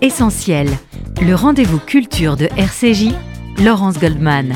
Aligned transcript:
Essentiel, 0.00 0.68
le 1.20 1.34
rendez-vous 1.34 1.80
culture 1.80 2.36
de 2.36 2.48
RCJ, 2.56 3.12
Laurence 3.64 3.98
Goldman. 3.98 4.54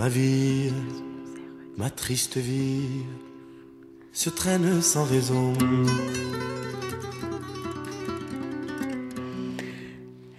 Ma 0.00 0.08
vie, 0.08 0.72
ma 1.76 1.90
triste 1.90 2.38
vie 2.38 3.04
se 4.14 4.30
traîne 4.30 4.80
sans 4.80 5.04
raison. 5.04 5.52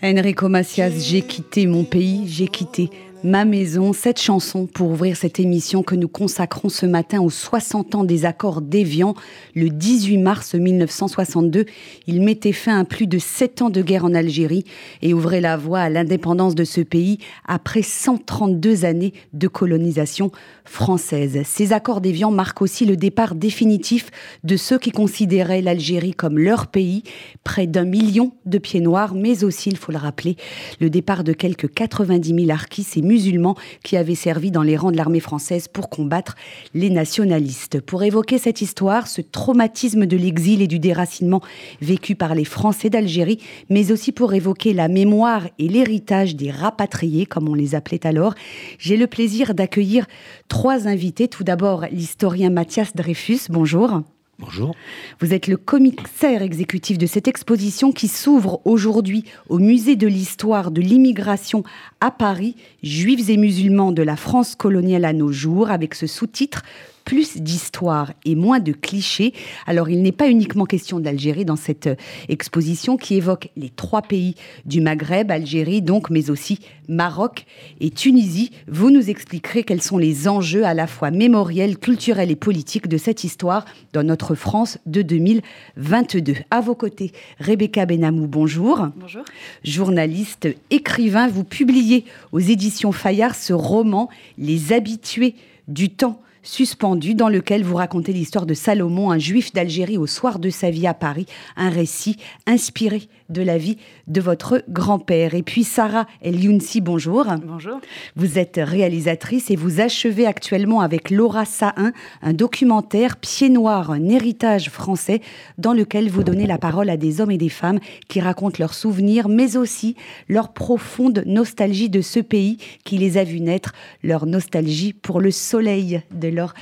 Enrico 0.02 0.50
Macias, 0.50 0.90
j'ai 1.08 1.22
quitté 1.22 1.68
mon 1.68 1.84
pays, 1.84 2.28
j'ai 2.28 2.48
quitté 2.48 2.90
Ma 3.24 3.46
maison, 3.46 3.94
cette 3.94 4.20
chanson 4.20 4.66
pour 4.66 4.90
ouvrir 4.90 5.16
cette 5.16 5.40
émission 5.40 5.84
que 5.84 5.94
nous 5.94 6.08
consacrons 6.08 6.70
ce 6.70 6.88
matin 6.88 7.22
aux 7.22 7.30
60 7.30 7.94
ans 7.94 8.04
des 8.04 8.26
accords 8.26 8.62
d'Évian, 8.62 9.14
le 9.54 9.70
18 9.70 10.18
mars 10.18 10.56
1962. 10.56 11.66
Il 12.08 12.24
mettait 12.24 12.52
fin 12.52 12.80
à 12.80 12.84
plus 12.84 13.06
de 13.06 13.20
7 13.20 13.62
ans 13.62 13.70
de 13.70 13.84
guerre 13.84 14.06
en 14.06 14.16
Algérie 14.16 14.66
et 15.04 15.14
ouvrait 15.14 15.40
la 15.40 15.56
voie 15.56 15.82
à 15.82 15.90
l'indépendance 15.90 16.56
de 16.56 16.64
ce 16.64 16.82
pays 16.82 17.20
après 17.46 17.84
132 17.84 18.86
années 18.86 19.14
de 19.34 19.48
colonisation 19.48 20.32
française. 20.66 21.42
Ces 21.46 21.74
accords 21.74 22.02
d'Évian 22.02 22.32
marquent 22.32 22.64
aussi 22.64 22.86
le 22.86 22.98
départ 22.98 23.36
définitif 23.36 24.10
de 24.44 24.58
ceux 24.58 24.80
qui 24.80 24.90
considéraient 24.90 25.62
l'Algérie 25.62 26.16
comme 26.16 26.40
leur 26.40 26.68
pays, 26.68 27.04
près 27.44 27.68
d'un 27.68 27.86
million 27.86 28.32
de 28.48 28.58
pieds 28.58 28.82
noirs, 28.82 29.14
mais 29.14 29.44
aussi, 29.44 29.70
il 29.70 29.78
faut 29.78 29.92
le 29.92 30.00
rappeler, 30.00 30.38
le 30.80 30.90
départ 30.90 31.24
de 31.24 31.34
quelques 31.34 31.72
90 31.72 32.46
000 32.46 32.50
arquis 32.50 32.88
et 32.96 33.11
musulmans 33.12 33.56
qui 33.84 33.98
avaient 33.98 34.16
servi 34.16 34.52
dans 34.52 34.64
les 34.64 34.78
rangs 34.78 34.92
de 34.92 34.98
l'armée 34.98 35.20
française 35.20 35.68
pour 35.68 35.90
combattre 35.90 36.36
les 36.74 36.90
nationalistes. 36.90 37.82
Pour 37.82 38.04
évoquer 38.04 38.38
cette 38.38 38.62
histoire, 38.62 39.08
ce 39.08 39.22
traumatisme 39.22 40.06
de 40.06 40.16
l'exil 40.16 40.62
et 40.62 40.68
du 40.68 40.80
déracinement 40.80 41.42
vécu 41.82 42.16
par 42.16 42.36
les 42.36 42.46
Français 42.46 42.90
d'Algérie, 42.90 43.40
mais 43.70 43.92
aussi 43.92 44.14
pour 44.14 44.34
évoquer 44.34 44.74
la 44.74 44.88
mémoire 44.88 45.48
et 45.60 45.68
l'héritage 45.68 46.36
des 46.36 46.52
rapatriés, 46.52 47.26
comme 47.26 47.50
on 47.50 47.54
les 47.54 47.76
appelait 47.76 48.08
alors, 48.08 48.34
j'ai 48.78 48.96
le 48.96 49.08
plaisir 49.08 49.54
d'accueillir 49.54 50.06
trois 50.48 50.88
invités. 50.88 51.28
Tout 51.28 51.44
d'abord, 51.44 51.86
l'historien 51.92 52.50
Mathias 52.50 52.96
Dreyfus. 52.96 53.42
Bonjour. 53.50 54.04
Bonjour. 54.42 54.76
Vous 55.20 55.36
êtes 55.36 55.48
le 55.48 55.56
commissaire 55.56 56.42
exécutif 56.42 56.98
de 56.98 57.06
cette 57.06 57.28
exposition 57.28 57.92
qui 57.92 58.08
s'ouvre 58.08 58.60
aujourd'hui 58.66 59.24
au 59.50 59.60
musée 59.60 59.96
de 59.96 60.08
l'histoire 60.08 60.72
de 60.72 60.82
l'immigration 60.82 61.64
à 62.00 62.10
Paris, 62.10 62.56
Juifs 62.82 63.30
et 63.30 63.38
musulmans 63.38 63.92
de 63.92 64.02
la 64.02 64.16
France 64.16 64.56
coloniale 64.56 65.06
à 65.06 65.14
nos 65.14 65.32
jours, 65.32 65.70
avec 65.70 65.94
ce 65.94 66.08
sous-titre 66.08 66.64
plus 67.12 67.42
d'histoire 67.42 68.14
et 68.24 68.36
moins 68.36 68.62
de 68.62 68.72
clichés. 68.72 69.34
Alors 69.68 69.90
il 69.90 70.02
n'est 70.02 70.14
pas 70.14 70.30
uniquement 70.30 70.64
question 70.64 71.02
d'Algérie 71.02 71.44
dans 71.44 71.58
cette 71.58 71.88
euh, 71.88 71.96
exposition 72.30 72.96
qui 72.96 73.16
évoque 73.16 73.50
les 73.58 73.68
trois 73.68 74.02
pays 74.02 74.36
du 74.64 74.80
Maghreb, 74.80 75.30
Algérie 75.30 75.82
donc, 75.82 76.10
mais 76.10 76.30
aussi 76.30 76.60
Maroc 76.88 77.46
et 77.82 77.90
Tunisie. 77.90 78.52
Vous 78.70 78.92
nous 78.92 79.10
expliquerez 79.10 79.64
quels 79.64 79.82
sont 79.82 79.98
les 79.98 80.30
enjeux 80.30 80.64
à 80.64 80.74
la 80.74 80.88
fois 80.88 81.12
mémoriels, 81.12 81.78
culturels 81.78 82.32
et 82.32 82.38
politiques 82.38 82.88
de 82.88 82.96
cette 82.96 83.26
histoire 83.26 83.66
dans 83.92 84.04
notre 84.04 84.34
France 84.34 84.78
de 84.86 85.02
2022. 85.02 86.36
À 86.50 86.62
vos 86.62 86.76
côtés, 86.76 87.12
Rebecca 87.42 87.86
Benamou, 87.86 88.28
bonjour. 88.28 88.88
Bonjour. 88.96 89.26
Journaliste, 89.66 90.48
écrivain, 90.70 91.28
vous 91.28 91.44
publiez 91.44 92.06
aux 92.32 92.40
éditions 92.40 92.94
Fayard 92.94 93.36
ce 93.36 93.52
roman 93.52 94.08
Les 94.38 94.72
habitués 94.72 95.36
du 95.68 95.90
temps 95.90 96.22
suspendu 96.44 97.16
dans 97.16 97.30
lequel 97.30 97.64
vous 97.64 97.76
racontez 97.76 98.14
l'histoire 98.14 98.46
de 98.46 98.54
Salomon, 98.54 99.12
un 99.12 99.20
juif 99.20 99.54
d'Algérie 99.54 99.98
au 99.98 100.08
soir 100.08 100.40
de 100.40 100.50
sa 100.50 100.70
vie 100.70 100.88
à 100.88 100.94
Paris, 100.94 101.26
un 101.56 101.70
récit 101.70 102.18
inspiré 102.48 103.08
de 103.32 103.42
la 103.42 103.58
vie 103.58 103.78
de 104.08 104.22
votre 104.22 104.64
grand-père. 104.70 105.34
Et 105.34 105.44
puis 105.44 105.64
Sarah 105.64 106.06
El 106.22 106.44
Younsi, 106.44 106.82
bonjour. 106.82 107.26
Bonjour. 107.46 107.80
Vous 108.16 108.38
êtes 108.38 108.60
réalisatrice 108.62 109.50
et 109.50 109.56
vous 109.56 109.80
achevez 109.80 110.26
actuellement 110.26 110.82
avec 110.82 111.10
Laura 111.10 111.46
Sahin 111.46 111.94
un 112.22 112.34
documentaire 112.34 113.18
Pied 113.18 113.50
noir, 113.50 113.92
un 113.92 114.10
héritage 114.10 114.70
français 114.70 115.22
dans 115.58 115.74
lequel 115.74 116.10
vous 116.10 116.24
donnez 116.24 116.46
la 116.46 116.58
parole 116.58 116.90
à 116.90 116.98
des 116.98 117.22
hommes 117.22 117.32
et 117.32 117.38
des 117.38 117.50
femmes 117.50 117.80
qui 118.08 118.20
racontent 118.20 118.58
leurs 118.60 118.74
souvenirs 118.74 119.30
mais 119.30 119.58
aussi 119.58 119.96
leur 120.28 120.54
profonde 120.54 121.24
nostalgie 121.26 121.90
de 121.90 122.02
ce 122.02 122.20
pays 122.20 122.58
qui 122.84 122.98
les 122.98 123.18
a 123.18 123.24
vus 123.24 123.42
naître, 123.42 123.74
leur 124.04 124.26
nostalgie 124.26 124.94
pour 124.94 125.22
le 125.22 125.32
soleil 125.32 126.02
de 126.12 126.28
leur 126.28 126.54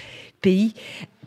pays 0.42 0.74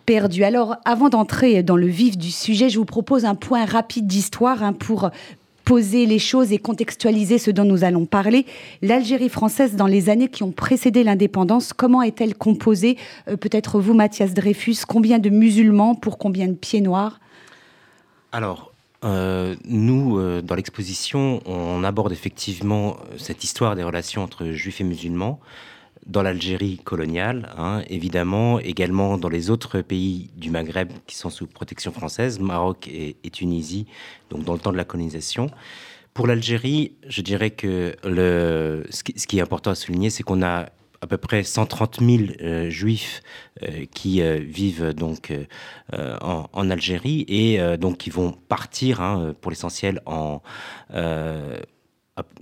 perdu. 0.05 0.45
Alors, 0.45 0.77
avant 0.85 1.09
d'entrer 1.09 1.63
dans 1.63 1.77
le 1.77 1.87
vif 1.87 2.17
du 2.19 2.31
sujet, 2.31 2.69
je 2.69 2.79
vous 2.79 2.85
propose 2.85 3.25
un 3.25 3.35
point 3.35 3.65
rapide 3.65 4.07
d'histoire 4.07 4.63
hein, 4.63 4.73
pour 4.73 5.11
poser 5.65 6.07
les 6.07 6.19
choses 6.19 6.53
et 6.53 6.59
contextualiser 6.59 7.39
ce 7.39 7.51
dont 7.51 7.65
nous 7.65 7.85
allons 7.85 8.07
parler. 8.07 8.47
L'Algérie 8.83 9.29
française, 9.29 9.77
dans 9.77 9.87
les 9.87 10.11
années 10.11 10.29
qui 10.29 10.43
ont 10.43 10.53
précédé 10.53 11.05
l'indépendance, 11.05 11.73
comment 11.73 12.03
est-elle 12.03 12.35
composée? 12.35 12.97
Euh, 13.29 13.37
Peut-être 13.37 13.81
vous, 13.81 13.95
Mathias 13.95 14.35
Dreyfus, 14.35 14.79
combien 14.87 15.19
de 15.19 15.31
musulmans 15.31 15.95
pour 15.95 16.19
combien 16.19 16.49
de 16.49 16.55
pieds 16.55 16.81
noirs? 16.81 17.21
Alors, 18.33 18.73
euh, 19.05 19.57
nous, 19.65 20.19
euh, 20.19 20.43
dans 20.43 20.55
l'exposition, 20.55 21.41
on 21.47 21.85
aborde 21.85 22.13
effectivement 22.13 22.97
cette 23.17 23.45
histoire 23.45 23.77
des 23.77 23.83
relations 23.83 24.23
entre 24.23 24.47
juifs 24.53 24.81
et 24.81 24.85
musulmans 24.85 25.41
dans 26.07 26.23
l'Algérie 26.23 26.79
coloniale, 26.79 27.53
hein, 27.57 27.83
évidemment, 27.89 28.59
également 28.59 29.19
dans 29.19 29.29
les 29.29 29.51
autres 29.51 29.81
pays 29.81 30.31
du 30.37 30.51
Maghreb 30.51 30.91
qui 31.07 31.17
sont 31.17 31.31
sous 31.31 31.47
protection 31.47 31.93
française, 31.93 32.41
Maroc 32.41 32.89
et, 32.89 33.17
Tunisie, 33.31 33.87
donc 34.31 34.45
dans 34.45 34.53
le 34.55 34.59
temps 34.59 34.73
de 34.73 34.77
la 34.77 34.85
colonisation. 34.85 35.51
Pour 36.13 36.27
l'Algérie, 36.27 36.93
je 37.07 37.23
dirais 37.23 37.51
que 37.51 37.95
ce, 38.03 39.03
qui, 39.03 39.39
est 39.39 39.43
important 39.43 39.71
à 39.71 39.75
souligner, 39.75 40.11
c'est 40.11 40.23
qu'on 40.23 40.43
a 40.43 40.67
à 41.01 41.07
peu 41.07 41.17
près 41.17 41.43
130 41.43 42.01
000 42.01 42.23
euh, 42.41 42.71
juifs 42.71 43.23
euh, 43.63 43.87
qui 43.93 44.23
euh, 44.23 44.39
vivent 44.39 44.93
donc 44.95 45.33
en, 45.93 46.49
en, 46.53 46.71
Algérie 46.71 47.25
et 47.29 47.59
donc 47.77 47.99
qui 47.99 48.11
vont 48.11 48.33
partir 48.33 49.01
hein, 49.01 49.35
pour 49.41 49.51
l'essentiel 49.51 50.01
en 50.07 50.43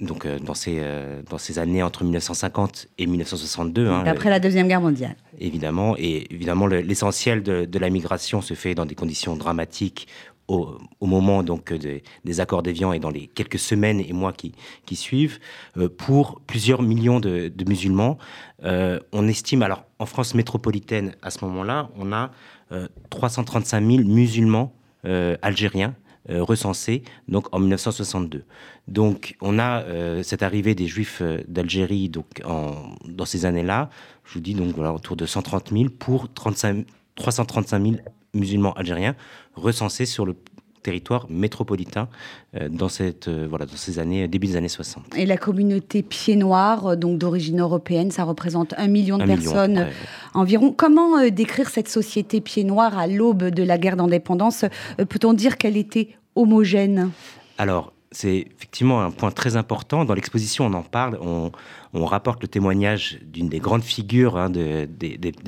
donc 0.00 0.26
euh, 0.26 0.38
dans, 0.38 0.54
ces, 0.54 0.78
euh, 0.80 1.22
dans 1.28 1.38
ces 1.38 1.58
années 1.58 1.82
entre 1.82 2.02
1950 2.02 2.88
et 2.98 3.06
1962. 3.06 3.86
Hein, 3.86 4.04
après 4.06 4.30
la 4.30 4.40
Deuxième 4.40 4.66
Guerre 4.66 4.80
mondiale. 4.80 5.16
Évidemment, 5.38 5.94
et 5.96 6.26
évidemment 6.32 6.66
l'essentiel 6.66 7.42
de, 7.42 7.64
de, 7.64 7.78
la 7.78 7.88
migration 7.88 8.40
se 8.40 8.54
fait 8.54 8.74
dans 8.74 8.86
des 8.86 8.96
conditions 8.96 9.36
dramatiques 9.36 10.08
au, 10.48 10.76
au 10.98 11.06
moment 11.06 11.44
donc 11.44 11.72
des, 11.72 12.02
des 12.24 12.40
accords 12.40 12.64
d'Évian 12.64 12.92
et 12.92 12.98
dans 12.98 13.10
les 13.10 13.28
quelques 13.28 13.60
semaines 13.60 14.00
et 14.00 14.12
mois 14.12 14.32
qui, 14.32 14.52
qui 14.86 14.96
suivent, 14.96 15.38
euh, 15.76 15.88
pour 15.88 16.40
plusieurs 16.40 16.82
millions 16.82 17.20
de, 17.20 17.48
de 17.54 17.64
musulmans. 17.68 18.18
on 18.64 19.28
estime, 19.28 19.62
alors 19.62 19.84
en 20.00 20.06
France 20.06 20.34
métropolitaine, 20.34 21.14
à 21.22 21.30
ce 21.30 21.44
moment-là, 21.44 21.90
on 21.96 22.12
a 22.12 22.32
335 23.10 23.84
000 23.84 24.02
musulmans 24.04 24.72
algériens 25.04 25.94
euh, 25.94 25.99
recensés 26.28 27.02
donc 27.28 27.46
en 27.52 27.58
1962. 27.60 28.44
Donc 28.88 29.36
on 29.40 29.58
a 29.58 29.82
euh, 29.82 30.22
cette 30.22 30.42
arrivée 30.42 30.74
des 30.74 30.86
Juifs 30.86 31.22
euh, 31.22 31.42
d'Algérie 31.48 32.08
donc 32.08 32.42
en, 32.44 32.94
dans 33.06 33.24
ces 33.24 33.44
années-là. 33.44 33.90
Je 34.24 34.34
vous 34.34 34.40
dis 34.40 34.54
donc 34.54 34.74
voilà 34.74 34.92
autour 34.92 35.16
de 35.16 35.26
130 35.26 35.70
000 35.72 35.84
pour 35.98 36.32
35, 36.32 36.86
335 37.14 37.82
000 37.82 37.96
musulmans 38.34 38.72
algériens 38.74 39.16
recensés 39.54 40.06
sur 40.06 40.24
le 40.26 40.36
territoire 40.82 41.26
métropolitain 41.28 42.08
dans, 42.70 42.88
cette, 42.88 43.28
voilà, 43.28 43.66
dans 43.66 43.76
ces 43.76 43.98
années, 43.98 44.26
début 44.28 44.46
des 44.48 44.56
années 44.56 44.68
60. 44.68 45.16
Et 45.16 45.26
la 45.26 45.36
communauté 45.36 46.02
pied 46.02 46.36
noir, 46.36 46.96
donc 46.96 47.18
d'origine 47.18 47.60
européenne, 47.60 48.10
ça 48.10 48.24
représente 48.24 48.74
un 48.76 48.88
million 48.88 49.18
de 49.18 49.24
personnes 49.24 49.86
environ. 50.34 50.72
Comment 50.72 51.28
décrire 51.28 51.68
cette 51.68 51.88
société 51.88 52.40
pied 52.40 52.64
noir 52.64 52.98
à 52.98 53.06
l'aube 53.06 53.44
de 53.44 53.62
la 53.62 53.78
guerre 53.78 53.96
d'indépendance? 53.96 54.64
Peut-on 54.96 55.32
dire 55.32 55.58
qu'elle 55.58 55.76
était 55.76 56.08
homogène? 56.34 57.10
Alors, 57.58 57.92
c'est 58.12 58.48
effectivement 58.56 59.02
un 59.02 59.12
point 59.12 59.30
très 59.30 59.56
important. 59.56 60.04
Dans 60.04 60.14
l'exposition, 60.14 60.66
on 60.66 60.74
en 60.74 60.82
parle, 60.82 61.18
on, 61.20 61.52
rapporte 61.92 62.42
le 62.42 62.48
témoignage 62.48 63.20
d'une 63.22 63.48
des 63.48 63.60
grandes 63.60 63.84
figures 63.84 64.36
hein, 64.36 64.50
de, 64.50 64.88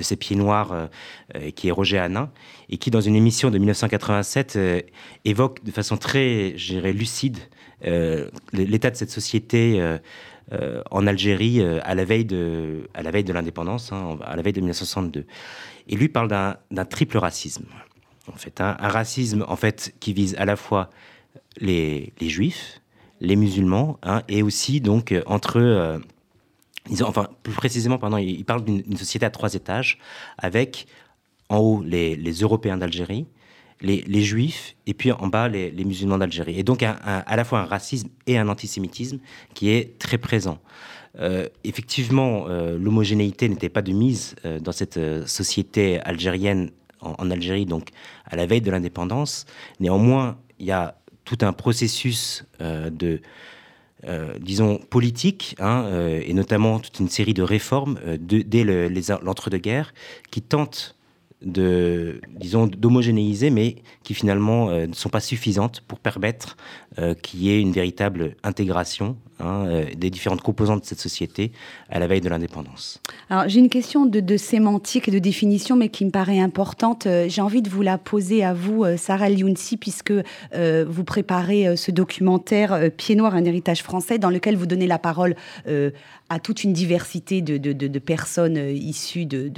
ces 0.01 0.17
pieds 0.17 0.37
noirs, 0.37 0.73
euh, 0.73 0.87
euh, 1.35 1.51
qui 1.51 1.69
est 1.69 1.71
Roger 1.73 1.99
Hanin, 1.99 2.31
et 2.69 2.79
qui, 2.79 2.91
dans 2.91 3.01
une 3.01 3.17
émission 3.17 3.51
de 3.51 3.59
1987, 3.59 4.57
euh, 4.57 4.81
évoque 5.25 5.65
de 5.65 5.73
façon 5.73 5.97
très, 5.97 6.57
je 6.57 6.79
lucide 6.79 7.39
l'état 8.53 8.91
de 8.91 8.97
cette 8.97 9.11
société 9.11 9.85
en 10.93 11.07
Algérie 11.09 11.61
à 11.83 11.97
la 11.97 12.05
veille 12.05 12.25
de, 12.25 12.87
l'indépendance, 13.33 13.91
hein, 13.91 14.19
à 14.25 14.37
la 14.37 14.43
veille 14.43 14.53
de 14.53 14.61
1962. 14.61 15.27
Et 15.89 15.97
lui 15.97 16.09
parle 16.09 16.29
d'un 16.29 16.85
triple 16.85 17.19
racisme. 17.19 17.65
En 18.33 18.37
fait, 18.37 18.61
un 18.61 18.77
racisme 18.77 19.45
en 19.49 19.57
fait 19.57 19.97
qui 19.99 20.13
vise 20.13 20.37
à 20.39 20.45
la 20.45 20.55
fois 20.55 20.91
les, 21.59 22.13
juifs, 22.21 22.81
les 23.21 23.37
musulmans, 23.37 23.99
hein, 24.03 24.23
et 24.29 24.43
aussi 24.43 24.81
donc 24.81 25.13
euh, 25.13 25.23
entre 25.27 25.61
euh, 25.61 25.99
enfin 27.03 27.29
plus 27.43 27.53
précisément, 27.53 27.99
pardon, 27.99 28.19
il 28.19 28.45
parle 28.45 28.65
d'une 28.65 28.97
société 28.97 29.27
à 29.27 29.31
trois 29.31 29.55
étages, 29.55 29.99
avec 30.39 30.87
en 31.49 31.59
haut 31.59 31.83
les, 31.83 32.17
Européens 32.41 32.77
d'Algérie, 32.77 33.27
les, 33.81 34.23
juifs, 34.23 34.75
et 34.87 34.95
puis 34.95 35.13
en 35.13 35.27
bas 35.27 35.49
les, 35.49 35.85
musulmans 35.85 36.19
d'Algérie. 36.19 36.59
Et 36.59 36.63
donc 36.63 36.83
à 36.83 37.37
la 37.37 37.45
fois 37.45 37.61
un 37.61 37.67
racisme 37.67 38.09
et 38.27 38.39
un 38.39 38.49
antisémitisme 38.49 39.19
qui 39.55 39.71
est 39.71 39.99
très 39.99 40.19
présent. 40.19 40.59
Euh, 41.19 41.47
effectivement, 41.63 42.47
l'homogénéité 42.49 43.49
n'était 43.49 43.69
pas 43.69 43.83
de 43.83 43.93
mise 43.93 44.35
dans 44.61 44.73
cette 44.73 44.99
société 45.27 46.01
algérienne 46.01 46.71
en, 47.01 47.15
en, 47.19 47.31
Algérie, 47.31 47.67
donc 47.67 47.89
à 48.25 48.35
la 48.35 48.47
veille 48.47 48.63
de 48.63 48.71
l'indépendance. 48.71 49.45
Néanmoins, 49.79 50.39
il 50.59 50.67
y 50.67 50.73
a 50.73 50.97
tout 51.25 51.39
un 51.43 51.53
processus 51.53 52.45
euh, 52.61 52.91
de, 52.91 53.21
euh, 54.05 54.39
disons, 54.41 54.79
politique, 54.79 55.55
hein, 55.59 55.85
euh, 55.87 56.23
et 56.25 56.35
notamment 56.35 56.81
toute 56.81 56.99
une 57.01 57.09
série 57.09 57.35
de 57.35 57.43
réformes 57.43 57.99
dès 58.19 58.65
l'entre-deux-guerres 59.23 59.95
qui 60.31 60.43
tentent 60.43 60.97
de, 61.45 62.21
disons, 62.29 62.67
d'homogénéiser, 62.67 63.51
mais 63.51 63.77
qui 64.03 64.15
finalement 64.15 64.71
ne 64.71 64.93
sont 64.93 65.09
pas 65.09 65.21
suffisantes 65.21 65.81
pour 65.87 65.99
permettre 65.99 66.57
qu'il 67.23 67.43
y 67.43 67.51
ait 67.51 67.61
une 67.61 67.73
véritable 67.73 68.37
intégration 68.43 69.17
Hein, 69.43 69.67
euh, 69.67 69.85
des 69.97 70.09
différentes 70.09 70.41
composantes 70.41 70.83
de 70.83 70.87
cette 70.87 71.01
société 71.01 71.51
à 71.91 71.99
la 71.99 72.07
veille 72.07 72.21
de 72.21 72.29
l'indépendance. 72.29 73.01
Alors 73.29 73.49
j'ai 73.49 73.59
une 73.59 73.71
question 73.71 74.07
de, 74.07 74.37
sémantique 74.37 75.09
et 75.09 75.11
de 75.11 75.19
définition, 75.19 75.75
mais 75.75 75.89
qui 75.89 76.05
me 76.05 76.11
paraît 76.11 76.39
importante. 76.39 77.07
Euh, 77.07 77.27
j'ai 77.29 77.41
envie 77.41 77.61
de 77.61 77.69
vous 77.69 77.83
la 77.83 77.99
poser 77.99 78.45
à 78.45 78.55
vous, 78.55 78.85
euh, 78.85 78.97
Sarah 78.97 79.31
Liounsi, 79.31 79.77
puisque 79.77 80.13
vous 80.53 81.05
préparez 81.05 81.77
ce 81.77 81.91
documentaire 81.91 82.91
Pieds 82.97 83.17
Noirs, 83.17 83.35
un 83.35 83.45
héritage 83.45 83.83
français, 83.83 84.19
dans 84.19 84.31
lequel 84.31 84.57
vous 84.57 84.67
donnez 84.67 84.87
la 84.87 84.99
parole 84.99 85.35
à 86.33 86.39
toute 86.39 86.65
une 86.65 86.73
diversité 86.73 87.43
de, 87.43 87.99
personnes 87.99 88.57
issues 88.57 89.27
de, 89.27 89.51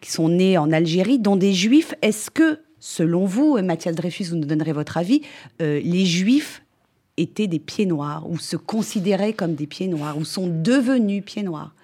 qui 0.00 0.10
sont 0.10 0.28
nées 0.28 0.58
en 0.58 0.70
Algérie, 0.70 1.18
dont 1.18 1.36
des 1.36 1.54
juifs. 1.54 1.94
Est-ce 2.02 2.30
que, 2.30 2.60
selon 2.80 3.24
vous, 3.24 3.60
Mathias 3.62 3.94
Dreyfus, 3.94 4.24
vous 4.24 4.36
nous 4.36 4.46
donnerez 4.46 4.72
votre 4.72 4.98
avis, 4.98 5.22
les 5.60 6.04
juifs 6.04 6.62
étaient 7.16 7.46
des 7.46 7.58
pieds 7.58 7.86
noirs, 7.86 8.28
ou 8.28 8.38
se 8.38 8.56
considéraient 8.56 9.32
comme 9.32 9.54
des 9.54 9.66
pieds 9.66 9.88
noirs, 9.88 10.18
ou 10.18 10.24
sont 10.24 10.48
devenus 10.48 11.24
pieds 11.24 11.42
noirs? 11.42 11.75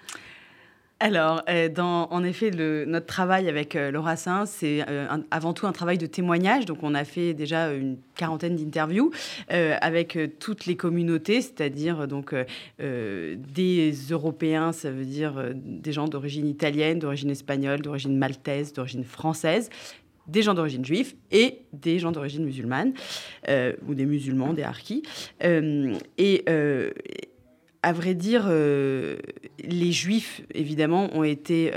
Alors, 1.03 1.41
euh, 1.49 1.67
en 1.77 2.23
effet, 2.23 2.49
notre 2.51 3.05
travail 3.05 3.49
avec 3.49 3.75
euh, 3.75 3.91
Laura 3.91 4.15
Saint, 4.15 4.45
c'est 4.45 4.85
euh, 4.87 5.05
avant 5.31 5.51
tout 5.51 5.67
un 5.67 5.73
travail 5.73 5.97
de 5.97 6.05
témoignage. 6.05 6.63
Donc, 6.63 6.77
on 6.81 6.95
a 6.95 7.03
fait 7.03 7.33
déjà 7.33 7.73
une 7.73 7.97
quarantaine 8.15 8.55
d'interviews 8.55 9.11
avec 9.49 10.17
toutes 10.39 10.65
les 10.65 10.77
communautés, 10.77 11.41
c'est-à-dire 11.41 12.07
donc 12.07 12.33
des 12.79 13.91
Européens, 14.11 14.71
ça 14.71 14.91
veut 14.91 15.03
dire 15.03 15.33
des 15.55 15.91
gens 15.91 16.07
d'origine 16.07 16.47
italienne, 16.47 16.99
d'origine 16.99 17.31
espagnole, 17.31 17.81
d'origine 17.81 18.17
maltaise, 18.17 18.71
d'origine 18.71 19.03
française, 19.03 19.69
des 20.27 20.41
gens 20.41 20.53
d'origine 20.53 20.85
juive 20.85 21.15
et 21.31 21.59
des 21.73 21.99
gens 21.99 22.11
d'origine 22.11 22.45
musulmane, 22.45 22.93
ou 23.87 23.95
des 23.95 24.05
musulmans, 24.05 24.53
des 24.53 24.63
harkis. 24.63 25.03
Et 25.41 26.45
à 27.83 27.93
vrai 27.93 28.13
dire, 28.13 28.47
les 28.47 29.91
juifs, 29.91 30.41
évidemment, 30.53 31.09
ont 31.15 31.23
été 31.23 31.71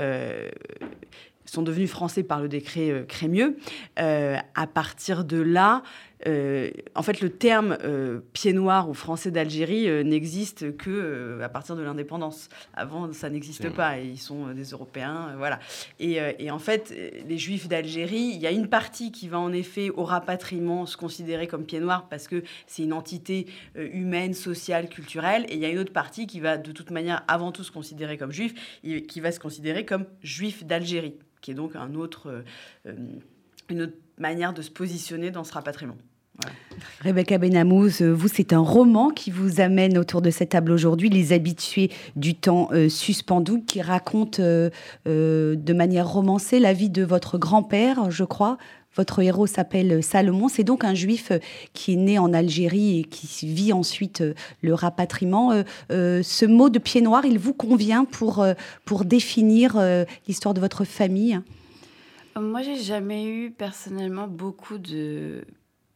sont 1.45 1.63
devenus 1.63 1.91
français 1.91 2.23
par 2.23 2.41
le 2.41 2.49
décret 2.49 3.05
Crémieux. 3.09 3.57
à 3.97 4.67
partir 4.73 5.25
de 5.25 5.41
là, 5.41 5.83
euh, 6.27 6.71
en 6.95 7.03
fait, 7.03 7.21
le 7.21 7.31
terme 7.31 7.77
euh, 7.85 8.21
pied 8.33 8.53
noir 8.53 8.89
ou 8.89 8.95
français 8.95 9.31
d'Algérie 9.31 9.89
euh, 9.89 10.03
n'existe 10.03 10.77
que 10.77 11.41
à 11.43 11.49
partir 11.49 11.77
de 11.77 11.83
l'indépendance. 11.83 12.49
Avant, 12.75 13.13
ça 13.13 13.29
n'existe 13.29 13.71
pas. 13.71 13.99
ils 13.99 14.19
sont 14.19 14.49
des 14.49 14.71
Européens, 14.71 15.35
voilà. 15.37 15.59
Et, 15.99 16.51
en 16.51 16.59
fait, 16.59 16.95
les 17.27 17.39
Juifs 17.39 17.69
d'Algérie, 17.69 18.31
il 18.35 18.41
y 18.41 18.47
a 18.47 18.51
une 18.51 18.69
partie 18.69 19.13
qui 19.13 19.29
va 19.29 19.39
en 19.39 19.53
effet 19.53 19.91
au 19.91 20.05
rapatriement 20.05 20.87
se 20.87 20.97
considérer 20.97 21.47
comme 21.47 21.65
pied 21.65 21.81
noir 21.81 22.09
parce 22.09 22.29
que 22.29 22.43
c'est 22.67 22.83
une 22.83 22.93
entité 22.93 23.47
humaine, 23.75 24.35
sociale, 24.35 24.89
culturelle. 24.89 25.45
Et 25.49 25.55
il 25.55 25.61
y 25.61 25.65
a 25.65 25.71
une 25.71 25.79
autre 25.79 25.93
partie 25.93 26.27
qui 26.27 26.41
va 26.41 26.57
de 26.57 26.73
toute 26.73 26.91
manière 26.91 27.25
avant 27.29 27.53
tout 27.53 27.65
se 27.65 27.73
considérer 27.73 28.17
comme 28.17 28.33
juif, 28.33 28.55
qui 28.83 29.21
va 29.21 29.33
se 29.33 29.41
considérer 29.41 29.85
comme 29.85 30.07
juif 30.23 30.65
d'Algérie, 30.65 31.15
qui 31.41 31.51
est 31.51 31.55
donc 31.55 31.77
un 31.77 31.95
autre, 31.95 32.45
une 33.69 33.83
autre 33.83 33.97
manière 34.19 34.53
de 34.53 34.63
se 34.63 34.71
positionner 34.71 35.31
dans 35.31 35.45
ce 35.45 35.53
rapatriement. 35.53 35.97
Rebecca 37.03 37.39
Benamous, 37.39 38.03
euh, 38.03 38.13
vous, 38.13 38.29
c'est 38.29 38.53
un 38.53 38.61
roman 38.61 39.11
qui 39.11 39.31
vous 39.31 39.61
amène 39.61 39.99
autour 39.99 40.23
de 40.23 40.31
cette 40.31 40.51
table 40.51 40.73
aujourd'hui, 40.73 41.09
Les 41.09 41.33
habitués 41.33 41.91
du 42.17 42.35
temps 42.35 42.69
euh, 42.73 42.89
suspendu, 42.89 43.63
qui 43.65 43.83
raconte 43.83 44.41
euh, 44.41 44.71
de 45.05 45.73
manière 45.73 46.09
romancée 46.09 46.59
la 46.59 46.73
vie 46.73 46.91
de 46.91 47.05
votre 47.05 47.39
grand-père, 47.39 48.11
je 48.11 48.25
crois. 48.25 48.59
Votre 48.97 49.21
héros 49.21 49.47
s'appelle 49.47 50.03
Salomon. 50.03 50.49
C'est 50.49 50.65
donc 50.65 50.83
un 50.83 50.95
juif 50.95 51.31
qui 51.75 51.93
est 51.93 51.97
né 51.97 52.19
en 52.19 52.33
Algérie 52.33 53.01
et 53.01 53.05
qui 53.05 53.47
vit 53.47 53.75
ensuite 53.75 54.25
le 54.63 54.73
rapatriement. 54.73 55.53
ce 55.91 56.47
mot 56.47 56.71
de 56.71 56.79
pied 56.79 57.03
noir, 57.03 57.27
il 57.27 57.39
vous 57.39 57.53
convient 57.53 58.07
pour, 58.07 58.47
pour 58.87 59.05
définir 59.05 59.79
l'histoire 60.27 60.55
de 60.55 60.61
votre 60.61 60.85
famille? 60.85 61.39
Moi, 62.41 62.63
j'ai 62.63 62.79
jamais 62.79 63.27
eu 63.27 63.51
personnellement 63.51 64.29
beaucoup 64.29 64.79
de 64.79 65.45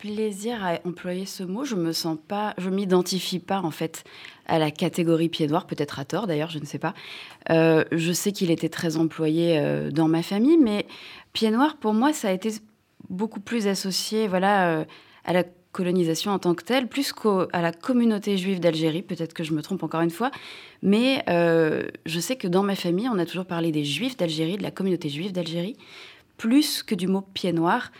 plaisir 0.00 0.64
à 0.64 0.78
employer 0.86 1.26
ce 1.26 1.42
mot. 1.42 1.64
Je 1.64 1.74
me 1.74 1.92
sens 1.92 2.16
pas, 2.26 2.54
je 2.56 2.70
m'identifie 2.70 3.38
pas 3.38 3.60
en 3.60 3.70
fait 3.70 4.02
à 4.46 4.58
la 4.58 4.70
catégorie 4.70 5.28
pied 5.28 5.46
noir, 5.46 5.66
peut-être 5.66 5.98
à 5.98 6.04
tort 6.06 6.26
d'ailleurs, 6.26 6.50
je 6.50 6.58
ne 6.58 6.64
sais 6.64 6.78
pas. 6.78 6.94
Euh, 7.50 7.84
je 7.92 8.10
sais 8.12 8.32
qu'il 8.32 8.50
était 8.50 8.70
très 8.70 8.96
employé 8.96 9.58
euh, 9.58 9.90
dans 9.90 10.08
ma 10.08 10.22
famille, 10.22 10.56
mais 10.56 10.86
pied 11.34 11.50
noir 11.50 11.76
pour 11.76 11.92
moi 11.92 12.14
ça 12.14 12.28
a 12.28 12.32
été 12.32 12.50
beaucoup 13.10 13.40
plus 13.40 13.66
associé, 13.66 14.26
voilà, 14.26 14.70
euh, 14.70 14.84
à 15.26 15.34
la 15.34 15.44
colonisation 15.72 16.32
en 16.32 16.38
tant 16.38 16.54
que 16.54 16.64
telle, 16.64 16.88
plus 16.88 17.12
qu'à 17.12 17.60
la 17.60 17.70
communauté 17.70 18.38
juive 18.38 18.58
d'Algérie. 18.58 19.02
Peut-être 19.02 19.34
que 19.34 19.44
je 19.44 19.52
me 19.52 19.60
trompe 19.60 19.82
encore 19.82 20.00
une 20.00 20.10
fois, 20.10 20.30
mais 20.82 21.22
je 21.28 22.20
sais 22.20 22.34
que 22.34 22.48
dans 22.48 22.64
ma 22.64 22.74
famille, 22.74 23.08
on 23.08 23.18
a 23.20 23.26
toujours 23.26 23.44
parlé 23.44 23.70
des 23.70 23.84
juifs 23.84 24.16
d'Algérie, 24.16 24.56
de 24.56 24.64
la 24.64 24.72
communauté 24.72 25.08
juive 25.08 25.30
d'Algérie, 25.30 25.76
plus 26.38 26.82
que 26.82 26.96
du 26.96 27.06
mot 27.06 27.20
pied 27.20 27.52
noir. 27.52 27.92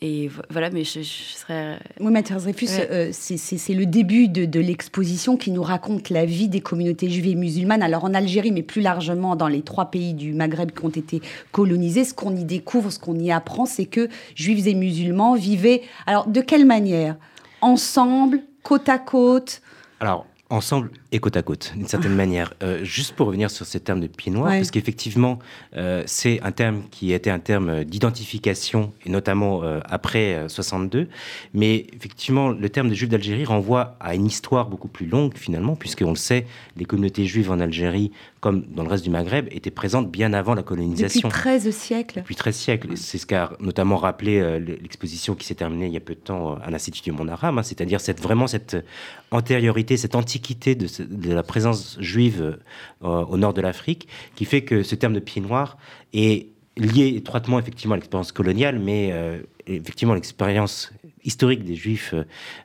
Et 0.00 0.30
voilà, 0.48 0.70
mais 0.70 0.84
je, 0.84 1.02
serais. 1.02 1.80
Oui, 1.98 2.12
Mathias 2.12 2.44
Dreyfus, 2.44 2.68
euh, 2.78 3.10
c'est 3.10 3.74
le 3.74 3.84
début 3.84 4.28
de, 4.28 4.60
l'exposition 4.60 5.36
qui 5.36 5.50
nous 5.50 5.62
raconte 5.62 6.10
la 6.10 6.24
vie 6.24 6.48
des 6.48 6.60
communautés 6.60 7.10
juives 7.10 7.26
et 7.26 7.34
musulmanes. 7.34 7.82
Alors 7.82 8.04
en 8.04 8.14
Algérie, 8.14 8.52
mais 8.52 8.62
plus 8.62 8.80
largement 8.80 9.34
dans 9.34 9.48
les 9.48 9.62
trois 9.62 9.90
pays 9.90 10.14
du 10.14 10.34
Maghreb 10.34 10.70
qui 10.70 10.84
ont 10.84 10.90
été 10.90 11.20
colonisés, 11.50 12.04
ce 12.04 12.14
qu'on 12.14 12.36
y 12.36 12.44
découvre, 12.44 12.90
ce 12.90 13.00
qu'on 13.00 13.18
y 13.18 13.32
apprend, 13.32 13.66
c'est 13.66 13.86
que 13.86 14.08
juifs 14.36 14.68
et 14.68 14.74
musulmans 14.74 15.34
vivaient. 15.34 15.82
Alors 16.06 16.28
de 16.28 16.40
quelle 16.42 16.64
manière? 16.64 17.16
Ensemble, 17.60 18.42
côte 18.62 18.88
à 18.88 18.98
côte? 18.98 19.62
Alors, 19.98 20.26
ensemble 20.50 20.90
et 21.12 21.18
côte 21.18 21.36
à 21.36 21.42
côte, 21.42 21.72
d'une 21.76 21.86
certaine 21.86 22.14
manière. 22.14 22.54
Euh, 22.62 22.82
juste 22.82 23.14
pour 23.14 23.26
revenir 23.26 23.50
sur 23.50 23.66
ce 23.66 23.76
terme 23.76 24.00
de 24.00 24.06
pied 24.06 24.32
noir, 24.32 24.50
parce 24.50 24.70
qu'effectivement, 24.70 25.38
euh, 25.76 26.02
c'est 26.06 26.40
un 26.42 26.52
terme 26.52 26.82
qui 26.90 27.12
était 27.12 27.30
un 27.30 27.38
terme 27.38 27.84
d'identification, 27.84 28.92
et 29.04 29.10
notamment 29.10 29.62
euh, 29.62 29.80
après 29.84 30.48
62. 30.48 31.08
Mais 31.52 31.86
effectivement, 31.94 32.48
le 32.48 32.68
terme 32.70 32.88
de 32.88 32.94
juif 32.94 33.10
d'Algérie 33.10 33.44
renvoie 33.44 33.96
à 34.00 34.14
une 34.14 34.26
histoire 34.26 34.68
beaucoup 34.68 34.88
plus 34.88 35.06
longue, 35.06 35.36
finalement, 35.36 35.76
puisqu'on 35.76 36.10
le 36.10 36.16
sait, 36.16 36.46
les 36.76 36.84
communautés 36.84 37.26
juives 37.26 37.50
en 37.50 37.60
Algérie, 37.60 38.10
comme 38.40 38.62
dans 38.68 38.82
le 38.82 38.88
reste 38.88 39.04
du 39.04 39.10
Maghreb, 39.10 39.48
étaient 39.50 39.70
présentes 39.70 40.10
bien 40.10 40.32
avant 40.32 40.54
la 40.54 40.62
colonisation. 40.62 41.28
Depuis 41.28 41.40
13 41.40 41.70
siècles. 41.70 42.20
Depuis 42.20 42.36
13 42.36 42.56
siècles. 42.56 42.96
C'est 42.96 43.18
ce 43.18 43.26
qu'a 43.26 43.52
notamment 43.60 43.96
rappelé 43.96 44.60
l'exposition 44.60 45.34
qui 45.34 45.46
s'est 45.46 45.54
terminée 45.54 45.86
il 45.86 45.92
y 45.92 45.96
a 45.96 46.00
peu 46.00 46.14
de 46.14 46.20
temps 46.20 46.56
à 46.56 46.70
l'Institut 46.70 47.02
du 47.02 47.12
Monde 47.12 47.30
Arabe, 47.30 47.58
hein, 47.58 47.62
c'est-à-dire 47.62 48.00
cette, 48.00 48.20
vraiment 48.20 48.46
cette 48.46 48.76
antériorité, 49.30 49.96
cette 49.96 50.14
antiquité 50.14 50.74
de 50.74 50.86
de 51.08 51.32
la 51.32 51.42
présence 51.42 51.96
juive 52.00 52.58
euh, 53.04 53.24
au 53.24 53.36
nord 53.36 53.54
de 53.54 53.60
l'Afrique, 53.60 54.08
qui 54.34 54.44
fait 54.44 54.62
que 54.62 54.82
ce 54.82 54.94
terme 54.94 55.14
de 55.14 55.20
pied 55.20 55.40
noir 55.40 55.78
est 56.12 56.48
lié 56.76 57.14
étroitement 57.16 57.58
effectivement 57.58 57.94
à 57.94 57.96
l'expérience 57.96 58.32
coloniale, 58.32 58.78
mais 58.78 59.10
euh, 59.12 59.40
effectivement 59.66 60.14
l'expérience 60.14 60.92
historique 61.24 61.64
des 61.64 61.74
Juifs 61.74 62.14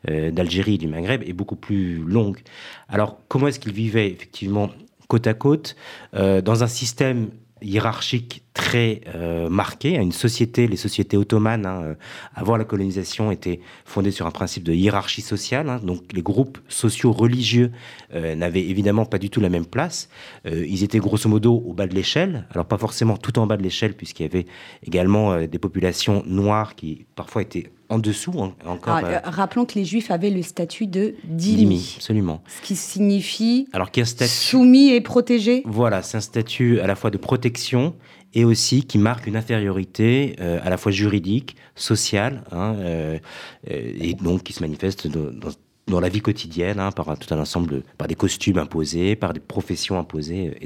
d'Algérie 0.08 0.76
et 0.76 0.78
du 0.78 0.88
Maghreb 0.88 1.24
est 1.24 1.34
beaucoup 1.34 1.58
plus 1.58 1.98
longue. 1.98 2.40
Alors, 2.88 3.20
comment 3.28 3.48
est-ce 3.48 3.60
qu'ils 3.60 3.74
vivaient 3.74 4.10
effectivement 4.10 4.70
côte 5.14 5.28
à 5.28 5.36
côte 5.36 5.76
dans 6.14 6.64
un 6.64 6.68
système 6.68 7.30
hiérarchique 7.62 8.43
très 8.54 9.02
euh, 9.16 9.50
marqué 9.50 9.98
à 9.98 10.02
une 10.02 10.12
société, 10.12 10.68
les 10.68 10.78
sociétés 10.78 11.18
ottomanes, 11.18 11.66
hein, 11.66 11.82
euh, 11.84 11.96
avant 12.36 12.56
la 12.56 12.64
colonisation, 12.64 13.32
étaient 13.32 13.60
fondées 13.86 14.12
sur 14.12 14.28
un 14.28 14.32
principe 14.32 14.64
de 14.64 14.74
hiérarchie 14.74 15.22
sociale. 15.22 15.70
Hein, 15.70 15.80
donc 15.84 16.02
les 16.14 16.22
groupes 16.22 16.60
sociaux 16.68 17.12
religieux 17.12 17.72
euh, 18.14 18.36
n'avaient 18.36 18.62
évidemment 18.62 19.06
pas 19.06 19.18
du 19.18 19.30
tout 19.30 19.42
la 19.42 19.50
même 19.50 19.66
place. 19.66 20.10
ils 20.46 20.84
étaient 20.84 21.00
grosso 21.00 21.28
modo 21.28 21.64
au 21.66 21.74
bas 21.74 21.88
de 21.88 21.96
l'échelle, 21.96 22.46
alors 22.52 22.66
pas 22.66 22.78
forcément 22.78 23.18
tout 23.18 23.40
en 23.40 23.48
bas 23.48 23.58
de 23.58 23.64
l'échelle, 23.64 23.96
puisqu'il 23.96 24.24
y 24.24 24.26
avait 24.26 24.46
également 24.86 25.46
des 25.46 25.60
populations 25.60 26.24
noires 26.26 26.76
qui 26.76 27.06
parfois 27.16 27.42
étaient 27.42 27.72
en 27.90 28.00
dessous 28.00 28.34
encore. 28.66 29.00
Rappelons 29.24 29.66
que 29.66 29.76
les 29.76 29.86
Juifs 29.86 30.12
avaient 30.12 30.30
le 30.30 30.42
statut 30.42 30.88
de 30.88 31.16
dhimmi. 31.26 31.96
absolument. 31.98 32.42
Ce 32.48 32.66
qui 32.66 32.76
signifie 32.76 33.68
alors 33.74 33.90
statut, 34.04 34.30
soumis 34.30 34.90
et 34.92 35.02
protégé. 35.02 35.64
Voilà, 35.66 36.02
c'est 36.02 36.18
un 36.18 36.22
statut 36.22 36.80
à 36.80 36.88
la 36.88 36.96
fois 36.96 37.12
de 37.12 37.18
protection 37.18 37.96
et 38.34 38.46
aussi 38.46 38.84
qui 38.84 38.98
marque 38.98 39.28
une 39.28 39.36
infériorité 39.36 40.36
euh, 40.40 40.60
à 40.64 40.70
la 40.70 40.78
fois 40.78 40.92
juridique, 40.92 41.56
sociale, 41.76 42.44
hein, 42.52 42.76
euh, 42.80 43.20
et 43.68 44.14
donc 44.14 44.44
qui 44.44 44.54
se 44.54 44.62
manifeste 44.62 45.08
dans, 45.08 46.00
la 46.00 46.10
vie 46.10 46.22
quotidienne 46.22 46.80
hein, 46.80 46.92
par 46.92 47.18
tout 47.18 47.34
un 47.34 47.40
ensemble, 47.40 47.84
par 47.98 48.08
des 48.08 48.16
costumes 48.16 48.58
imposés, 48.58 49.16
par 49.16 49.34
des 49.34 49.40
professions 49.40 50.00
imposées, 50.00 50.58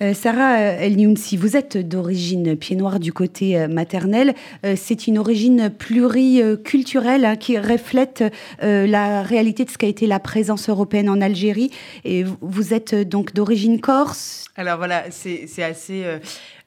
euh. 0.00 0.14
Sarah 0.14 0.58
El 0.58 0.96
Niounsi, 0.96 1.36
vous 1.36 1.56
êtes 1.56 1.76
d'origine 1.76 2.56
pied 2.56 2.76
noir 2.76 3.00
du 3.00 3.12
côté 3.12 3.66
maternel. 3.68 4.34
c'est 4.76 5.06
une 5.06 5.18
origine 5.18 5.70
pluriculturelle 5.70 7.24
hein, 7.24 7.36
qui 7.36 7.58
reflète 7.58 8.24
la 8.60 9.22
réalité 9.22 9.64
de 9.64 9.70
ce 9.70 9.78
qu'a 9.78 9.86
été 9.86 10.06
la 10.06 10.20
présence 10.20 10.68
européenne 10.68 11.08
en 11.08 11.20
Algérie. 11.20 11.70
Et 12.04 12.24
vous 12.40 12.74
êtes 12.74 12.94
donc 12.94 13.34
d'origine 13.34 13.80
corse? 13.80 14.46
Alors 14.56 14.76
voilà, 14.76 15.04
c'est 15.10 15.62
assez 15.62 16.04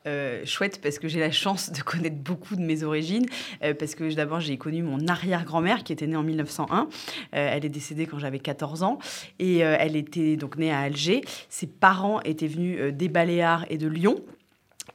euh, 0.07 0.45
chouette 0.45 0.79
parce 0.81 0.99
que 0.99 1.07
j'ai 1.07 1.19
la 1.19 1.31
chance 1.31 1.71
de 1.71 1.81
connaître 1.81 2.17
beaucoup 2.17 2.55
de 2.55 2.61
mes 2.61 2.83
origines. 2.83 3.25
Euh, 3.63 3.73
parce 3.73 3.95
que 3.95 4.13
d'abord, 4.13 4.39
j'ai 4.39 4.57
connu 4.57 4.83
mon 4.83 5.07
arrière-grand-mère 5.07 5.83
qui 5.83 5.93
était 5.93 6.07
née 6.07 6.15
en 6.15 6.23
1901. 6.23 6.81
Euh, 6.81 6.85
elle 7.33 7.65
est 7.65 7.69
décédée 7.69 8.05
quand 8.05 8.19
j'avais 8.19 8.39
14 8.39 8.83
ans. 8.83 8.99
Et 9.39 9.59
elle 9.59 9.95
était 9.95 10.35
donc 10.35 10.57
née 10.57 10.71
à 10.71 10.79
Alger. 10.79 11.21
Ses 11.49 11.67
parents 11.67 12.21
étaient 12.21 12.47
venus 12.47 12.93
des 12.93 13.09
Baléares 13.09 13.65
et 13.69 13.77
de 13.77 13.87
Lyon. 13.87 14.21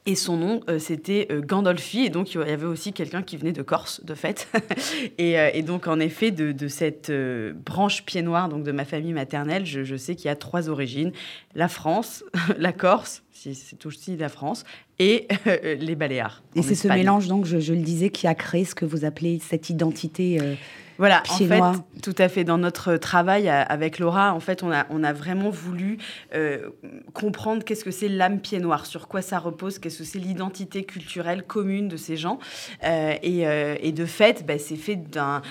Et 0.05 0.15
son 0.15 0.37
nom, 0.37 0.61
c'était 0.79 1.27
Gandolfi. 1.41 2.05
Et 2.05 2.09
donc, 2.09 2.33
il 2.33 2.39
y 2.39 2.43
avait 2.43 2.65
aussi 2.65 2.91
quelqu'un 2.91 3.21
qui 3.21 3.37
venait 3.37 3.51
de 3.51 3.61
Corse, 3.61 4.03
de 4.03 4.15
fait. 4.15 4.49
et, 5.17 5.61
donc, 5.61 5.87
en 5.87 5.99
effet, 5.99 6.31
de, 6.31 6.67
cette 6.67 7.11
branche 7.53 8.03
pied 8.03 8.21
noir 8.21 8.49
donc 8.49 8.63
de 8.63 8.71
ma 8.71 8.85
famille 8.85 9.13
maternelle, 9.13 9.65
je, 9.65 9.83
je 9.83 9.95
sais 9.95 10.15
qu'il 10.15 10.25
y 10.25 10.31
a 10.31 10.35
trois 10.35 10.69
origines 10.69 11.11
la 11.53 11.67
France, 11.67 12.23
la 12.57 12.73
Corse 12.73 13.23
c'est 13.49 13.85
aussi 13.85 14.17
la 14.17 14.29
France, 14.29 14.65
et 15.01 15.27
euh, 15.47 15.75
les 15.75 15.95
Baléares. 15.95 16.43
Et 16.55 16.61
c'est 16.61 16.75
ce 16.75 16.87
mélange, 16.87 17.27
donc, 17.27 17.45
je, 17.45 17.73
le 17.73 17.81
disais, 17.81 18.09
qui 18.09 18.27
a 18.27 18.35
créé 18.35 18.65
ce 18.65 18.75
que 18.75 18.85
vous 18.85 19.03
appelez 19.03 19.39
cette 19.39 19.69
identité 19.69 20.37
euh, 20.39 20.53
voilà, 21.01 21.23
en 21.31 21.35
fait, 21.35 21.61
tout 22.03 22.13
à 22.19 22.29
fait. 22.29 22.43
Dans 22.43 22.59
notre 22.59 22.95
travail 22.97 23.49
avec 23.49 23.97
Laura, 23.97 24.35
en 24.35 24.39
fait, 24.39 24.61
on 24.61 24.71
a, 24.71 24.85
on 24.91 25.03
a 25.03 25.13
vraiment 25.13 25.49
voulu 25.49 25.97
euh, 26.35 26.69
comprendre 27.13 27.63
qu'est-ce 27.63 27.83
que 27.83 27.89
c'est 27.89 28.07
l'âme 28.07 28.39
pied 28.39 28.59
noir, 28.59 28.85
sur 28.85 29.07
quoi 29.07 29.23
ça 29.23 29.39
repose, 29.39 29.79
qu'est-ce 29.79 29.97
que 29.97 30.03
c'est 30.03 30.19
l'identité 30.19 30.83
culturelle 30.83 31.41
commune 31.41 31.87
de 31.87 31.97
ces 31.97 32.17
gens. 32.17 32.37
Euh, 32.83 33.15
euh, 33.23 33.75
et, 33.81 33.91
de 33.91 34.05
fait, 34.05 34.45
bah, 34.45 34.59
c'est 34.59 34.75
fait 34.75 34.95
d'un 34.95 35.41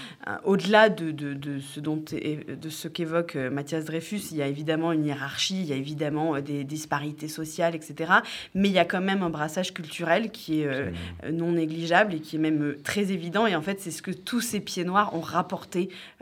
au-delà 0.45 0.89
de, 0.89 1.11
de, 1.11 1.59
ce 1.59 1.81
dont 1.81 1.97
de 1.97 2.69
ce 2.69 2.87
qu'évoque 2.87 3.35
Mathias 3.35 3.87
Dreyfus. 3.87 4.23
Il 4.31 4.37
y 4.37 4.43
a 4.43 4.47
évidemment 4.47 4.93
une 4.93 5.05
hiérarchie, 5.05 5.63
il 5.63 5.67
y 5.67 5.73
a 5.73 5.77
évidemment 5.77 6.41
des 6.41 6.63
disparités 6.63 7.27
sociales, 7.27 7.75
etc. 7.75 8.13
Mais 8.55 8.69
il 8.69 8.73
y 8.73 8.79
a 8.79 8.85
quand 8.85 9.01
même 9.01 9.25
un 9.25 9.31
brassage 9.31 9.75
culturel 9.75 10.31
qui 10.31 10.61
est 10.61 10.93
non 11.33 11.51
négligeable 11.51 12.15
et 12.15 12.21
qui 12.21 12.37
est 12.37 12.39
même 12.39 12.77
très 12.85 13.11
évident. 13.11 13.49
Et 13.49 13.57
en 13.57 13.63
fait, 13.63 13.81
c'est 13.81 13.91
ce 13.91 14.01
que 14.01 14.13
tous 14.13 14.41
ces 14.41 14.61
pieds 14.61 14.85
noirs 14.85 15.13
ont 15.13 15.21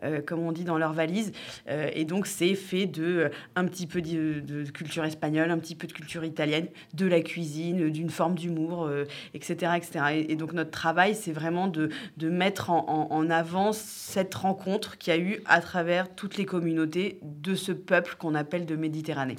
euh, 0.03 0.21
comme 0.21 0.41
on 0.41 0.53
dit, 0.53 0.65
dans 0.65 0.79
leur 0.79 0.93
valise. 0.93 1.33
Euh, 1.69 1.91
et 1.95 2.05
donc, 2.05 2.27
c'est 2.27 2.55
fait 2.55 2.87
de 2.87 3.05
euh, 3.05 3.29
un 3.57 3.65
petit 3.67 3.87
peu 3.87 4.01
de, 4.01 4.65
culture 4.71 5.05
espagnole, 5.05 5.51
un 5.51 5.59
petit 5.59 5.75
peu 5.75 5.87
de 5.87 5.93
culture 5.93 6.25
italienne, 6.25 6.69
de 6.95 7.07
la 7.07 7.21
cuisine, 7.21 7.91
d'une 7.91 8.11
forme 8.11 8.35
d'humour, 8.35 8.91
etc., 9.35 9.73
etc. 9.77 10.27
Et, 10.29 10.37
donc, 10.37 10.53
notre 10.53 10.71
travail, 10.71 11.15
c'est 11.15 11.33
vraiment 11.33 11.69
de, 11.69 11.91
de 12.17 12.29
mettre 12.29 12.71
en, 12.71 13.09
en, 13.11 13.31
avant 13.31 13.73
cette 13.73 14.35
rencontre 14.35 14.99
qu'il 14.99 15.13
y 15.13 15.17
a 15.17 15.21
eu 15.21 15.41
à 15.47 15.61
travers 15.61 16.15
toutes 16.15 16.37
les 16.37 16.45
communautés 16.45 17.19
de 17.23 17.55
ce 17.55 17.73
peuple 17.73 18.17
qu'on 18.19 18.35
appelle 18.35 18.67
de 18.67 18.77
Méditerranée. 18.77 19.37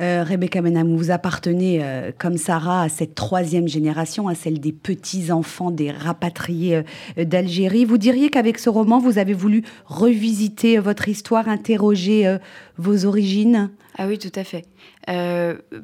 Euh, 0.00 0.24
Rebecca 0.26 0.62
Menam, 0.62 0.96
vous 0.96 1.10
appartenez, 1.10 1.80
euh, 1.82 2.10
comme 2.16 2.36
Sarah, 2.36 2.82
à 2.82 2.88
cette 2.88 3.14
troisième 3.14 3.68
génération, 3.68 4.28
à 4.28 4.34
celle 4.34 4.60
des 4.60 4.72
petits-enfants 4.72 5.70
des 5.70 5.90
rapatriés 5.90 6.82
euh, 7.18 7.24
d'Algérie. 7.24 7.84
Vous 7.84 7.98
diriez 7.98 8.30
qu'avec 8.30 8.58
ce 8.58 8.70
roman, 8.70 8.98
vous 8.98 9.18
avez 9.18 9.34
voulu 9.34 9.62
revisiter 9.86 10.78
votre 10.78 11.08
histoire, 11.08 11.48
interroger 11.48 12.38
vos 12.76 13.04
origines? 13.04 13.70
Ah 13.96 14.06
oui, 14.06 14.18
tout 14.18 14.32
à 14.34 14.44
fait. 14.44 14.64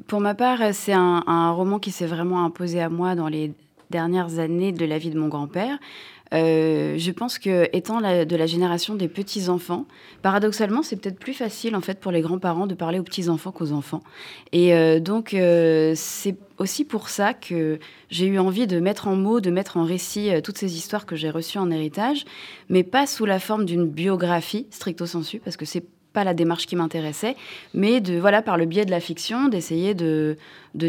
pour 0.07 0.21
ma 0.21 0.35
part, 0.35 0.59
c'est 0.73 0.93
un 0.93 1.51
roman 1.51 1.79
qui 1.79 1.91
s'est 1.91 2.05
vraiment 2.05 2.45
imposé 2.45 2.81
à 2.81 2.89
moi 2.89 3.15
dans 3.15 3.27
les 3.27 3.53
dernières 3.89 4.39
années 4.39 4.71
de 4.71 4.85
la 4.85 4.97
vie 4.97 5.09
de 5.09 5.19
mon 5.19 5.27
grand-père. 5.27 5.77
Euh, 6.33 6.95
je 6.97 7.11
pense 7.11 7.37
que 7.37 7.69
étant 7.73 7.99
de 8.01 8.35
la 8.35 8.45
génération 8.45 8.95
des 8.95 9.07
petits 9.07 9.49
enfants, 9.49 9.85
paradoxalement, 10.21 10.83
c'est 10.83 10.95
peut-être 10.95 11.19
plus 11.19 11.33
facile 11.33 11.75
en 11.75 11.81
fait 11.81 11.99
pour 11.99 12.11
les 12.11 12.21
grands-parents 12.21 12.67
de 12.67 12.73
parler 12.73 12.99
aux 12.99 13.03
petits 13.03 13.29
enfants 13.29 13.51
qu'aux 13.51 13.71
enfants. 13.71 14.01
Et 14.51 14.73
euh, 14.73 14.99
donc 14.99 15.33
euh, 15.33 15.93
c'est 15.95 16.35
aussi 16.57 16.85
pour 16.85 17.09
ça 17.09 17.33
que 17.33 17.79
j'ai 18.09 18.27
eu 18.27 18.39
envie 18.39 18.67
de 18.67 18.79
mettre 18.79 19.07
en 19.07 19.15
mots, 19.15 19.39
de 19.39 19.51
mettre 19.51 19.77
en 19.77 19.83
récit 19.83 20.29
toutes 20.43 20.57
ces 20.57 20.75
histoires 20.77 21.05
que 21.05 21.15
j'ai 21.15 21.29
reçues 21.29 21.57
en 21.57 21.69
héritage, 21.69 22.25
mais 22.69 22.83
pas 22.83 23.07
sous 23.07 23.25
la 23.25 23.39
forme 23.39 23.65
d'une 23.65 23.85
biographie 23.85 24.67
stricto 24.71 25.05
sensu, 25.05 25.39
parce 25.39 25.57
que 25.57 25.65
c'est 25.65 25.83
pas 26.15 26.23
la 26.23 26.33
démarche 26.33 26.65
qui 26.65 26.77
m'intéressait, 26.77 27.35
mais 27.73 27.99
de 27.99 28.17
voilà 28.17 28.41
par 28.41 28.57
le 28.57 28.65
biais 28.65 28.85
de 28.85 28.91
la 28.91 29.01
fiction 29.01 29.49
d'essayer 29.49 29.93
de, 29.93 30.37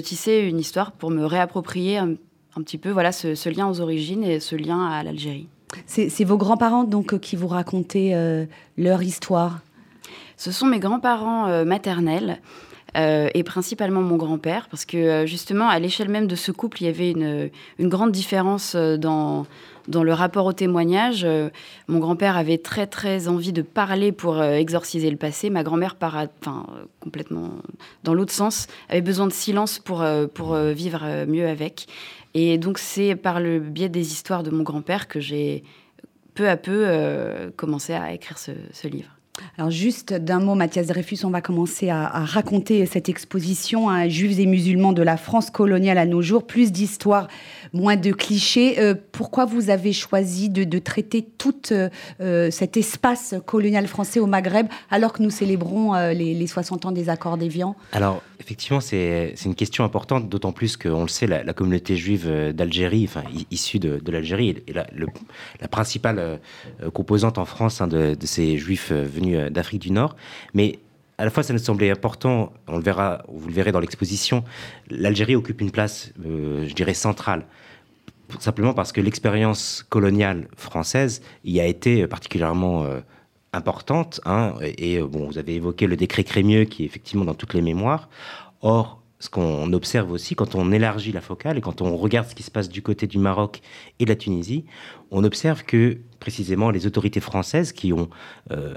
tisser 0.03 0.39
une 0.39 0.59
histoire 0.61 0.93
pour 0.93 1.11
me 1.11 1.25
réapproprier 1.25 1.99
un, 1.99 2.15
un 2.57 2.63
petit 2.63 2.79
peu 2.79 2.91
voilà 2.91 3.13
ce, 3.13 3.49
lien 3.49 3.69
aux 3.69 3.81
origines 3.81 4.25
et 4.25 4.41
ce 4.41 4.57
lien 4.57 4.87
à 4.87 5.03
l'Algérie. 5.03 5.49
C'est 5.87 6.25
vos 6.25 6.37
grands-parents 6.37 6.85
donc 6.85 7.13
euh, 7.13 7.19
qui 7.19 7.37
vous 7.37 7.49
racontaient 7.49 8.13
euh, 8.15 8.47
leur 8.79 9.03
histoire? 9.03 9.61
Ce 10.37 10.53
sont 10.53 10.67
mes 10.67 10.79
grands-parents 10.79 11.49
euh, 11.49 11.65
maternels. 11.65 12.41
et 12.95 13.43
principalement 13.43 14.01
mon 14.01 14.17
grand-père, 14.17 14.69
parce 14.71 14.87
que 14.87 15.27
justement, 15.27 15.69
à 15.69 15.79
l'échelle 15.79 16.09
même 16.09 16.27
de 16.27 16.37
ce 16.37 16.51
couple, 16.51 16.83
il 16.83 16.87
y 16.87 16.89
avait 16.89 17.11
une, 17.11 17.51
une 17.79 17.89
grande 17.91 18.11
différence 18.11 18.75
dans, 18.75 19.45
dans 19.89 20.03
le 20.03 20.13
rapport 20.13 20.47
au 20.47 20.53
témoignage. 20.53 21.27
mon 21.89 21.99
grand-père 21.99 22.37
avait 22.37 22.59
très 22.59 22.87
très 22.87 23.29
envie 23.29 23.53
de 23.53 23.63
parler 23.63 24.13
pour 24.13 24.43
exorciser 24.43 25.11
le 25.11 25.17
passé. 25.17 25.51
Ma 25.51 25.63
grand-mère, 25.63 25.97
enfin, 26.01 26.67
complètement 27.01 27.51
dans 28.05 28.15
l'autre 28.15 28.33
sens, 28.33 28.67
avait 28.89 29.01
besoin 29.01 29.27
de 29.27 29.33
silence 29.33 29.79
pour, 29.79 30.05
pour 30.35 30.57
vivre 30.57 31.27
mieux 31.27 31.47
avec. 31.47 31.87
Et 32.35 32.59
donc 32.59 32.79
c'est 32.79 33.17
par 33.17 33.41
le 33.41 33.61
biais 33.61 33.89
des 33.89 34.13
histoires 34.13 34.43
de 34.43 34.51
mon 34.51 34.63
grand-père 34.63 35.09
que 35.09 35.21
j'ai 35.21 35.65
peu 36.37 36.49
à 36.49 36.57
peu 36.57 36.85
euh, 36.87 37.51
commencé 37.57 37.95
à 37.95 38.13
écrire 38.13 38.39
ce, 38.39 38.53
livre. 38.87 39.16
Alors 39.59 39.71
juste 39.71 40.13
d'un 40.13 40.41
mot, 40.41 40.55
Mathias 40.55 40.87
Dreyfus, 40.87 41.19
on 41.25 41.31
va 41.31 41.41
commencer 41.41 41.91
à, 41.91 42.09
raconter 42.25 42.87
cette 42.87 43.09
exposition, 43.09 43.89
à 43.89 44.09
Juifs 44.09 44.39
et 44.39 44.47
musulmans 44.47 44.93
de 44.93 45.03
la 45.03 45.17
France 45.17 45.51
coloniale 45.51 45.99
à 45.99 46.07
nos 46.07 46.23
jours, 46.23 46.47
plus 46.47 46.73
d'histoires, 46.73 47.29
moins 47.73 47.97
de 47.97 48.13
clichés. 48.13 48.79
Euh, 48.79 48.95
pourquoi 49.13 49.45
vous 49.45 49.71
avez 49.71 49.93
choisi 49.93 50.49
de, 50.49 50.79
traiter 50.79 51.23
tout 51.23 51.55
euh, 51.73 52.51
cet 52.51 52.77
espace 52.77 53.35
colonial 53.47 53.87
français 53.87 54.21
au 54.21 54.27
Maghreb 54.27 54.67
alors 54.91 55.13
que 55.13 55.23
nous 55.23 55.31
célébrons 55.31 55.95
les, 55.95 56.35
les, 56.35 56.47
60 56.47 56.87
ans 56.87 56.93
des 56.93 57.09
accords 57.09 57.37
d'Évian? 57.39 57.77
Effectivement, 58.39 58.81
c'est 58.81 59.35
une 59.45 59.55
question 59.55 59.85
importante, 59.85 60.29
d'autant 60.29 60.53
plus 60.53 60.77
qu'on 60.77 61.03
le 61.03 61.09
sait, 61.09 61.27
la, 61.27 61.53
communauté 61.55 61.97
juive 61.97 62.27
euh, 62.27 62.53
d'Algérie, 62.53 63.05
enfin 63.05 63.23
issue 63.51 63.79
de, 63.79 64.01
l'Algérie, 64.11 64.63
est 64.67 64.75
la, 64.75 65.69
principale 65.69 66.19
euh, 66.19 66.91
composante 66.91 67.39
en 67.39 67.45
France 67.45 67.81
hein, 67.81 67.87
de, 67.87 68.17
ces 68.23 68.59
juifs 68.59 68.91
euh, 68.93 69.05
venus 69.05 69.51
d'Afrique 69.51 69.83
du 69.83 69.91
Nord. 69.91 70.17
Mais 70.53 70.79
à 71.19 71.25
la 71.25 71.31
fois, 71.31 71.43
ça 71.43 71.55
nous 71.55 71.59
semblait 71.59 71.91
important, 71.91 72.53
on 72.69 72.77
le 72.77 72.83
verra, 72.83 73.25
vous 73.29 73.49
le 73.49 73.55
verrez 73.55 73.73
dans 73.73 73.81
l'exposition, 73.81 74.45
l'Algérie 74.91 75.35
occupe 75.35 75.63
une 75.63 75.71
place, 75.71 76.13
je 76.23 76.75
dirais, 76.75 76.95
centrale 76.95 77.47
simplement 78.41 78.75
parce 78.75 78.91
que 78.91 79.01
l'expérience 79.01 79.87
coloniale 79.89 80.49
française 80.57 81.23
y 81.45 81.61
a 81.61 81.65
été 81.65 82.09
particulièrement 82.09 82.85
importante. 83.53 84.21
Hein, 84.25 84.55
et 84.63 84.99
euh, 84.99 85.07
bon, 85.07 85.27
vous 85.27 85.39
avez 85.39 85.55
évoqué 85.55 85.87
le 85.87 85.97
décret 85.97 86.25
Crémieux 86.25 86.65
qui 86.65 86.83
est 86.83 86.87
effectivement 86.87 87.25
dans 87.25 87.35
toutes 87.35 87.55
les 87.55 87.63
mémoires. 87.63 88.09
Or, 88.61 89.03
ce 89.19 89.31
qu'on 89.31 89.73
observe 89.73 90.13
aussi 90.13 90.35
quand 90.35 90.55
on 90.55 90.73
élargit 90.73 91.11
la 91.11 91.23
focale 91.23 91.57
et 91.57 91.61
quand 91.63 91.81
on 91.81 91.97
regarde 91.97 92.29
ce 92.29 92.35
qui 92.35 92.43
se 92.43 92.51
passe 92.51 92.69
du 92.69 92.83
côté 92.83 93.07
du 93.07 93.19
Maroc 93.19 93.63
et 93.99 94.05
de 94.05 94.11
la 94.11 94.17
Tunisie, 94.17 94.67
on 95.11 95.25
observe 95.25 95.65
que 95.65 95.99
précisément 96.21 96.71
les 96.71 96.87
autorités 96.87 97.21
françaises 97.21 97.73
qui 97.73 97.95
ont 97.95 98.11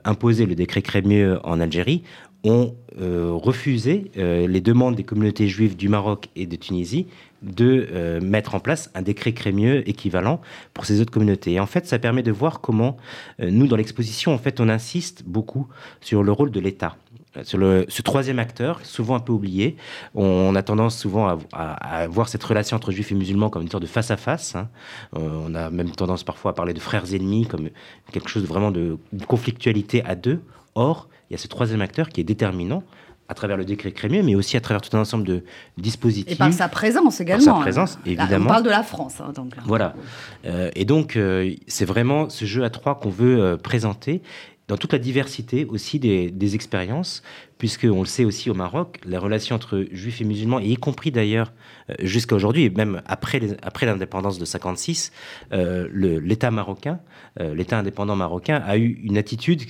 imposé 0.06 0.46
le 0.46 0.56
décret 0.56 0.82
Crémieux 0.82 1.40
en 1.44 1.60
Algérie 1.60 2.04
ont 2.44 2.76
refusé 2.98 4.12
les 4.16 4.62
demandes 4.62 4.96
des 4.96 5.04
communautés 5.04 5.48
juives 5.48 5.76
du 5.76 5.90
Maroc 5.90 6.30
et 6.36 6.46
de 6.46 6.56
Tunisie 6.56 7.08
de 7.42 8.20
mettre 8.22 8.56
en 8.56 8.60
place 8.60 8.90
un 8.96 9.02
décret 9.02 9.34
Crémieux 9.34 9.88
équivalent 9.90 10.40
pour 10.74 10.86
ces 10.86 11.02
autres 11.02 11.12
communautés. 11.12 11.54
Et 11.54 11.60
en 11.60 11.66
fait, 11.66 11.86
ça 11.86 12.00
permet 12.00 12.24
de 12.24 12.32
voir 12.32 12.62
comment 12.62 12.98
nous, 13.40 13.68
dans 13.68 13.76
l'exposition, 13.76 14.34
en 14.34 14.38
fait, 14.38 14.60
on 14.60 14.70
insiste 14.70 15.24
beaucoup 15.26 15.68
sur 16.02 16.24
le 16.24 16.32
rôle 16.32 16.52
de 16.52 16.60
l'État 16.60 16.96
sur 17.44 17.60
ce 17.88 18.02
troisième 18.02 18.40
acteur, 18.40 18.80
souvent 18.84 19.16
un 19.16 19.20
peu 19.20 19.32
oublié. 19.32 19.78
On, 20.16 20.56
a 20.56 20.64
tendance 20.64 20.98
souvent 20.98 21.38
à, 21.54 22.08
voir 22.08 22.28
cette 22.28 22.44
relation 22.44 22.76
entre 22.76 22.92
juifs 22.92 23.12
et 23.12 23.16
musulmans 23.16 23.50
comme 23.50 23.62
une 23.62 23.70
sorte 23.70 23.84
de 23.84 23.88
face-à-face. 23.88 24.56
Hein. 24.56 24.70
Euh, 25.16 25.46
on 25.46 25.54
a 25.56 25.70
même 25.70 25.92
tendance 25.92 26.24
parfois 26.24 26.52
à 26.52 26.54
parler 26.54 26.74
de 26.74 26.80
frères 26.80 27.14
ennemis 27.14 27.46
comme 27.46 27.70
quelque 28.12 28.30
chose 28.30 28.44
de 28.44 28.48
vraiment 28.48 28.72
de 28.72 28.98
conflictualité 29.28 30.04
à 30.06 30.16
deux. 30.16 30.42
Or, 30.76 31.09
il 31.30 31.34
y 31.34 31.36
a 31.36 31.38
ce 31.38 31.48
troisième 31.48 31.82
acteur 31.82 32.10
qui 32.10 32.22
est 32.22 32.24
déterminant 32.26 32.84
à 33.28 33.36
travers 33.36 33.58
le 33.58 33.66
décret 33.66 33.92
Crémieux, 33.92 34.24
mais 34.24 34.34
aussi 34.34 34.58
à 34.58 34.62
travers 34.62 34.82
tout 34.82 34.96
un 34.98 35.02
ensemble 35.02 35.24
de 35.24 35.44
dispositifs. 35.78 36.34
Et 36.34 36.36
par 36.36 36.52
sa 36.52 36.68
présence 36.68 37.22
également. 37.22 37.46
Par 37.46 37.58
sa 37.58 37.62
présence, 37.62 38.00
évidemment. 38.04 38.46
on 38.46 38.48
parle 38.48 38.64
de 38.64 38.70
la 38.70 38.82
France. 38.82 39.22
Hein, 39.22 39.32
donc. 39.36 39.54
Voilà. 39.66 39.94
Euh, 40.46 40.72
et 40.74 40.84
donc, 40.84 41.16
euh, 41.16 41.54
c'est 41.68 41.86
vraiment 41.86 42.28
ce 42.30 42.46
jeu 42.46 42.64
à 42.64 42.72
trois 42.72 43.00
qu'on 43.00 43.12
veut 43.12 43.58
présenter 43.62 44.24
dans 44.70 44.78
toute 44.78 44.94
la 44.94 45.00
diversité 45.00 45.66
aussi 45.66 46.00
des, 46.00 46.56
expériences, 46.56 47.24
puisque 47.58 47.88
on 47.92 48.02
le 48.02 48.06
sait 48.06 48.24
aussi 48.24 48.50
au 48.50 48.54
Maroc, 48.54 49.00
la 49.04 49.20
relation 49.20 49.56
entre 49.56 49.86
juifs 49.92 50.22
et 50.22 50.24
musulmans, 50.24 50.60
et 50.60 50.68
y 50.68 50.76
compris 50.78 51.12
d'ailleurs 51.12 51.52
euh, 51.90 51.96
jusqu'à 52.02 52.36
aujourd'hui, 52.36 52.64
et 52.66 52.70
même 52.70 53.02
après, 53.08 53.42
après 53.64 53.88
l'indépendance 53.88 54.38
de 54.38 54.46
56, 54.46 55.12
euh, 55.52 55.90
l'État 55.92 56.52
marocain, 56.52 57.00
euh, 57.40 57.56
l'État 57.56 57.80
indépendant 57.80 58.16
marocain 58.16 58.62
a 58.66 58.78
eu 58.78 59.00
une 59.04 59.18
attitude 59.18 59.64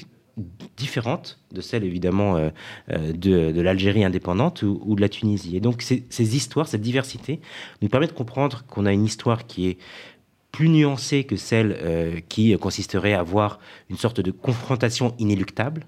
différente 0.78 1.40
de 1.52 1.62
celle 1.62 1.84
évidemment 1.84 2.52
de, 2.90 3.62
l'Algérie 3.62 4.04
indépendante 4.04 4.64
ou, 4.64 4.96
de 4.96 5.02
la 5.02 5.10
Tunisie. 5.10 5.56
Et 5.56 5.60
donc 5.60 5.82
ces, 5.82 6.06
ces 6.10 6.36
histoires, 6.36 6.68
cette 6.68 6.82
diversité 6.82 7.40
nous 7.82 7.90
permet 7.90 8.08
de 8.08 8.12
comprendre 8.12 8.64
qu'on 8.68 8.86
a 8.86 8.94
une 8.94 9.06
histoire 9.06 9.48
qui 9.48 9.68
est 9.68 9.78
plus 10.52 10.70
nuancée 10.70 11.24
que 11.24 11.36
celle 11.36 11.78
euh, 11.82 12.20
qui 12.28 12.58
consisterait 12.58 13.14
à 13.14 13.20
avoir 13.20 13.60
une 13.90 13.98
sorte 13.98 14.20
de 14.20 14.32
confrontation 14.32 15.16
inéluctable. 15.20 15.86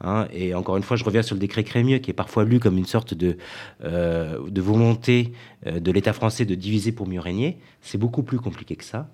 Hein. 0.00 0.26
et 0.32 0.54
encore 0.54 0.76
une 0.76 0.82
fois, 0.82 0.96
je 0.96 1.04
reviens 1.04 1.22
sur 1.22 1.34
le 1.34 1.40
décret 1.40 1.64
Crémieux, 1.64 1.98
qui 1.98 2.10
est 2.10 2.14
parfois 2.14 2.44
lu 2.44 2.60
comme 2.60 2.76
une 2.76 2.86
sorte 2.86 3.14
de, 3.14 3.36
euh, 3.84 4.38
de 4.48 4.60
volonté 4.60 5.32
euh, 5.66 5.80
de 5.80 5.90
l'État 5.92 6.12
français 6.12 6.44
de 6.44 6.54
diviser 6.54 6.92
pour 6.92 7.06
mieux 7.06 7.20
régner. 7.20 7.58
C'est 7.80 7.98
beaucoup 7.98 8.22
plus 8.22 8.38
compliqué 8.38 8.76
que 8.76 8.84
ça. 8.84 9.08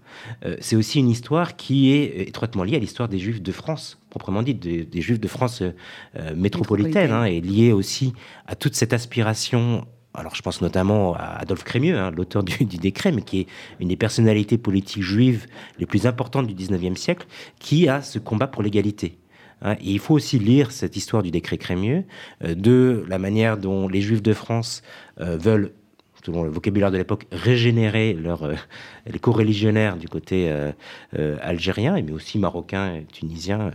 c'est 0.60 0.76
aussi 0.76 1.00
une 1.00 1.10
histoire 1.10 1.56
qui 1.56 1.90
est 1.90 2.28
étroitement 2.28 2.62
liée 2.62 2.76
à 2.76 2.78
l'histoire 2.78 3.08
des 3.08 3.18
Juifs 3.18 3.42
de 3.42 3.52
France, 3.52 3.98
proprement 4.10 4.42
dit, 4.42 4.54
des, 4.54 5.00
Juifs 5.00 5.20
de 5.20 5.28
France 5.28 5.62
métropolitaine, 6.36 7.10
hein, 7.10 7.24
et 7.24 7.40
liée 7.40 7.72
aussi 7.72 8.12
à 8.46 8.54
toute 8.54 8.74
cette 8.74 8.92
aspiration 8.92 9.86
alors 10.14 10.34
je 10.34 10.42
pense 10.42 10.60
notamment 10.60 11.14
à 11.14 11.38
Adolphe 11.40 11.64
Crémieux, 11.64 11.98
hein, 11.98 12.10
l'auteur 12.10 12.42
du, 12.42 12.64
décret, 12.64 13.12
mais 13.12 13.22
qui 13.22 13.40
est 13.40 13.46
une 13.78 13.88
des 13.88 13.96
personnalités 13.96 14.58
politiques 14.58 15.02
juives 15.02 15.46
les 15.78 15.86
plus 15.86 16.06
importantes 16.06 16.46
du 16.46 16.54
19e 16.54 16.96
siècle, 16.96 17.26
qui 17.58 17.88
a 17.88 18.02
ce 18.02 18.18
combat 18.18 18.46
pour 18.46 18.62
l'égalité. 18.62 19.18
Hein. 19.62 19.76
il 19.80 19.98
faut 19.98 20.14
aussi 20.14 20.38
lire 20.38 20.72
cette 20.72 20.96
histoire 20.96 21.22
du 21.22 21.30
décret 21.30 21.58
Crémieux, 21.58 22.04
euh, 22.44 22.54
de 22.54 23.04
la 23.08 23.18
manière 23.18 23.58
dont 23.58 23.88
les 23.88 24.00
juifs 24.00 24.22
de 24.22 24.32
France 24.32 24.82
euh, 25.20 25.36
veulent 25.36 25.72
selon 26.24 26.42
le 26.42 26.50
vocabulaire 26.50 26.90
de 26.90 26.98
l'époque, 26.98 27.26
régénérer 27.32 28.12
leur, 28.12 28.42
euh, 28.42 28.54
les 29.06 29.18
co-religionnaires 29.18 29.96
du 29.96 30.06
côté 30.06 30.54
algérien, 31.40 31.94
mais 32.02 32.12
aussi 32.12 32.38
marocain 32.38 32.94
et 32.94 33.04
tunisien, 33.04 33.70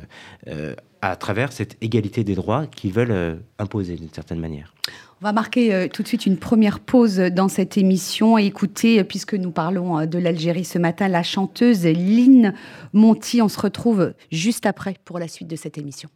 à 1.01 1.15
travers 1.15 1.51
cette 1.51 1.75
égalité 1.81 2.23
des 2.23 2.35
droits 2.35 2.67
qu'ils 2.67 2.93
veulent 2.93 3.39
imposer 3.57 3.95
d'une 3.95 4.11
certaine 4.11 4.39
manière. 4.39 4.75
On 5.21 5.25
va 5.25 5.31
marquer 5.31 5.73
euh, 5.73 5.87
tout 5.87 6.03
de 6.03 6.07
suite 6.09 6.25
une 6.25 6.35
première 6.35 6.81
pause 6.81 7.17
dans 7.17 7.47
cette 7.47 7.77
émission 7.77 8.37
et 8.37 8.45
écouter, 8.45 8.99
euh, 8.99 9.03
puisque 9.05 9.33
nous 9.33 9.51
parlons 9.51 9.97
euh, 9.97 10.05
de 10.05 10.19
l'Algérie 10.19 10.65
ce 10.65 10.77
matin, 10.77 11.07
la 11.07 11.23
chanteuse 11.23 11.85
Lynn 11.85 12.53
Monti. 12.91 13.41
On 13.41 13.47
se 13.47 13.59
retrouve 13.59 14.13
juste 14.29 14.65
après 14.65 14.95
pour 15.05 15.17
la 15.17 15.29
suite 15.29 15.47
de 15.47 15.55
cette 15.55 15.77
émission. 15.77 16.09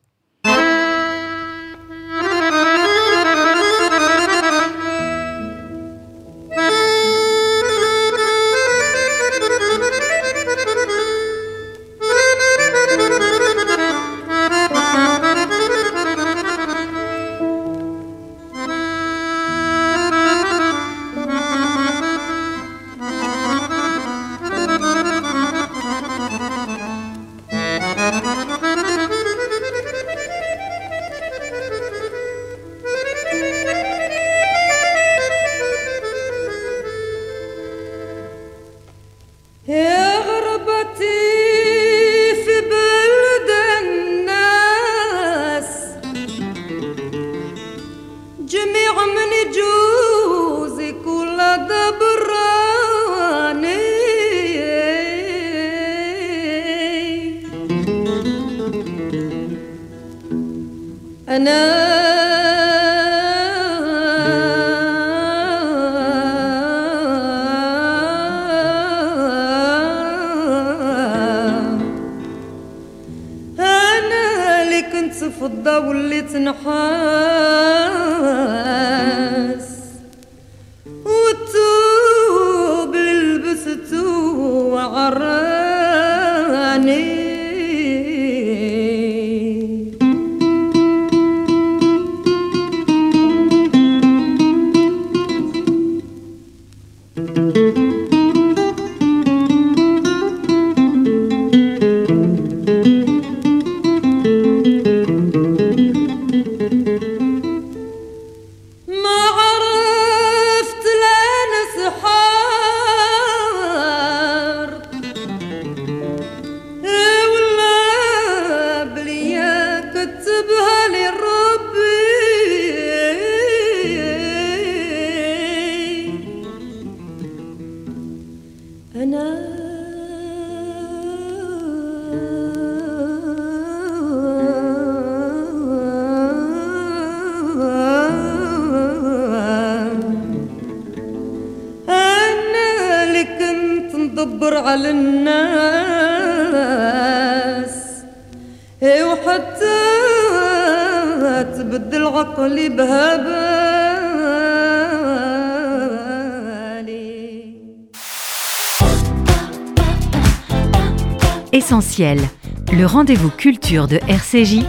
Le 162.00 162.86
rendez-vous 162.86 163.30
culture 163.30 163.90
de 163.90 164.00
RCJ, 164.08 164.64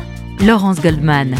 Laurence 0.44 0.80
Goldman 0.80 1.36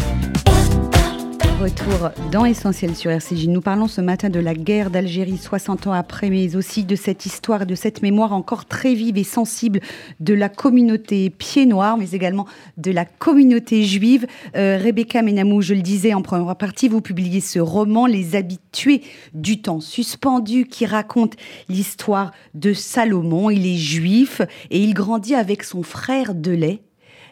retour 1.61 2.09
dans 2.31 2.43
Essentiel 2.43 2.95
sur 2.95 3.11
RCJ. 3.11 3.47
Nous 3.47 3.61
parlons 3.61 3.87
ce 3.87 4.01
matin 4.01 4.29
de 4.29 4.39
la 4.39 4.55
guerre 4.55 4.89
d'Algérie 4.89 5.37
60 5.37 5.85
ans 5.85 5.91
après, 5.91 6.31
mais 6.31 6.55
aussi 6.55 6.85
de 6.85 6.95
cette 6.95 7.27
histoire, 7.27 7.67
de 7.67 7.75
cette 7.75 8.01
mémoire 8.01 8.33
encore 8.33 8.65
très 8.65 8.95
vive 8.95 9.15
et 9.19 9.23
sensible 9.23 9.79
de 10.19 10.33
la 10.33 10.49
communauté 10.49 11.29
pied 11.29 11.67
noir, 11.67 11.97
mais 11.97 12.11
également 12.13 12.47
de 12.77 12.89
la 12.89 13.05
communauté 13.05 13.83
juive. 13.83 14.25
Euh, 14.55 14.79
Rebecca 14.81 15.21
Menamou, 15.21 15.61
je 15.61 15.75
le 15.75 15.83
disais 15.83 16.15
en 16.15 16.23
première 16.23 16.55
partie, 16.55 16.87
vous 16.87 17.01
publiez 17.01 17.41
ce 17.41 17.59
roman, 17.59 18.07
Les 18.07 18.35
habitués 18.35 19.03
du 19.35 19.61
temps 19.61 19.81
suspendu, 19.81 20.65
qui 20.65 20.87
raconte 20.87 21.35
l'histoire 21.69 22.31
de 22.55 22.73
Salomon. 22.73 23.51
Il 23.51 23.67
est 23.67 23.77
juif 23.77 24.41
et 24.71 24.81
il 24.81 24.95
grandit 24.95 25.35
avec 25.35 25.63
son 25.63 25.83
frère 25.83 26.33
de 26.33 26.51
lait 26.51 26.81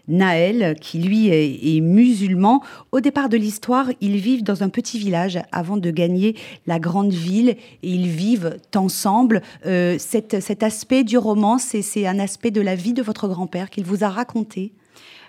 Naël, 0.09 0.75
qui 0.81 0.99
lui 0.99 1.27
est, 1.29 1.79
musulman. 1.81 2.61
Au 2.91 2.99
départ 2.99 3.29
de 3.29 3.37
l'histoire, 3.37 3.87
ils 4.01 4.17
vivent 4.17 4.43
dans 4.43 4.63
un 4.63 4.69
petit 4.69 4.99
village 4.99 5.39
avant 5.51 5.77
de 5.77 5.91
gagner 5.91 6.35
la 6.67 6.79
grande 6.79 7.13
ville 7.13 7.49
et 7.49 7.57
ils 7.83 8.07
vivent 8.07 8.57
ensemble. 8.75 9.41
Euh, 9.65 9.97
cet, 9.99 10.63
aspect 10.63 11.03
du 11.03 11.17
roman, 11.17 11.57
c'est 11.57 12.07
un 12.07 12.19
aspect 12.19 12.51
de 12.51 12.61
la 12.61 12.75
vie 12.75 12.93
de 12.93 13.03
votre 13.03 13.27
grand-père 13.27 13.69
qu'il 13.69 13.85
vous 13.85 14.03
a 14.03 14.09
raconté. 14.09 14.73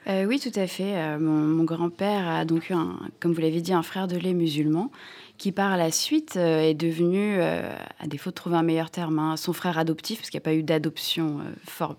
Euh, 0.08 0.24
oui, 0.24 0.40
tout 0.40 0.58
à 0.58 0.66
fait. 0.66 0.96
Euh, 0.96 1.18
mon, 1.18 1.62
grand-père 1.64 2.26
a 2.26 2.44
donc 2.46 2.70
eu, 2.70 2.74
comme 3.20 3.32
vous 3.32 3.40
l'avez 3.40 3.60
dit, 3.60 3.74
un 3.74 3.82
frère 3.82 4.08
de 4.08 4.16
lait 4.16 4.32
musulman 4.34 4.90
qui 5.36 5.52
par 5.52 5.76
la 5.78 5.90
suite 5.90 6.36
est 6.36 6.74
devenu, 6.74 7.40
à 7.40 8.06
défaut 8.06 8.28
de 8.28 8.34
trouver 8.34 8.56
un 8.56 8.62
meilleur 8.62 8.90
terme, 8.90 9.18
hein, 9.18 9.38
son 9.38 9.54
frère 9.54 9.78
adoptif, 9.78 10.18
parce 10.18 10.28
qu'il 10.28 10.36
n'y 10.36 10.42
a 10.42 10.44
pas 10.44 10.52
eu 10.52 10.62
d'adoption 10.62 11.38
fort, 11.64 11.96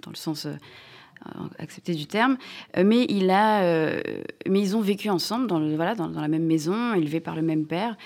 dans 0.00 0.10
le 0.10 0.16
sens 0.16 0.46
accepté 1.58 1.94
du 1.94 2.06
terme, 2.06 2.36
euh, 2.76 2.84
mais, 2.84 3.06
il 3.08 3.30
a, 3.30 3.62
euh, 3.62 4.00
mais 4.48 4.60
ils 4.60 4.76
ont 4.76 4.80
vécu 4.80 5.10
ensemble 5.10 5.46
dans, 5.46 5.58
le, 5.58 5.74
voilà, 5.76 5.94
dans, 5.94 6.08
la 6.08 6.28
même 6.28 6.44
maison, 6.44 6.94
élevés 6.94 7.20
par 7.20 7.36
le 7.36 7.42
même 7.42 7.66
père. 7.66 7.96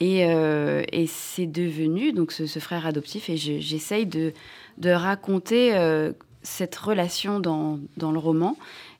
Et, 0.00 0.26
euh, 0.26 0.82
et 0.92 1.06
c'est 1.06 1.46
devenu 1.46 2.12
donc 2.12 2.32
ce, 2.32 2.46
frère 2.58 2.86
adoptif. 2.86 3.28
Et 3.30 3.36
j'essaye 3.36 4.06
de, 4.06 4.32
de, 4.78 4.90
raconter 4.90 5.74
cette 6.42 6.76
relation 6.76 7.40
dans, 7.40 7.78
dans, 7.96 8.12
le 8.12 8.18
roman 8.18 8.56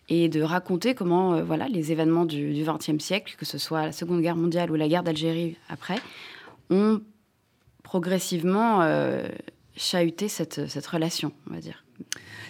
et 0.09 0.29
de 0.29 0.43
raconter 0.43 0.95
comment 0.95 1.43
voilà, 1.43 1.69
les 1.69 1.93
événements 1.93 2.25
du 2.25 2.65
XXe 2.65 3.03
siècle, 3.03 3.37
que 3.39 3.45
ce 3.45 3.59
soit 3.59 3.87
la 3.87 3.93
Seconde 3.93 4.23
Guerre 4.23 4.37
mondiale 4.37 4.71
ou 4.71 4.75
la 4.75 4.89
guerre 4.89 5.03
d'Algérie 5.03 5.57
après, 5.69 5.99
ont 6.71 7.01
progressivement 7.85 8.83
chahuté 9.77 10.29
cette, 10.29 10.69
cette 10.69 10.87
relation, 10.87 11.33
on 11.49 11.55
va 11.55 11.61
dire. 11.61 11.85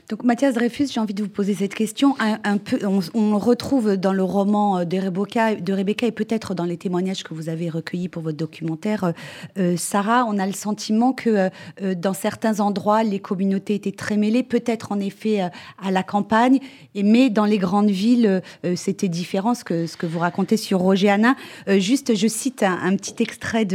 Donc 0.09 0.25
Mathias 0.25 0.55
Dreyfus, 0.55 0.87
j'ai 0.91 1.01
envie 1.01 1.13
de 1.13 1.23
vous 1.23 1.29
poser 1.29 1.53
cette 1.53 1.75
question. 1.75 2.17
Un, 2.19 2.57
peu, 2.57 2.79
on, 2.87 3.39
retrouve 3.39 3.99
dans 3.99 4.15
le 4.15 4.23
roman 4.23 4.87
de 4.87 4.97
Rebecca, 4.97 5.55
de 5.55 5.73
Rebecca 5.75 6.07
et 6.07 6.13
peut-être 6.13 6.55
dans 6.55 6.65
les 6.65 6.79
témoignages 6.79 7.23
que 7.25 7.35
vous 7.35 7.51
avez 7.51 7.69
recueillis 7.69 8.09
pour 8.09 8.23
votre 8.23 8.39
documentaire, 8.39 9.05
euh, 9.05 9.13
euh, 9.59 9.77
Sarah, 9.77 10.25
on 10.27 10.39
a 10.39 10.47
le 10.47 10.55
sentiment 10.55 11.13
que 11.13 11.51
euh, 11.83 11.95
dans 11.95 12.15
certains 12.15 12.61
endroits, 12.61 13.03
les 13.03 13.19
communautés 13.19 13.75
étaient 13.75 13.93
très 13.93 14.17
mêlées, 14.17 14.43
peut-être 14.43 14.93
en 14.93 14.99
effet 14.99 15.41
à 15.41 15.91
la 15.91 16.03
campagne, 16.03 16.61
mais 16.95 17.29
dans 17.29 17.45
les 17.45 17.59
grandes 17.59 17.91
villes, 17.91 18.43
c'était 18.77 19.09
différent 19.09 19.55
ce 19.55 19.65
que, 19.65 20.07
vous 20.07 20.19
racontez 20.19 20.57
sur 20.57 20.79
Roger 20.81 21.15
juste, 21.67 22.15
je 22.15 22.29
cite 22.29 22.63
un, 22.63 22.97
petit 22.97 23.23
extrait 23.23 23.67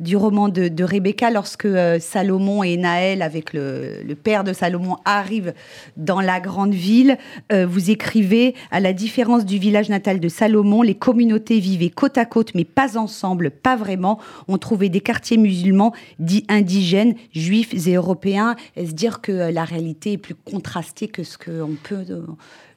du 0.00 0.16
roman 0.16 0.48
de, 0.48 0.84
Rebecca. 0.84 1.30
Lorsque 1.30 1.68
Salomon 2.00 2.62
et 2.62 2.76
Naël, 2.76 3.22
avec 3.22 3.52
le 3.52 4.14
père 4.14 4.44
de 4.44 4.52
Salomon, 4.52 4.96
arrivent 5.04 5.54
dans 5.96 6.20
la 6.20 6.40
grande 6.40 6.74
ville. 6.74 7.18
Euh, 7.52 7.66
vous 7.66 7.90
écrivez, 7.90 8.54
à 8.70 8.80
la 8.80 8.92
différence 8.92 9.44
du 9.44 9.58
village 9.58 9.88
natal 9.88 10.20
de 10.20 10.28
Salomon, 10.28 10.82
les 10.82 10.94
communautés 10.94 11.60
vivaient 11.60 11.90
côte 11.90 12.18
à 12.18 12.24
côte, 12.24 12.54
mais 12.54 12.64
pas 12.64 12.96
ensemble, 12.96 13.50
pas 13.50 13.76
vraiment. 13.76 14.18
On 14.48 14.58
trouvait 14.58 14.88
des 14.88 15.00
quartiers 15.00 15.36
musulmans 15.38 15.92
dits 16.18 16.44
indigènes, 16.48 17.14
juifs 17.34 17.86
et 17.86 17.94
européens. 17.94 18.56
Est-ce 18.76 18.92
dire 18.92 19.20
que 19.20 19.32
euh, 19.32 19.50
la 19.50 19.64
réalité 19.64 20.12
est 20.12 20.18
plus 20.18 20.34
contrastée 20.34 21.08
que 21.08 21.24
ce 21.24 21.38
qu'on 21.38 21.76
peut 21.82 22.04
euh, 22.10 22.26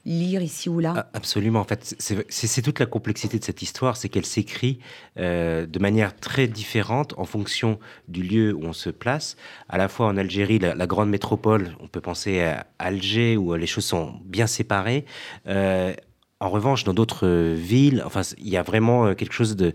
lire 0.05 0.41
ici 0.41 0.69
ou 0.69 0.79
là 0.79 0.93
ah, 0.95 1.09
Absolument. 1.13 1.59
En 1.59 1.63
fait, 1.63 1.95
c'est 1.99 2.61
toute 2.61 2.79
la 2.79 2.85
complexité 2.85 3.39
de 3.39 3.43
cette 3.43 3.61
histoire, 3.61 3.97
c'est 3.97 4.09
qu'elle 4.09 4.25
s'écrit 4.25 4.79
euh, 5.17 5.65
de 5.65 5.79
manière 5.79 6.15
très 6.15 6.47
différente 6.47 7.13
en 7.17 7.25
fonction 7.25 7.79
du 8.07 8.23
lieu 8.23 8.53
où 8.53 8.63
on 8.63 8.73
se 8.73 8.89
place. 8.89 9.35
À 9.67 9.77
la 9.77 9.87
fois 9.87 10.07
en 10.07 10.17
Algérie, 10.17 10.59
la, 10.59 10.87
grande 10.87 11.09
métropole, 11.09 11.75
on 11.79 11.87
peut 11.87 12.01
penser 12.01 12.41
à 12.41 12.67
Alger, 12.79 13.37
où 13.37 13.55
les 13.55 13.67
choses 13.67 13.85
sont 13.85 14.19
bien 14.25 14.47
séparées. 14.47 15.05
Euh, 15.47 15.93
en 16.41 16.49
revanche, 16.49 16.83
dans 16.83 16.93
d'autres 16.93 17.25
euh, 17.25 17.55
villes, 17.57 18.03
enfin, 18.05 18.21
il 18.37 18.49
y 18.49 18.57
a 18.57 18.61
vraiment 18.61 19.05
euh, 19.05 19.13
quelque 19.13 19.31
chose 19.31 19.55
de. 19.55 19.73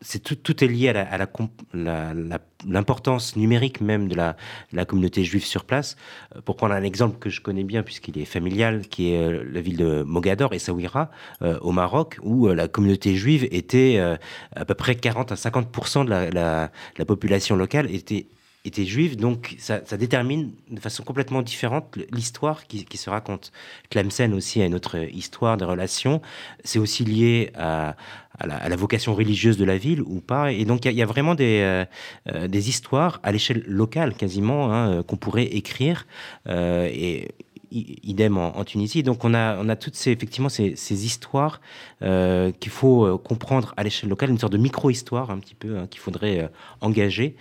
C'est 0.00 0.18
tout, 0.18 0.34
tout 0.34 0.64
est 0.64 0.66
lié 0.66 0.88
à 0.88 1.16
l'importance 2.66 3.36
la, 3.36 3.40
numérique 3.40 3.80
même 3.80 4.08
de 4.08 4.16
la, 4.16 4.36
communauté 4.86 5.22
juive 5.22 5.44
sur 5.44 5.64
place. 5.64 5.96
Euh, 6.34 6.40
pour 6.40 6.56
prendre 6.56 6.74
un 6.74 6.82
exemple 6.82 7.20
que 7.20 7.30
je 7.30 7.40
connais 7.40 7.62
bien, 7.62 7.84
puisqu'il 7.84 8.18
est 8.18 8.24
familial, 8.24 8.88
qui 8.88 9.12
est 9.12 9.44
la 9.44 9.60
ville 9.60 9.76
de 9.76 10.02
Mogador, 10.02 10.52
et 10.52 10.58
Saouira, 10.58 11.10
au 11.60 11.70
Maroc, 11.70 12.18
où 12.22 12.48
la 12.48 12.66
communauté 12.66 13.14
juive 13.14 13.46
était 13.52 13.98
à 14.54 14.64
peu 14.64 14.74
près 14.74 14.96
40 14.96 15.32
à 15.32 15.34
50% 15.36 16.04
de 16.06 16.10
la 16.10 17.04
population 17.06 17.56
locale 17.56 17.90
était 17.94 18.26
était 18.64 18.84
juive, 18.84 19.16
donc 19.16 19.56
ça, 19.58 19.80
détermine 19.98 20.52
de 20.70 20.80
façon 20.80 21.02
complètement 21.02 21.42
différente 21.42 21.98
l'histoire 22.10 22.66
qui, 22.66 22.96
se 22.96 23.10
raconte. 23.10 23.52
Tlemcen 23.90 24.32
aussi 24.32 24.62
a 24.62 24.64
une 24.64 24.74
autre 24.74 24.96
histoire 24.96 25.56
de 25.56 25.64
relations. 25.64 26.22
C'est 26.64 26.78
aussi 26.78 27.04
lié 27.04 27.50
à, 27.56 27.96
la, 28.42 28.76
vocation 28.76 29.14
religieuse 29.14 29.58
de 29.58 29.64
la 29.64 29.76
ville 29.76 30.00
ou 30.00 30.20
pas. 30.20 30.50
Et 30.50 30.64
donc 30.64 30.86
il 30.86 30.92
y, 30.92 31.02
a 31.02 31.06
vraiment 31.06 31.34
des, 31.34 31.60
euh, 31.60 31.84
euh, 32.32 32.48
des 32.48 32.70
histoires 32.70 33.20
à 33.22 33.32
l'échelle 33.32 33.64
locale 33.66 34.14
quasiment 34.14 34.72
hein, 34.72 35.02
qu'on 35.02 35.16
pourrait 35.16 35.44
écrire. 35.44 36.06
Euh, 36.48 36.88
et 36.90 37.28
idem 37.74 38.38
en, 38.38 38.64
Tunisie. 38.64 39.02
Donc 39.02 39.24
on 39.24 39.34
a, 39.34 39.56
on 39.58 39.68
a 39.68 39.76
toutes 39.76 39.96
ces, 39.96 40.12
effectivement 40.12 40.48
ces, 40.48 41.04
histoires 41.04 41.60
euh, 42.02 42.52
qu'il 42.52 42.70
faut 42.70 43.04
euh, 43.04 43.18
comprendre 43.18 43.74
à 43.76 43.82
l'échelle 43.82 44.08
locale, 44.08 44.30
une 44.30 44.38
sorte 44.38 44.52
de 44.52 44.58
micro-histoire 44.58 45.30
un 45.30 45.38
petit 45.38 45.54
peu 45.54 45.78
hein, 45.78 45.86
qu'il 45.88 46.00
faudrait 46.00 46.40
euh, 46.40 46.48
engager 46.80 47.36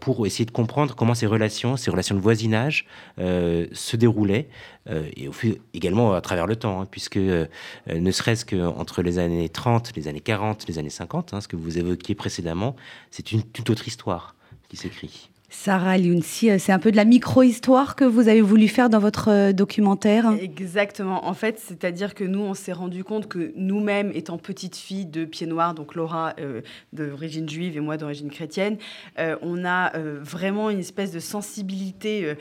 pour 0.00 0.26
essayer 0.26 0.46
de 0.46 0.50
comprendre 0.50 0.94
comment 0.94 1.14
ces 1.14 1.26
relations, 1.26 1.76
ces 1.76 1.90
relations 1.90 2.14
de 2.14 2.20
voisinage 2.22 2.86
se 3.18 3.96
déroulaient 3.96 4.48
et 4.88 5.28
également 5.74 6.14
à 6.14 6.22
travers 6.22 6.46
le 6.46 6.56
temps, 6.56 6.80
hein, 6.80 6.88
puisque 6.90 7.18
ne 7.18 8.10
serait-ce 8.10 8.46
qu'entre 8.46 9.02
les 9.02 9.18
années 9.18 9.50
30, 9.50 9.92
les 9.94 10.08
années 10.08 10.22
40, 10.22 10.66
les 10.68 10.78
années 10.78 10.88
50, 10.88 11.34
hein, 11.34 11.42
ce 11.42 11.48
que 11.48 11.56
vous 11.56 11.76
évoquiez 11.76 12.14
précédemment, 12.14 12.76
c'est 13.10 13.30
une 13.30 13.42
toute 13.42 13.68
autre 13.68 13.86
histoire 13.86 14.36
qui 14.70 14.78
s'écrit. 14.78 15.31
Sarah 15.52 15.98
Liunsi, 15.98 16.50
euh, 16.50 16.56
c'est 16.58 16.72
un 16.72 16.78
peu 16.78 16.90
de 16.90 16.96
la 16.96 17.04
micro-histoire 17.04 17.94
que 17.94 18.04
vous 18.04 18.28
avez 18.28 18.40
voulu 18.40 18.68
faire 18.68 18.88
dans 18.88 18.98
votre 18.98 19.28
euh, 19.30 19.52
documentaire 19.52 20.32
Exactement. 20.40 21.26
En 21.26 21.34
fait, 21.34 21.58
c'est-à-dire 21.58 22.14
que 22.14 22.24
nous, 22.24 22.40
on 22.40 22.54
s'est 22.54 22.72
rendu 22.72 23.04
compte 23.04 23.28
que 23.28 23.52
nous-mêmes, 23.54 24.10
étant 24.14 24.38
petite 24.38 24.76
fille 24.76 25.04
de 25.04 25.26
pied 25.26 25.46
noir, 25.46 25.74
donc 25.74 25.94
Laura 25.94 26.32
euh, 26.40 26.62
d'origine 26.94 27.48
juive 27.48 27.76
et 27.76 27.80
moi 27.80 27.98
d'origine 27.98 28.30
chrétienne, 28.30 28.78
on 29.42 29.64
a 29.64 29.92
vraiment 30.20 30.70
une 30.70 30.78
espèce 30.78 31.12
de 31.12 31.18
sensibilité 31.18 32.34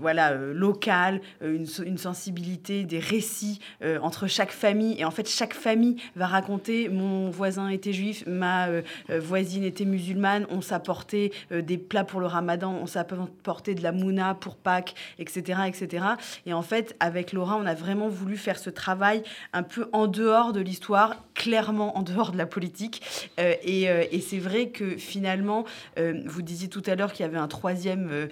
voilà, 0.00 0.34
locale, 0.34 1.20
une, 1.42 1.66
une, 1.84 1.98
sensibilité 1.98 2.84
des 2.84 2.98
récits 2.98 3.60
entre 4.00 4.26
chaque 4.26 4.52
famille. 4.52 4.98
Et 4.98 5.04
en 5.04 5.10
fait, 5.10 5.28
chaque 5.28 5.54
famille 5.54 5.96
va 6.14 6.26
raconter 6.26 6.88
mon 6.88 7.30
voisin 7.30 7.68
était 7.68 7.92
juif, 7.92 8.24
ma 8.26 8.68
voisine 9.08 9.64
était 9.64 9.84
musulmane, 9.84 10.46
on 10.50 10.60
s'apportait 10.60 11.30
des 11.50 11.78
plats 11.78 12.05
pour 12.06 12.20
le 12.20 12.26
ramadan, 12.26 12.72
on 12.72 12.86
s'est 12.86 12.98
apporté 12.98 13.74
de 13.74 13.82
la 13.82 13.92
mouna 13.92 14.34
pour 14.34 14.56
Pâques, 14.56 14.94
etc., 15.18 15.60
etc. 15.66 16.06
Et 16.46 16.52
en 16.52 16.62
fait, 16.62 16.96
avec 17.00 17.32
Laura, 17.32 17.56
on 17.56 17.66
a 17.66 17.74
vraiment 17.74 18.08
voulu 18.08 18.36
faire 18.36 18.58
ce 18.58 18.70
travail 18.70 19.22
un 19.52 19.62
peu 19.62 19.88
en 19.92 20.06
dehors 20.06 20.52
de 20.52 20.60
l'histoire, 20.60 21.24
clairement 21.34 21.96
en 21.96 22.02
dehors 22.02 22.32
de 22.32 22.38
la 22.38 22.46
politique. 22.46 23.02
Euh, 23.38 23.54
euh, 23.66 24.04
et, 24.10 24.20
c'est 24.20 24.38
vrai 24.38 24.70
que 24.70 24.96
finalement, 24.96 25.64
euh, 25.98 26.20
vous 26.26 26.42
disiez 26.42 26.68
tout 26.68 26.82
à 26.86 26.94
l'heure 26.94 27.12
qu'il 27.12 27.24
y 27.24 27.28
avait 27.28 27.38
un 27.38 27.48
troisième... 27.48 28.28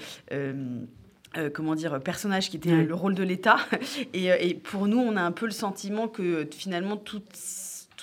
comment 1.52 1.74
dire, 1.74 1.98
personnage 2.00 2.48
qui 2.48 2.56
était 2.56 2.84
le 2.84 2.94
rôle 2.94 3.16
de 3.16 3.24
l'État. 3.24 3.56
Et, 4.14 4.26
et, 4.26 4.54
pour 4.54 4.86
nous, 4.86 4.98
on 4.98 5.16
a 5.16 5.22
un 5.22 5.32
peu 5.32 5.46
le 5.46 5.52
sentiment 5.52 6.06
que 6.06 6.48
finalement, 6.52 6.96
toutes 6.96 7.36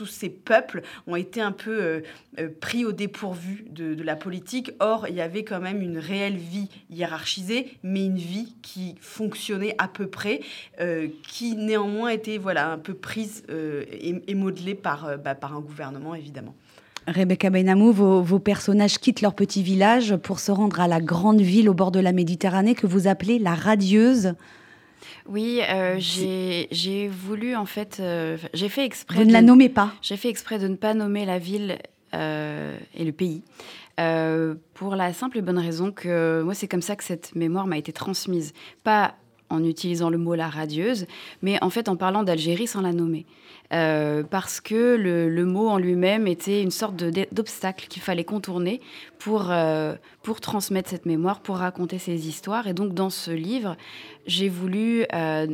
tous 0.02 0.08
ces 0.08 0.30
peuples 0.30 0.82
ont 1.06 1.16
été 1.16 1.42
un 1.42 1.52
peu 1.52 1.80
euh, 1.80 2.02
euh, 2.40 2.50
pris 2.60 2.86
au 2.86 2.92
dépourvu 2.92 3.66
de, 3.70 4.02
la 4.02 4.16
politique. 4.16 4.72
Or, 4.80 5.06
il 5.08 5.14
y 5.14 5.22
avait 5.22 5.44
quand 5.44 5.60
même 5.60 5.80
une 5.84 6.00
réelle 6.00 6.38
vie 6.38 6.70
hiérarchisée, 6.90 7.78
mais 7.84 8.06
une 8.06 8.18
vie 8.18 8.56
qui 8.64 8.96
fonctionnait 9.00 9.76
à 9.78 9.88
peu 9.88 10.08
près, 10.08 10.40
euh, 10.80 11.08
qui 11.28 11.56
néanmoins 11.56 12.10
était 12.10 12.40
voilà, 12.40 12.72
un 12.72 12.80
peu 12.80 12.96
prise 12.96 13.44
et, 13.48 14.34
modelée 14.34 14.74
par, 14.74 15.20
bah, 15.20 15.36
par 15.36 15.56
un 15.56 15.60
gouvernement, 15.60 16.16
évidemment. 16.16 16.56
Rebecca 17.08 17.52
Benamou, 17.52 17.92
vos, 17.92 18.24
vos, 18.24 18.40
personnages 18.40 18.98
quittent 18.98 19.22
leur 19.22 19.36
petit 19.36 19.62
village 19.62 20.16
pour 20.16 20.40
se 20.40 20.52
rendre 20.52 20.80
à 20.80 20.88
la 20.88 21.00
grande 21.00 21.42
ville 21.42 21.70
au 21.70 21.76
bord 21.76 21.92
de 21.92 22.00
la 22.00 22.12
Méditerranée 22.12 22.74
que 22.74 22.88
vous 22.88 23.08
appelez 23.08 23.38
la 23.38 23.54
radieuse. 23.54 24.34
Oui, 25.28 25.62
j'ai 25.98 27.08
voulu 27.08 27.56
en 27.56 27.66
fait, 27.66 28.02
j'ai 28.54 28.70
fait 28.70 28.86
exprès. 28.86 29.20
Vous 29.20 29.26
ne 29.26 29.34
la 29.34 29.42
nommez 29.42 29.70
pas. 29.70 29.94
J'ai 30.02 30.18
fait 30.18 30.30
exprès 30.30 30.60
de 30.60 30.68
ne 30.68 30.76
pas 30.76 30.94
nommer 30.94 31.26
la 31.26 31.40
ville 31.40 31.78
et 32.14 33.04
le 33.04 33.12
pays. 33.12 33.44
pour 34.74 34.96
la 34.96 35.14
simple 35.14 35.38
et 35.38 35.42
bonne 35.42 35.60
raison 35.60 35.92
que 35.92 36.42
moi, 36.44 36.54
c'est 36.54 36.68
comme 36.68 36.82
ça 36.82 36.96
que 36.96 37.04
cette 37.04 37.36
mémoire 37.36 37.68
m'a 37.68 37.78
été 37.78 37.92
transmise. 37.92 38.54
Pas 38.84 39.16
en 39.50 39.64
utilisant 39.64 40.10
le 40.10 40.18
mot 40.18 40.34
la 40.34 40.50
radieuse, 40.50 41.06
mais 41.42 41.62
en 41.62 41.70
fait 41.70 41.90
en 41.90 41.96
parlant 41.96 42.24
d'Algérie 42.24 42.68
sans 42.68 42.82
la 42.82 42.94
nommer. 42.94 43.26
Euh, 43.74 44.24
parce 44.24 44.60
que 44.60 44.96
le, 44.96 45.46
mot 45.46 45.70
en 45.70 45.78
lui-même 45.78 46.28
était 46.28 46.62
une 46.62 46.72
sorte 46.72 46.96
d'obstacle 46.96 47.88
qu'il 47.88 48.02
fallait 48.02 48.26
contourner 48.26 48.82
pour, 49.18 49.50
euh, 49.50 49.96
pour 50.24 50.42
transmettre 50.42 50.90
cette 50.90 51.06
mémoire, 51.06 51.42
pour 51.42 51.58
raconter 51.58 51.98
ces 51.98 52.28
histoires. 52.28 52.68
Et 52.68 52.74
donc 52.74 52.94
dans 52.94 53.10
ce 53.10 53.32
livre, 53.32 53.78
j'ai 54.26 54.50
voulu 54.50 55.06
euh, 55.14 55.48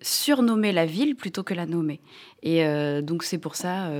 surnommer 0.00 0.72
la 0.72 0.86
ville 0.86 1.16
plutôt 1.16 1.42
que 1.42 1.52
la 1.52 1.66
nommer. 1.66 2.00
Et 2.42 2.64
donc 3.02 3.22
c'est 3.22 3.38
pour 3.38 3.54
ça 3.54 3.90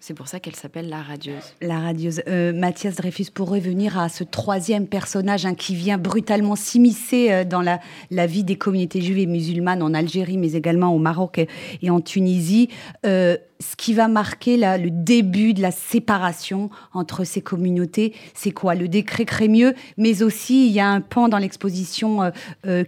c'est 0.00 0.14
pour 0.14 0.28
ça 0.28 0.40
qu'elle 0.40 0.56
s'appelle 0.56 0.88
la 0.88 1.02
radieuse. 1.02 1.44
La 1.60 1.78
radieuse. 1.78 2.22
Euh, 2.26 2.54
Mathias 2.54 2.96
Dreyfus, 2.96 3.26
pour 3.34 3.50
revenir 3.50 3.98
à 3.98 4.08
ce 4.08 4.24
troisième 4.24 4.86
personnage 4.86 5.44
hein, 5.44 5.54
qui 5.54 5.74
vient 5.74 5.98
brutalement 5.98 6.56
s'immiscer 6.56 7.30
euh, 7.30 7.44
dans 7.44 7.60
la, 7.60 7.78
vie 8.26 8.42
des 8.42 8.56
communautés 8.56 9.02
juives 9.02 9.18
et 9.18 9.26
musulmanes 9.26 9.82
en 9.82 9.92
Algérie, 9.92 10.38
mais 10.38 10.52
également 10.52 10.94
au 10.94 10.98
Maroc 10.98 11.38
et, 11.82 11.90
en 11.90 12.00
Tunisie. 12.00 12.70
Euh, 13.04 13.36
ce 13.62 13.76
qui 13.76 13.92
va 13.92 14.08
marquer 14.08 14.56
le 14.56 14.88
début 14.88 15.52
de 15.52 15.60
la 15.60 15.70
séparation 15.70 16.70
entre 16.94 17.24
ces 17.24 17.42
communautés, 17.42 18.14
c'est 18.32 18.52
quoi? 18.52 18.74
Le 18.74 18.88
décret 18.88 19.26
Crémieux, 19.26 19.74
mais 19.98 20.22
aussi 20.22 20.66
il 20.66 20.72
y 20.72 20.80
a 20.80 20.88
un 20.88 21.02
pan 21.02 21.28
dans 21.28 21.36
l'exposition 21.36 22.32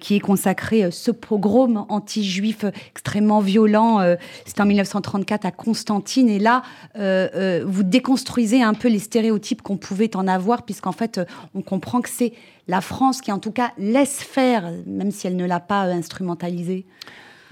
qui 0.00 0.16
est 0.16 0.20
consacré 0.20 0.90
ce 0.90 1.10
pogrom 1.10 1.84
anti-juif 1.90 2.64
extrêmement 2.88 3.40
violent. 3.40 4.00
c'est 4.46 4.62
en 4.62 4.64
1934 4.64 5.44
à 5.44 5.50
Constantine, 5.50 6.30
et 6.30 6.38
là, 6.38 6.62
euh, 7.02 7.28
euh, 7.34 7.64
vous 7.66 7.82
déconstruisez 7.82 8.62
un 8.62 8.74
peu 8.74 8.88
les 8.88 9.00
stéréotypes 9.00 9.60
qu'on 9.60 9.76
pouvait 9.76 10.14
en 10.16 10.28
avoir, 10.28 10.62
puisqu'en 10.62 10.92
fait, 10.92 11.18
euh, 11.18 11.24
on 11.54 11.60
comprend 11.60 12.00
que 12.00 12.08
c'est 12.08 12.32
la 12.68 12.80
France 12.80 13.20
qui, 13.20 13.32
en 13.32 13.40
tout 13.40 13.50
cas, 13.50 13.72
laisse 13.76 14.22
faire, 14.22 14.72
même 14.86 15.10
si 15.10 15.26
elle 15.26 15.36
ne 15.36 15.44
l'a 15.44 15.58
pas 15.58 15.82
instrumentalisé. 15.82 16.86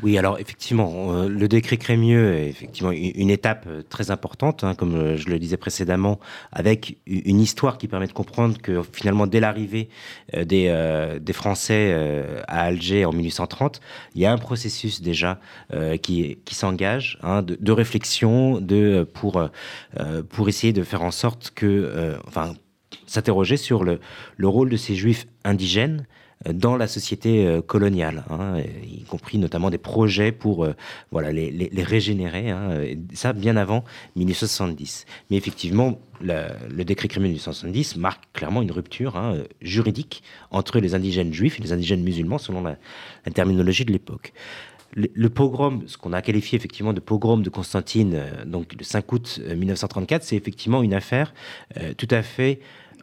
Oui, 0.02 0.16
alors 0.16 0.38
effectivement, 0.38 1.12
euh, 1.12 1.28
le 1.28 1.46
décret 1.46 1.76
Crémieux 1.76 2.34
est 2.34 2.48
effectivement 2.48 2.90
une 2.90 3.28
étape 3.28 3.66
euh, 3.68 3.82
très 3.82 4.10
importante, 4.10 4.64
hein, 4.64 4.74
comme 4.74 4.94
euh, 4.94 5.16
je 5.16 5.28
le 5.28 5.38
disais 5.38 5.58
précédemment, 5.58 6.18
avec 6.52 6.96
une 7.06 7.38
histoire 7.38 7.76
qui 7.76 7.86
permet 7.86 8.06
de 8.06 8.12
comprendre 8.12 8.56
que 8.58 8.82
finalement, 8.92 9.26
dès 9.26 9.40
l'arrivée 9.40 9.90
des, 10.32 11.32
Français 11.32 11.94
à 12.48 12.62
Alger 12.62 13.04
en 13.04 13.12
1830, 13.12 13.80
il 14.14 14.20
y 14.20 14.26
a 14.26 14.32
un 14.32 14.38
processus 14.38 15.00
déjà 15.00 15.38
qui, 16.02 16.38
s'engage 16.50 17.18
hein, 17.22 17.42
de, 17.42 17.72
réflexion 17.72 18.60
de, 18.60 19.08
pour, 19.14 19.42
pour 20.28 20.48
essayer 20.48 20.72
de 20.72 20.82
faire 20.82 21.02
en 21.02 21.10
sorte 21.10 21.52
que, 21.54 22.18
enfin, 22.26 22.54
s'interroger 23.06 23.56
sur 23.56 23.84
le 23.84 23.98
rôle 24.42 24.70
de 24.70 24.76
ces 24.76 24.94
juifs 24.94 25.26
indigènes 25.44 26.06
dans 26.48 26.76
la 26.76 26.87
société 26.87 27.46
euh, 27.46 27.61
coloniale, 27.61 28.24
hein, 28.31 28.61
y 28.83 29.03
compris 29.03 29.37
notamment 29.37 29.68
des 29.68 29.79
projets 29.79 30.33
pour 30.33 30.64
euh, 30.64 30.74
voilà, 31.11 31.33
les, 31.33 31.70
régénérer, 31.83 32.50
hein, 32.50 32.70
ça 33.12 33.35
bien 33.35 33.57
avant 33.57 33.85
1870. 34.16 35.05
Mais 35.31 35.37
effectivement, 35.37 36.00
le 36.20 36.83
décret 36.83 37.09
criminel 37.09 37.33
1870 37.33 37.96
marque 37.96 38.24
clairement 38.33 38.62
une 38.62 38.72
rupture 38.72 39.16
hein, 39.16 39.37
juridique 39.61 40.22
entre 40.50 40.79
les 40.79 40.94
indigènes 40.94 41.33
juifs 41.33 41.59
et 41.59 41.62
les 41.62 41.72
indigènes 41.72 42.03
musulmans, 42.03 42.38
selon 42.38 42.62
la, 42.62 42.76
terminologie 43.35 43.85
de 43.85 43.92
l'époque. 43.92 44.33
Le, 44.94 45.29
pogrom, 45.29 45.85
ce 45.87 45.96
qu'on 45.96 46.12
a 46.12 46.20
qualifié 46.20 46.57
effectivement 46.57 46.92
de 46.92 46.98
pogrom 47.00 47.42
de 47.42 47.50
Constantine, 47.50 48.14
euh, 48.14 48.44
donc 48.44 48.74
le 48.76 48.83
5 48.83 49.12
août 49.12 49.40
1934, 49.55 50.24
c'est 50.24 50.37
effectivement 50.37 50.83
une 50.83 50.94
affaire 50.94 51.33
tout 51.96 52.09
à 52.11 52.22
fait 52.22 52.61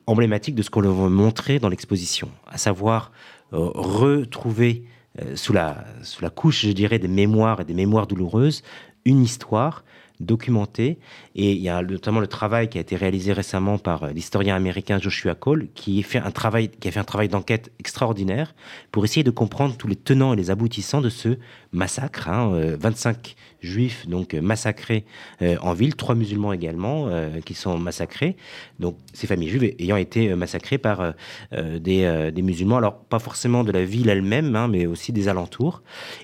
emblématique 0.08 0.56
de 0.56 0.64
ce 0.64 0.70
qu'on 0.70 0.82
veut 0.82 1.10
montrer 1.10 1.60
dans 1.60 1.70
l'exposition, 1.70 2.32
à 2.48 2.58
savoir 2.58 3.12
euh, 3.54 3.70
retrouver 3.76 4.86
euh, 5.22 5.36
sous, 5.36 5.54
la, 5.54 5.86
sous 6.02 6.24
la 6.24 6.30
couche, 6.30 6.66
je 6.66 6.72
dirais, 6.72 6.98
des 6.98 7.08
mémoires 7.10 7.62
et 7.62 7.66
des 7.66 7.74
mémoires 7.74 8.08
douloureuses, 8.08 8.64
une 9.06 9.22
histoire 9.22 9.84
documentée. 10.20 10.98
Et 11.36 11.52
il 11.52 11.62
y 11.62 11.70
a 11.70 11.82
notamment 11.84 12.20
le 12.20 12.28
travail 12.28 12.70
qui 12.70 12.78
a 12.78 12.82
été 12.82 12.96
réalisé 12.96 13.34
récemment 13.34 13.78
par 13.78 14.04
euh, 14.04 14.12
l'historien 14.12 14.56
américain 14.56 14.98
Joshua 14.98 15.36
Cole, 15.36 15.68
qui, 15.76 16.02
fait 16.04 16.20
un 16.20 16.32
travail, 16.32 16.70
qui 16.70 16.88
a 16.88 16.92
fait 16.92 17.00
un 17.00 17.06
travail 17.06 17.28
d'enquête 17.28 17.72
extraordinaire 17.78 18.56
pour 18.92 19.04
essayer 19.04 19.24
de 19.24 19.32
comprendre 19.32 19.76
tous 19.76 19.88
les 19.88 19.96
tenants 19.96 20.34
et 20.34 20.36
les 20.38 20.50
aboutissants 20.52 21.02
de 21.02 21.10
ce 21.10 21.38
massacre. 21.72 22.30
Hein, 22.30 22.76
25 22.80 23.36
juifs 23.68 24.08
donc 24.08 24.34
massacrés 24.34 25.06
en 25.42 25.74
ville, 25.74 25.96
trois 25.96 26.16
musulmans 26.16 26.54
également 26.54 27.10
qui 27.46 27.54
sont 27.54 27.78
massacrés. 27.78 28.36
Donc 28.80 28.98
ces 29.14 29.28
familles 29.28 29.50
juives 29.50 29.76
ayant 29.80 29.98
été 29.98 30.34
massacrées 30.36 30.78
par 30.78 31.14
des, 31.52 32.32
musulmans, 32.42 32.78
alors 32.78 33.00
pas 33.00 33.20
forcément 33.20 33.64
de 33.64 33.72
la 33.72 33.84
ville 33.84 34.10
elle-même, 34.10 34.56
hein, 34.56 34.68
mais 34.68 34.86
aussi 34.86 35.12
des 35.12 35.28
alentours, 35.28 35.82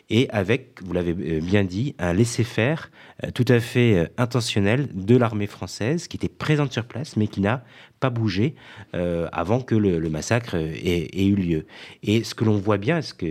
et 0.10 0.29
avec, 0.29 0.82
vous 0.84 0.93
l'avez 0.93 1.13
bien 1.13 1.63
dit, 1.63 1.95
un 1.99 2.13
laisser-faire 2.13 2.89
tout 3.34 3.45
à 3.47 3.60
fait 3.60 3.97
euh, 3.97 4.08
intentionnel 4.17 4.88
de 4.93 5.15
l'armée 5.15 5.47
française 5.47 6.08
qui 6.08 6.17
était 6.17 6.29
présente 6.29 6.71
sur 6.71 6.86
place 6.86 7.15
mais 7.15 7.27
qui 7.27 7.41
n'a 7.41 7.63
pas 8.04 8.10
bougé 8.10 8.54
euh, 8.96 9.30
avant 9.32 9.62
que 9.62 9.76
le, 9.76 10.10
massacre 10.10 10.56
ait, 10.56 11.26
eu 11.26 11.36
lieu. 11.36 11.66
Et 12.04 12.26
ce 12.26 12.36
que 12.36 12.44
l'on 12.44 12.58
voit 12.58 12.78
bien, 12.78 13.02
ce 13.02 13.13
que 13.13 13.28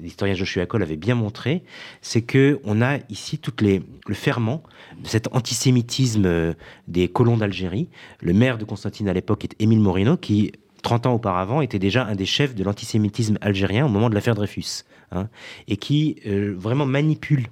l'historien 0.00 0.32
Joshua 0.32 0.64
Cole 0.64 0.82
avait 0.82 0.96
bien 0.96 1.14
montré, 1.14 1.62
c'est 2.00 2.22
que 2.22 2.58
on 2.64 2.80
a 2.80 3.00
ici 3.10 3.36
toutes 3.36 3.60
les, 3.60 3.82
le 4.06 4.14
ferment 4.14 4.62
de 4.98 5.06
cet 5.08 5.28
antisémitisme 5.34 6.24
euh, 6.24 6.54
des 6.88 7.06
colons 7.08 7.36
d'Algérie. 7.36 7.90
Le 8.22 8.32
maire 8.32 8.56
de 8.56 8.64
Constantine 8.64 9.10
à 9.10 9.12
l'époque 9.12 9.44
est 9.44 9.56
Émile 9.58 9.80
Morino 9.80 10.16
qui 10.16 10.52
30 10.80 11.06
ans 11.06 11.14
auparavant, 11.14 11.60
était 11.60 11.78
déjà 11.78 12.06
un 12.06 12.14
des 12.14 12.26
chefs 12.26 12.54
de 12.54 12.64
l'antisémitisme 12.64 13.36
algérien 13.42 13.84
au 13.84 13.88
moment 13.90 14.10
de 14.10 14.14
l'affaire 14.14 14.34
Dreyfus, 14.34 14.84
hein, 15.12 15.28
et 15.66 15.78
qui 15.78 16.20
vraiment 16.26 16.84
manipule 16.84 17.46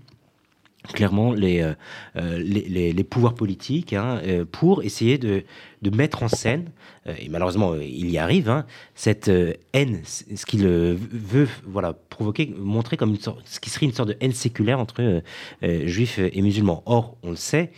clairement 0.89 1.33
les, 1.33 1.61
euh, 1.61 1.75
euh, 2.17 2.39
les, 2.39 2.93
les, 2.93 3.05
pouvoirs 3.05 3.35
politiques 3.35 3.93
hein, 3.93 4.21
euh, 4.25 4.45
pour 4.45 4.83
essayer 4.83 5.19
de, 5.19 5.45
de, 5.83 5.97
mettre 5.97 6.23
en 6.23 6.29
scène, 6.29 6.71
et 7.19 7.29
malheureusement 7.29 7.75
il 7.75 8.11
y 8.11 8.19
arrive, 8.19 8.49
hein, 8.49 8.67
cette 8.95 9.31
haine, 9.73 10.01
ce 10.05 10.47
qu'il 10.47 10.65
veut 10.65 11.49
voilà, 11.67 11.93
provoquer, 11.93 12.55
montrer 12.57 12.97
comme 12.97 13.11
une 13.11 13.21
sorte, 13.21 13.43
ce 13.45 13.61
qui 13.61 13.71
serait 13.71 13.87
une 13.87 13.93
sorte 13.93 14.11
de 14.11 14.17
haine 14.21 14.33
séculaire 14.33 14.79
entre 14.79 15.23
juifs 15.63 16.19
et 16.19 16.43
musulmans. 16.43 16.83
Or, 16.87 17.17
on 17.23 17.31
le 17.31 17.37
sait, 17.37 17.73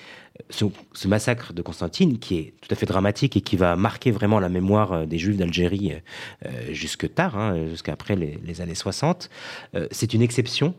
ce, 0.51 1.09
massacre 1.09 1.53
de 1.53 1.63
Constantine, 1.63 2.19
qui 2.19 2.37
est 2.37 2.55
tout 2.61 2.69
à 2.71 2.75
fait 2.75 2.87
dramatique 2.87 3.37
et 3.37 3.41
qui 3.41 3.57
va 3.57 3.77
marquer 3.77 4.11
vraiment 4.11 4.41
la 4.41 4.49
mémoire 4.49 5.07
des 5.07 5.19
Juifs 5.19 5.37
d'Algérie 5.37 5.93
jusque 6.71 7.13
tard, 7.15 7.39
hein, 7.39 7.69
jusqu'après 7.69 8.17
les, 8.17 8.61
années 8.61 8.75
60, 8.75 9.31
c'est 9.91 10.13
une 10.13 10.23
exception 10.23 10.75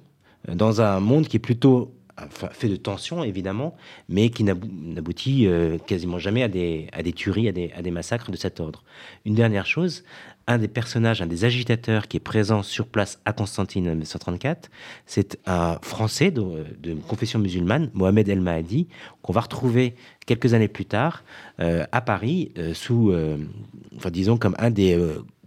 dans 0.47 0.81
un 0.81 0.99
monde 0.99 1.27
qui 1.27 1.37
est 1.37 1.39
plutôt 1.39 1.95
fait 2.29 2.69
de 2.69 2.75
tensions 2.75 3.23
évidemment, 3.23 3.75
mais 4.07 4.29
qui 4.29 4.43
n'aboutit 4.43 5.47
euh, 5.47 5.77
quasiment 5.77 6.17
jamais 6.17 6.43
à 6.43 6.47
des, 6.47 6.87
à 6.93 7.03
des 7.03 7.11
tueries, 7.11 7.49
à 7.49 7.51
des, 7.51 7.91
massacres 7.91 8.31
de 8.31 8.37
cet 8.37 8.59
ordre. 8.59 8.83
Une 9.25 9.35
dernière 9.35 9.65
chose, 9.65 10.03
un 10.47 10.57
des 10.57 10.67
personnages, 10.67 11.21
un 11.21 11.27
des 11.27 11.43
agitateurs 11.43 12.07
qui 12.07 12.17
est 12.17 12.21
présent 12.21 12.63
sur 12.63 12.87
place 12.87 13.19
à 13.25 13.33
Constantine 13.33 13.87
en 13.87 13.91
1934, 13.91 14.69
c'est 15.05 15.39
un 15.45 15.77
Français 15.81 16.31
de, 16.31 16.65
de, 16.79 16.93
confession 16.93 17.39
musulmane, 17.39 17.89
Mohamed 17.93 18.29
El 18.29 18.41
Mahdi, 18.41 18.87
qu'on 19.21 19.33
va 19.33 19.41
retrouver 19.41 19.95
quelques 20.25 20.53
années 20.53 20.67
plus 20.67 20.85
tard 20.85 21.23
euh, 21.59 21.85
à 21.91 22.01
Paris, 22.01 22.51
euh, 22.57 22.73
sous, 22.73 23.13
enfin, 23.97 24.09
disons 24.09 24.37
comme 24.37 24.55
un 24.57 24.69
des 24.69 24.97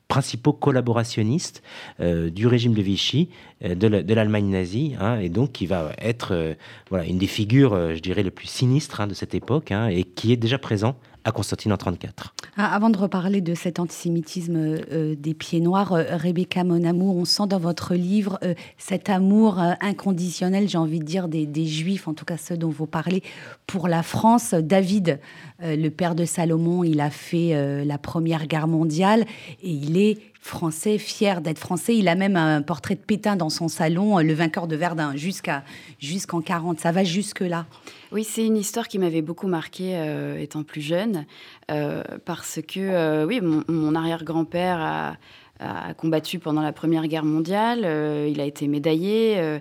principaux 0.09 0.55
collaborationnistes 0.55 1.62
euh, 2.01 2.31
du 2.31 2.47
régime 2.47 2.73
de 2.73 2.83
Vichy, 2.83 3.29
euh, 3.64 3.75
de 3.75 4.14
l'Allemagne 4.14 4.49
nazie, 4.49 4.94
hein, 4.99 5.18
et 5.21 5.29
donc 5.29 5.53
qui 5.53 5.66
va 5.66 5.92
être 5.99 6.33
euh, 6.33 6.55
voilà, 6.88 7.05
une 7.05 7.18
des 7.18 7.27
figures, 7.27 7.94
je 7.94 8.01
dirais, 8.01 8.23
les 8.23 8.31
plus 8.31 8.49
sinistres 8.49 9.01
hein, 9.01 9.07
de 9.07 9.14
cette 9.14 9.35
époque, 9.35 9.71
hein, 9.71 9.88
et 9.88 10.05
qui 10.05 10.33
est 10.33 10.37
déjà 10.37 10.59
présent 10.59 10.97
à 11.25 11.33
Constantine 11.33 11.73
en 11.73 11.77
34. 11.77 12.35
Ah, 12.57 12.75
avant 12.75 12.91
de 12.91 12.99
reparler 12.99 13.41
de 13.41 13.55
cet 13.55 13.79
antisémitisme 13.79 14.79
des 15.15 15.35
pieds 15.35 15.61
noirs, 15.61 15.91
Rebecca 15.91 16.65
Monamou, 16.65 17.13
on 17.13 17.25
sent 17.25 17.47
dans 17.49 17.59
votre 17.59 17.95
livre 17.95 18.39
cet 18.77 19.11
amour 19.11 19.59
inconditionnel, 19.81 20.69
j'ai 20.69 20.79
envie 20.79 20.99
de 20.99 21.05
dire, 21.05 21.29
des, 21.29 21.67
Juifs, 21.67 22.09
en 22.09 22.15
tout 22.15 22.25
cas 22.25 22.37
ceux 22.37 22.57
dont 22.57 22.71
vous 22.71 22.87
parlez, 22.87 23.23
pour 23.67 23.89
la 23.89 24.03
France. 24.03 24.55
David, 24.55 25.21
le 25.61 25.89
père 25.89 26.15
de 26.15 26.25
Salomon, 26.25 26.85
il 26.85 27.01
a 27.01 27.11
fait 27.11 27.85
la 27.85 27.99
Première 27.99 28.47
Guerre 28.47 28.69
mondiale 28.69 29.25
et 29.63 29.71
il 29.71 29.97
est 29.99 30.19
français, 30.40 30.98
fier 30.98 31.40
d'être 31.40 31.59
français. 31.59 31.96
Il 31.96 32.09
a 32.09 32.14
même 32.14 32.37
un 32.37 32.62
portrait 32.62 32.94
de 32.94 33.01
Pétain 33.01 33.37
dans 33.37 33.51
son 33.51 33.68
salon, 33.68 34.18
le 34.18 34.33
vainqueur 34.33 34.66
de 34.66 34.77
Verdun, 34.77 35.16
jusqu'à 35.16 35.62
jusqu'en 35.98 36.40
40. 36.40 36.81
Ça 36.81 36.92
va 36.92 37.05
jusque-là. 37.05 37.66
Oui, 38.11 38.24
c'est 38.24 38.46
une 38.46 38.57
histoire 38.57 38.88
qui 38.88 38.98
m'avait 38.98 39.22
beaucoup 39.22 39.48
marqué 39.48 39.96
euh, 39.96 40.38
étant 40.38 40.62
plus 40.62 40.81
jeune, 40.81 41.27
euh, 41.70 42.03
parce 42.24 42.61
que, 42.66 42.81
euh, 42.81 43.27
oui, 43.27 43.40
mon, 43.42 43.94
arrière-grand-père 43.94 44.79
a 44.81 45.94
combattu 45.94 46.38
pendant 46.38 46.62
la 46.62 46.72
Première 46.72 47.09
Guerre 47.09 47.24
mondiale. 47.24 47.81
il 48.29 48.40
a 48.40 48.44
été 48.44 48.68
médaillé. 48.68 49.59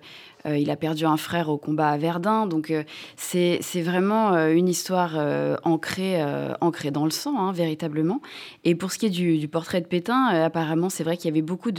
Il 0.47 0.69
a 0.69 0.75
perdu 0.75 1.05
un 1.05 1.17
frère 1.17 1.49
au 1.49 1.57
combat 1.57 1.89
à 1.89 1.97
Verdun. 1.97 2.47
Donc, 2.47 2.73
c'est 3.15 3.81
vraiment 3.81 4.33
une 4.47 4.67
histoire 4.67 5.17
ancrée, 5.63 6.23
ancrée 6.61 6.91
dans 6.91 7.05
le 7.05 7.11
sang, 7.11 7.37
hein, 7.39 7.51
véritablement. 7.51 8.21
Et 8.63 8.75
pour 8.75 8.91
ce 8.91 8.97
qui 8.97 9.07
est 9.07 9.09
du, 9.09 9.47
portrait 9.47 9.81
de 9.81 9.87
Pétain, 9.87 10.25
apparemment, 10.25 10.89
c'est 10.89 11.03
vrai 11.03 11.17
qu'il 11.17 11.25
y 11.25 11.33
avait 11.33 11.41
beaucoup 11.41 11.71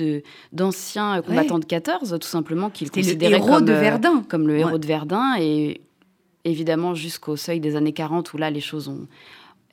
d'anciens 0.52 1.22
combattants 1.22 1.59
de 1.59 1.64
14, 1.64 2.18
tout 2.20 2.28
simplement, 2.28 2.70
qu'il 2.70 2.90
considérait 2.90 3.40
comme, 3.40 3.64
de 3.64 3.72
Verdun. 3.72 4.22
comme 4.28 4.48
le 4.48 4.59
héros 4.59 4.78
de 4.78 4.87
Verdun. 4.87 5.37
Et 5.40 5.81
évidemment, 6.44 6.94
jusqu'au 6.94 7.37
seuil 7.37 7.61
des 7.61 7.76
années 7.76 7.92
40, 7.92 8.33
où 8.33 8.38
là, 8.38 8.50
les 8.50 8.61
choses 8.61 8.88
ont 8.88 9.07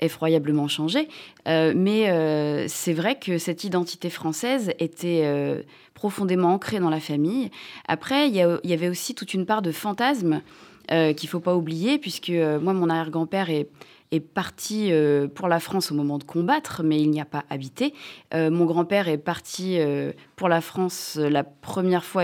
effroyablement 0.01 0.67
changé. 0.67 1.08
Euh, 1.47 1.73
mais 1.75 2.10
euh, 2.10 2.65
c'est 2.67 2.93
vrai 2.93 3.17
que 3.17 3.38
cette 3.38 3.63
identité 3.63 4.10
française 4.10 4.71
était 4.79 5.21
euh, 5.23 5.62
profondément 5.93 6.53
ancrée 6.53 6.79
dans 6.79 6.89
la 6.89 6.99
famille. 6.99 7.49
Après, 7.88 8.27
il 8.27 8.36
y, 8.36 8.73
avait 8.73 8.89
aussi 8.89 9.15
toute 9.15 9.34
une 9.34 9.45
part 9.45 9.62
de 9.62 9.71
fantasme 9.71 10.41
qu'il 10.88 10.97
ne 11.23 11.29
faut 11.29 11.39
pas 11.39 11.55
oublier, 11.55 11.97
puisque 11.97 12.29
moi, 12.29 12.73
mon 12.73 12.91
arrière-grand-père 12.91 13.49
est 13.49 13.67
est 14.15 14.19
parti 14.19 14.91
euh, 14.91 15.28
pour 15.28 15.47
la 15.47 15.60
France 15.60 15.91
au 15.91 15.95
moment 15.95 16.17
de 16.17 16.23
combattre, 16.23 16.82
mais 16.84 17.01
il 17.01 17.10
n'y 17.10 17.21
a 17.21 17.25
pas 17.25 17.43
habité. 17.49 17.93
Euh, 18.34 18.49
mon 18.49 18.65
grand-père 18.65 19.08
est 19.08 19.17
parti 19.17 19.78
euh, 19.80 20.12
pour 20.36 20.49
la 20.49 20.62
France 20.62 21.17
la 21.17 21.43
première 21.43 22.04
fois, 22.04 22.23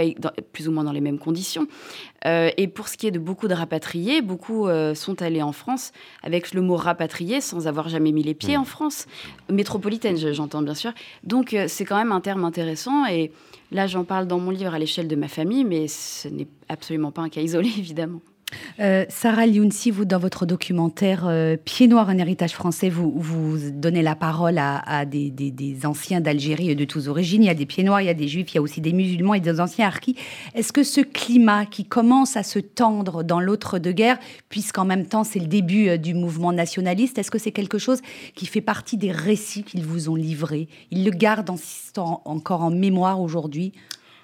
plus 0.54 0.68
ou 0.68 0.72
moins 0.72 0.84
dans 0.84 0.92
les 0.92 1.02
mêmes 1.02 1.20
conditions. 1.20 1.68
et 2.26 2.68
pour 2.68 2.88
ce 2.88 2.98
qui 2.98 3.08
est 3.08 3.12
de 3.12 3.20
beaucoup 3.20 3.48
de 3.48 3.54
rapatriés, 3.54 4.22
beaucoup 4.22 4.68
sont 4.94 5.22
allés 5.22 5.42
en 5.42 5.54
France 5.54 5.92
avec 6.24 6.54
le 6.54 6.62
mot 6.62 6.76
rapatrié 6.76 7.42
sans 7.42 7.68
avoir 7.68 7.90
jamais 7.90 8.12
mis 8.12 8.24
les 8.24 8.34
pieds 8.34 8.58
mmh. 8.58 8.62
en 8.62 8.66
France. 8.66 9.06
Métropolitaine, 9.50 10.18
j'entends 10.18 10.62
bien 10.62 10.76
sûr. 10.76 10.92
Donc 11.24 11.56
c'est 11.68 11.86
quand 11.86 11.98
même 11.98 12.12
un 12.12 12.22
terme 12.22 12.44
intéressant 12.44 13.06
et 13.06 13.32
là 13.72 13.88
j'en 13.88 14.04
parle 14.04 14.28
dans 14.28 14.40
mon 14.40 14.52
livre 14.52 14.74
à 14.74 14.80
l'échelle 14.80 15.08
de 15.08 15.16
ma 15.16 15.28
famille, 15.28 15.64
mais 15.64 15.88
ce 15.88 16.28
n'est 16.28 16.48
absolument 16.70 17.12
pas 17.12 17.22
un 17.22 17.30
cas 17.30 17.42
isolé 17.42 17.70
évidemment. 17.78 18.22
Euh, 18.80 19.06
Sarah 19.10 19.46
Liounsi, 19.46 19.92
vous, 19.92 20.06
dans 20.06 20.20
votre 20.20 20.46
documentaire 20.46 21.26
euh, 21.28 21.58
Pied 21.58 21.88
noir, 21.88 22.10
un 22.10 22.18
héritage 22.18 22.54
français, 22.54 22.90
vous, 22.90 23.58
donnez 23.72 24.02
la 24.02 24.16
parole 24.16 24.58
à, 24.58 25.06
des, 25.06 25.32
anciens 25.84 26.22
d'Algérie 26.22 26.76
de 26.76 26.86
tous 26.86 27.08
origines. 27.08 27.44
Il 27.44 27.48
y 27.48 27.50
a 27.50 27.54
des 27.54 27.66
pieds 27.66 27.84
noirs, 27.84 28.02
il 28.02 28.08
y 28.08 28.10
a 28.10 28.14
des 28.14 28.28
juifs, 28.28 28.52
il 28.54 28.56
y 28.56 28.58
a 28.58 28.62
aussi 28.62 28.82
des 28.82 28.94
musulmans 28.94 29.34
et 29.34 29.40
des 29.40 29.60
anciens 29.60 29.88
harkis. 29.88 30.16
Est-ce 30.56 30.74
que 30.74 30.84
ce 30.84 31.02
climat 31.02 31.66
qui 31.66 31.86
commence 31.86 32.38
à 32.38 32.44
se 32.44 32.60
tendre 32.60 33.24
dans 33.24 33.40
l'autre 33.40 33.80
de 33.80 33.92
guerre, 33.92 34.18
puisqu'en 34.50 34.86
même 34.86 35.06
temps 35.06 35.24
c'est 35.24 35.40
le 35.40 35.48
début 35.48 35.90
euh, 35.90 35.98
du 35.98 36.14
mouvement 36.14 36.54
nationaliste, 36.54 37.18
est-ce 37.18 37.32
que 37.32 37.40
c'est 37.40 37.52
quelque 37.52 37.78
chose 37.78 38.02
qui 38.36 38.46
fait 38.46 38.62
partie 38.62 38.98
des 38.98 39.12
récits 39.12 39.64
qu'ils 39.64 39.86
vous 39.86 40.10
ont 40.10 40.16
livrés? 40.16 40.68
Ils 40.92 41.06
le 41.06 41.12
gardent 41.12 41.52
encore 42.26 42.62
en 42.62 42.72
mémoire 42.72 43.22
aujourd'hui? 43.22 43.74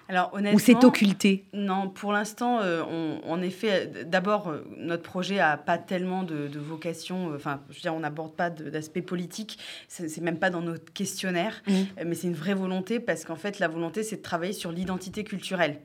Alors, 0.09 0.29
honnêtement, 0.33 0.55
Ou 0.55 0.59
c'est 0.59 0.83
occulté 0.85 1.45
Non, 1.53 1.89
pour 1.89 2.13
l'instant, 2.13 2.61
euh, 2.61 2.81
en 3.25 3.41
effet, 3.41 3.91
d'abord, 4.05 4.47
euh, 4.47 4.65
notre 4.77 5.03
projet 5.03 5.35
n'a 5.35 5.57
pas 5.57 5.77
tellement 5.77 6.23
de, 6.23 6.49
vocation, 6.57 7.31
euh, 7.31 7.35
enfin, 7.35 7.61
je 7.69 7.75
veux 7.75 7.81
dire, 7.81 7.93
on 7.93 7.99
n'aborde 7.99 8.33
pas 8.33 8.49
d'aspect 8.49 9.01
politique, 9.01 9.59
c'est 9.89 10.21
même 10.21 10.39
pas 10.39 10.49
dans 10.49 10.61
notre 10.61 10.93
questionnaire, 10.93 11.61
mmh. 11.67 11.73
mais 12.05 12.15
c'est 12.15 12.27
une 12.27 12.33
vraie 12.33 12.53
volonté 12.53 12.99
parce 12.99 13.25
qu'en 13.25 13.35
fait, 13.35 13.59
la 13.59 13.67
volonté, 13.67 14.03
c'est 14.03 14.17
de 14.17 14.21
travailler 14.21 14.53
sur 14.53 14.71
l'identité 14.71 15.23
culturelle, 15.23 15.79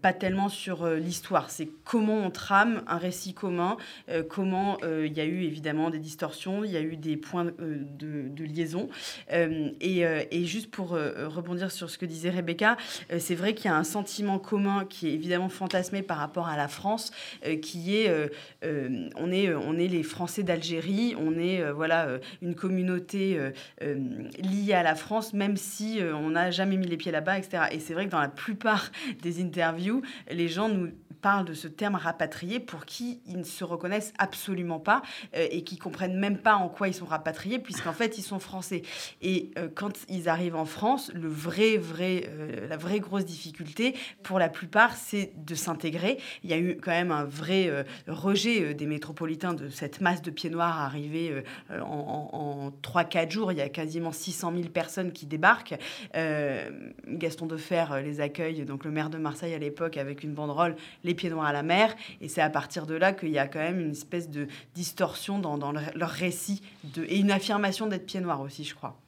pas 0.00 0.12
tellement 0.12 0.48
sur 0.48 0.86
l'histoire. 0.86 1.50
C'est 1.50 1.68
comment 1.84 2.18
on 2.18 2.30
trame 2.30 2.82
un 2.86 2.98
récit 2.98 3.34
commun, 3.34 3.76
comment 4.28 4.78
il 4.82 5.12
y 5.12 5.20
a 5.20 5.24
eu 5.24 5.42
évidemment 5.42 5.90
des 5.90 5.98
distorsions, 5.98 6.64
il 6.64 6.70
y 6.70 6.76
a 6.76 6.80
eu 6.80 6.96
des 6.96 7.16
points 7.16 7.44
de, 7.44 8.44
liaison. 8.44 8.88
Et, 9.30 10.00
et, 10.00 10.44
juste 10.44 10.70
pour 10.70 10.90
rebondir 10.90 11.70
sur 11.70 11.90
ce 11.90 11.98
que 11.98 12.06
disait 12.06 12.30
Rebecca, 12.30 12.76
c'est 13.18 13.34
vrai 13.34 13.55
qu'il 13.56 13.66
y 13.66 13.74
a 13.74 13.76
un 13.76 13.84
sentiment 13.84 14.38
commun 14.38 14.84
qui 14.88 15.08
est 15.08 15.12
évidemment 15.12 15.48
fantasmé 15.48 16.02
par 16.02 16.18
rapport 16.18 16.48
à 16.48 16.56
la 16.56 16.68
France, 16.68 17.10
euh, 17.44 17.56
qui 17.56 17.96
est 17.96 18.08
euh, 18.08 18.28
euh, 18.64 19.08
on 19.16 19.32
est 19.32 19.52
on 19.54 19.76
est 19.76 19.88
les 19.88 20.02
Français 20.02 20.42
d'Algérie, 20.42 21.16
on 21.18 21.38
est 21.38 21.62
voilà 21.72 22.06
une 22.42 22.54
communauté 22.54 23.38
liée 23.80 24.72
à 24.72 24.82
la 24.82 24.94
France, 24.94 25.32
même 25.32 25.56
si 25.56 26.00
on 26.02 26.30
n'a 26.30 26.50
jamais 26.50 26.76
mis 26.76 26.86
les 26.86 26.96
pieds 26.96 27.12
là-bas, 27.12 27.38
etc. 27.38 27.64
Et 27.72 27.80
c'est 27.80 27.94
vrai 27.94 28.06
que 28.06 28.10
dans 28.10 28.20
la 28.20 28.28
plupart 28.28 28.90
des 29.22 29.42
interviews, 29.42 30.02
les 30.30 30.48
gens 30.48 30.68
nous 30.68 30.90
parle 31.22 31.46
de 31.46 31.54
ce 31.54 31.66
terme 31.66 31.94
rapatrié 31.94 32.60
pour 32.60 32.84
qui 32.84 33.20
ils 33.26 33.38
ne 33.38 33.42
se 33.42 33.64
reconnaissent 33.64 34.12
absolument 34.18 34.78
pas 34.78 35.02
et 35.32 35.64
qui 35.64 35.78
comprennent 35.78 36.18
même 36.18 36.38
pas 36.38 36.56
en 36.56 36.68
quoi 36.68 36.88
ils 36.88 36.94
sont 36.94 37.06
rapatriés 37.06 37.58
puisqu'en 37.58 37.94
fait 37.94 38.18
ils 38.18 38.22
sont 38.22 38.38
français. 38.38 38.82
Et 39.22 39.50
quand 39.74 39.92
ils 40.08 40.28
arrivent 40.28 40.56
en 40.56 40.66
France, 40.66 41.10
le 41.14 41.28
vrai, 41.28 41.78
vrai, 41.78 42.30
la 42.68 42.76
vraie 42.76 43.00
grosse 43.00 43.24
difficulté 43.24 43.45
pour 44.22 44.38
la 44.38 44.48
plupart, 44.48 44.94
c'est 44.96 45.32
de 45.36 45.54
s'intégrer. 45.54 46.18
Il 46.44 46.50
y 46.50 46.52
a 46.52 46.58
eu 46.58 46.78
quand 46.82 46.90
même 46.90 47.10
un 47.10 47.24
vrai 47.24 47.84
rejet 48.06 48.74
des 48.74 48.86
métropolitains 48.86 49.54
de 49.54 49.68
cette 49.68 50.00
masse 50.00 50.22
de 50.22 50.30
pieds 50.30 50.50
noirs 50.50 50.78
arrivés 50.80 51.42
en, 51.70 52.30
en 52.32 52.70
3-4 52.82 53.30
jours. 53.30 53.52
Il 53.52 53.58
y 53.58 53.62
a 53.62 53.68
quasiment 53.68 54.12
600 54.12 54.52
000 54.54 54.68
personnes 54.68 55.12
qui 55.12 55.26
débarquent. 55.26 55.76
Gaston 57.08 57.46
Defer 57.46 57.86
les 58.04 58.20
accueille, 58.20 58.64
donc 58.64 58.84
le 58.84 58.90
maire 58.90 59.10
de 59.10 59.18
Marseille 59.18 59.54
à 59.54 59.58
l'époque, 59.58 59.96
avec 59.96 60.22
une 60.22 60.34
banderole 60.34 60.76
les 61.04 61.14
pieds 61.14 61.30
noirs 61.30 61.46
à 61.46 61.52
la 61.52 61.62
mer. 61.62 61.94
Et 62.20 62.28
c'est 62.28 62.40
à 62.40 62.50
partir 62.50 62.86
de 62.86 62.94
là 62.94 63.12
qu'il 63.12 63.30
y 63.30 63.38
a 63.38 63.46
quand 63.46 63.58
même 63.58 63.80
une 63.80 63.92
espèce 63.92 64.28
de 64.28 64.46
distorsion 64.74 65.38
dans, 65.38 65.72
leur 65.72 66.10
récit 66.10 66.62
et 67.08 67.18
une 67.18 67.30
affirmation 67.30 67.86
d'être 67.86 68.06
pieds 68.06 68.20
noirs 68.20 68.40
aussi, 68.40 68.64
je 68.64 68.74
crois. 68.74 68.98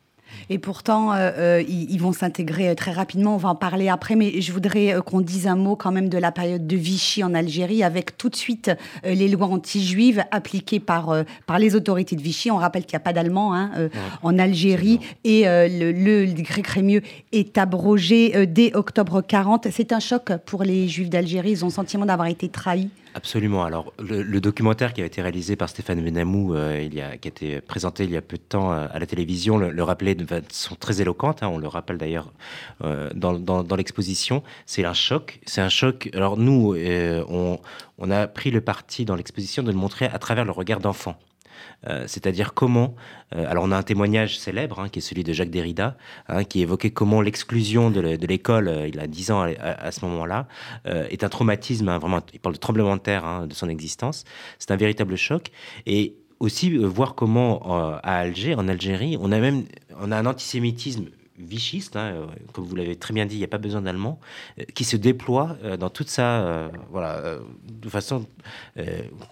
Et 0.51 0.59
pourtant, 0.59 1.13
euh, 1.13 1.31
euh, 1.39 1.65
ils, 1.69 1.99
vont 1.99 2.13
s'intégrer 2.13 2.71
euh, 2.71 2.75
très 2.75 2.93
rapidement. 2.93 3.35
On 3.35 3.39
va 3.39 3.51
en 3.51 3.55
parler 3.55 3.89
après, 3.89 4.17
mais 4.17 4.41
je 4.41 4.53
voudrais 4.53 4.97
qu'on 5.05 5.21
dise 5.21 5.47
un 5.47 5.57
mot 5.57 5.77
quand 5.77 5.93
même 5.93 6.09
de 6.09 6.19
la 6.19 6.33
période 6.33 6.67
de 6.67 6.77
Vichy 6.77 7.23
en 7.23 7.35
Algérie, 7.35 7.83
avec 7.83 8.17
tout 8.17 8.29
de 8.29 8.37
suite 8.37 8.71
les 9.05 9.29
lois 9.29 9.49
anti-juives 9.49 10.25
appliquées 10.31 10.81
par, 10.81 11.25
par 11.47 11.59
les 11.59 11.75
autorités 11.75 12.17
de 12.17 12.23
Vichy. 12.23 12.51
On 12.51 12.57
rappelle 12.57 12.85
qu'il 12.85 12.95
n'y 12.95 13.03
a 13.03 13.05
pas 13.05 13.13
d'allemand 13.13 13.55
hein, 13.55 13.71
en 14.23 14.39
Algérie 14.39 15.01
et 15.25 15.45
le, 15.45 15.93
le, 15.93 16.27
décret 16.27 16.63
Crémieux 16.63 17.03
est 17.33 17.59
abrogé 17.59 18.47
dès 18.47 18.75
octobre 18.75 19.23
40. 19.23 19.69
C'est 19.71 19.93
un 19.93 20.01
choc 20.01 20.33
pour 20.47 20.63
les 20.63 20.89
juifs 20.89 21.11
d'Algérie. 21.11 21.53
Ils 21.53 21.65
ont 21.65 21.69
le 21.69 21.73
sentiment 21.73 22.07
d'avoir 22.07 22.29
été 22.29 22.49
trahis. 22.49 22.91
Absolument. 23.19 23.65
Alors, 23.65 23.93
le, 23.99 24.41
documentaire 24.41 24.93
qui 24.93 25.03
a 25.03 25.05
été 25.05 25.21
réalisé 25.21 25.57
par 25.57 25.69
Stéphane 25.69 26.01
Benamou, 26.01 26.55
euh, 26.55 26.81
il 26.81 26.95
y 26.95 27.01
a, 27.01 27.17
qui 27.17 27.27
a 27.27 27.31
été 27.31 27.61
présenté 27.61 28.05
il 28.05 28.13
y 28.13 28.17
a 28.17 28.23
peu 28.23 28.37
de 28.37 28.43
temps 28.43 28.73
euh, 28.73 28.87
à 28.93 29.01
la 29.01 29.07
télévision, 29.07 29.59
le, 29.59 29.83
rappelait 29.83 30.15
de 30.15 30.25
façon 30.25 30.77
très 30.77 31.01
éloquente. 31.01 31.43
Hein, 31.43 31.49
on 31.49 31.59
le 31.59 31.67
rappelle 31.67 31.99
d'ailleurs 31.99 32.33
euh, 32.85 33.11
dans, 33.17 33.33
dans, 33.37 33.77
l'exposition. 33.77 34.45
C'est 34.67 34.85
un 34.85 34.95
choc. 34.95 35.41
C'est 35.47 35.61
un 35.61 35.69
choc. 35.69 36.09
Alors, 36.15 36.37
nous, 36.37 36.77
on, 36.77 37.59
on, 37.99 38.11
a 38.13 38.29
pris 38.29 38.53
le 38.53 38.61
parti 38.61 39.05
dans 39.05 39.17
l'exposition 39.17 39.65
de 39.65 39.73
le 39.73 39.77
montrer 39.77 40.07
à 40.07 40.21
travers 40.21 40.45
le 40.45 40.53
regard 40.53 40.79
d'enfant. 40.79 41.19
Euh, 41.87 42.05
c'est-à-dire 42.07 42.55
comment. 42.55 42.97
Euh, 43.35 43.47
alors, 43.49 43.65
on 43.65 43.71
a 43.71 43.77
un 43.77 43.83
témoignage 43.83 44.39
célèbre 44.39 44.81
hein, 44.81 44.89
qui 44.89 44.99
est 44.99 45.03
celui 45.03 45.23
de 45.23 45.33
Jacques 45.33 45.51
Derrida, 45.51 45.97
hein, 46.29 46.45
qui 46.45 46.61
évoquait 46.61 46.91
comment 46.91 47.21
l'exclusion 47.21 47.91
de 47.91 48.01
l'école, 48.27 48.69
euh, 48.69 48.89
il 48.89 48.99
a 48.99 49.07
10 49.07 49.31
ans 49.31 49.47
à, 49.61 49.93
ce 49.93 50.05
moment-là, 50.05 50.49
est 50.85 51.25
un 51.25 51.29
traumatisme. 51.29 51.89
Hein, 51.89 51.99
vraiment, 51.99 52.21
il 52.33 52.41
parle 52.41 52.55
de 52.55 52.61
tremblement 52.61 52.97
de 52.97 53.01
terre 53.01 53.47
de 53.47 53.55
son 53.55 53.69
existence. 53.69 54.25
C'est 54.59 54.71
un 54.71 54.77
véritable 54.77 55.17
choc. 55.17 55.51
Et 55.87 56.17
aussi 56.41 56.77
voir 56.77 57.15
comment 57.15 57.99
à 58.03 58.15
Alger, 58.15 58.55
en 58.55 58.69
Algérie, 58.69 59.17
on 59.21 59.33
a 59.33 59.39
même 59.39 59.65
on 60.01 60.13
a 60.13 60.17
un 60.17 60.27
antisémitisme 60.27 61.07
vichiste, 61.39 61.97
hein, 61.97 62.13
euh, 62.13 62.27
comme 62.53 62.65
vous 62.65 62.77
l'avez 62.77 62.97
très 62.97 63.15
bien 63.15 63.27
dit, 63.27 63.37
il 63.37 63.39
n'y 63.39 63.45
a 63.45 63.49
pas 63.49 63.59
besoin 63.59 63.83
d'allemand, 63.83 64.19
euh, 64.59 64.65
qui 64.75 64.85
se 64.85 64.97
déploie 64.97 65.57
euh, 65.63 65.77
dans 65.77 65.91
toute 65.91 66.09
sa, 66.09 66.71
voilà, 66.91 67.39
de 67.65 67.89
façon 67.89 68.27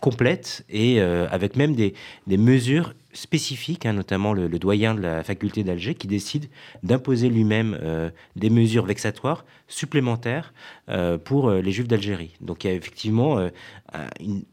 complète 0.01 0.65
et 0.69 1.01
avec 1.01 1.57
même 1.57 1.75
des, 1.75 1.95
des 2.27 2.37
mesures 2.37 2.95
spécifiques, 3.13 3.87
hein, 3.87 3.93
notamment 3.93 4.33
le, 4.33 4.49
doyen 4.49 4.95
de 4.95 5.01
la 5.01 5.23
faculté 5.23 5.65
d'Alger, 5.65 5.95
qui 5.95 6.07
décide 6.07 6.49
d'imposer 6.83 7.29
lui-même 7.29 7.79
des 8.37 8.51
mesures 8.51 8.87
vexatoires 8.87 9.45
supplémentaires 9.69 10.53
pour 11.25 11.51
les 11.51 11.73
juifs 11.73 11.89
d'Algérie. 11.89 12.35
Donc 12.41 12.65
il 12.65 12.69
y 12.69 12.71
a 12.71 12.75
effectivement 12.75 13.49
une, 14.21 14.45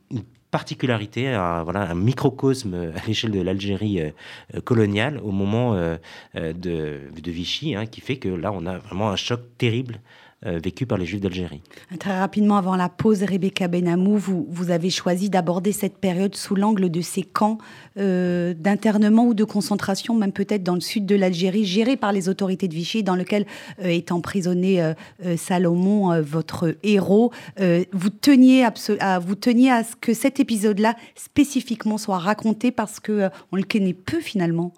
particularité, 0.53 1.29
un, 1.29 1.63
voilà, 1.63 1.81
un 1.89 1.95
microcosme 1.95 2.91
à 2.95 3.07
l'échelle 3.07 3.31
de 3.31 3.41
l'Algérie 3.41 3.99
euh, 3.99 4.61
coloniale 4.63 5.17
au 5.23 5.31
moment 5.31 5.73
euh, 5.73 5.97
euh, 6.35 6.53
de, 6.53 6.99
de, 7.19 7.31
Vichy, 7.31 7.73
hein, 7.73 7.87
qui 7.87 8.01
fait 8.01 8.17
que 8.17 8.29
là, 8.29 8.51
on 8.53 8.67
a 8.67 8.77
vraiment 8.77 9.09
un 9.09 9.15
choc 9.15 9.41
terrible 9.57 9.99
euh, 10.45 10.59
vécu 10.61 10.85
par 10.85 10.97
les 10.97 11.05
Juifs 11.05 11.21
d'Algérie. 11.21 11.61
Très 11.99 12.19
rapidement, 12.19 12.57
avant 12.57 12.75
la 12.75 12.89
pause, 12.89 13.23
Rebecca 13.23 13.69
Benamou, 13.69 14.17
vous, 14.17 14.71
avez 14.71 14.89
choisi 14.89 15.29
d'aborder 15.29 15.71
cette 15.71 15.97
période 15.97 16.35
sous 16.35 16.55
l'angle 16.55 16.89
de 16.89 17.01
ces 17.01 17.23
camps 17.23 17.57
euh, 17.97 18.53
d'internement 18.53 19.25
ou 19.25 19.33
de 19.33 19.45
concentration, 19.45 20.15
même 20.15 20.33
peut-être 20.33 20.63
dans 20.63 20.75
le 20.75 20.81
sud 20.81 21.05
de 21.05 21.15
l'Algérie, 21.15 21.63
gérés 21.63 21.95
par 21.95 22.11
les 22.11 22.27
autorités 22.27 22.67
de 22.67 22.73
Vichy, 22.73 23.03
dans 23.03 23.15
lequel 23.15 23.45
euh, 23.79 23.87
est 23.87 24.11
emprisonné 24.11 24.93
Salomon, 25.37 26.21
votre 26.21 26.75
héros. 26.83 27.31
vous, 27.57 28.09
teniez 28.09 28.65
à, 28.65 29.19
vous 29.19 29.35
teniez 29.35 29.71
à 29.71 29.83
ce 29.83 29.95
que 29.95 30.13
cet 30.13 30.39
épisode-là, 30.39 30.95
spécifiquement, 31.15 31.97
soit 31.97 32.17
raconté 32.17 32.71
parce 32.71 32.99
qu'on 32.99 33.29
le 33.53 33.63
connaît 33.63 33.93
peu 33.93 34.19
finalement. 34.19 34.73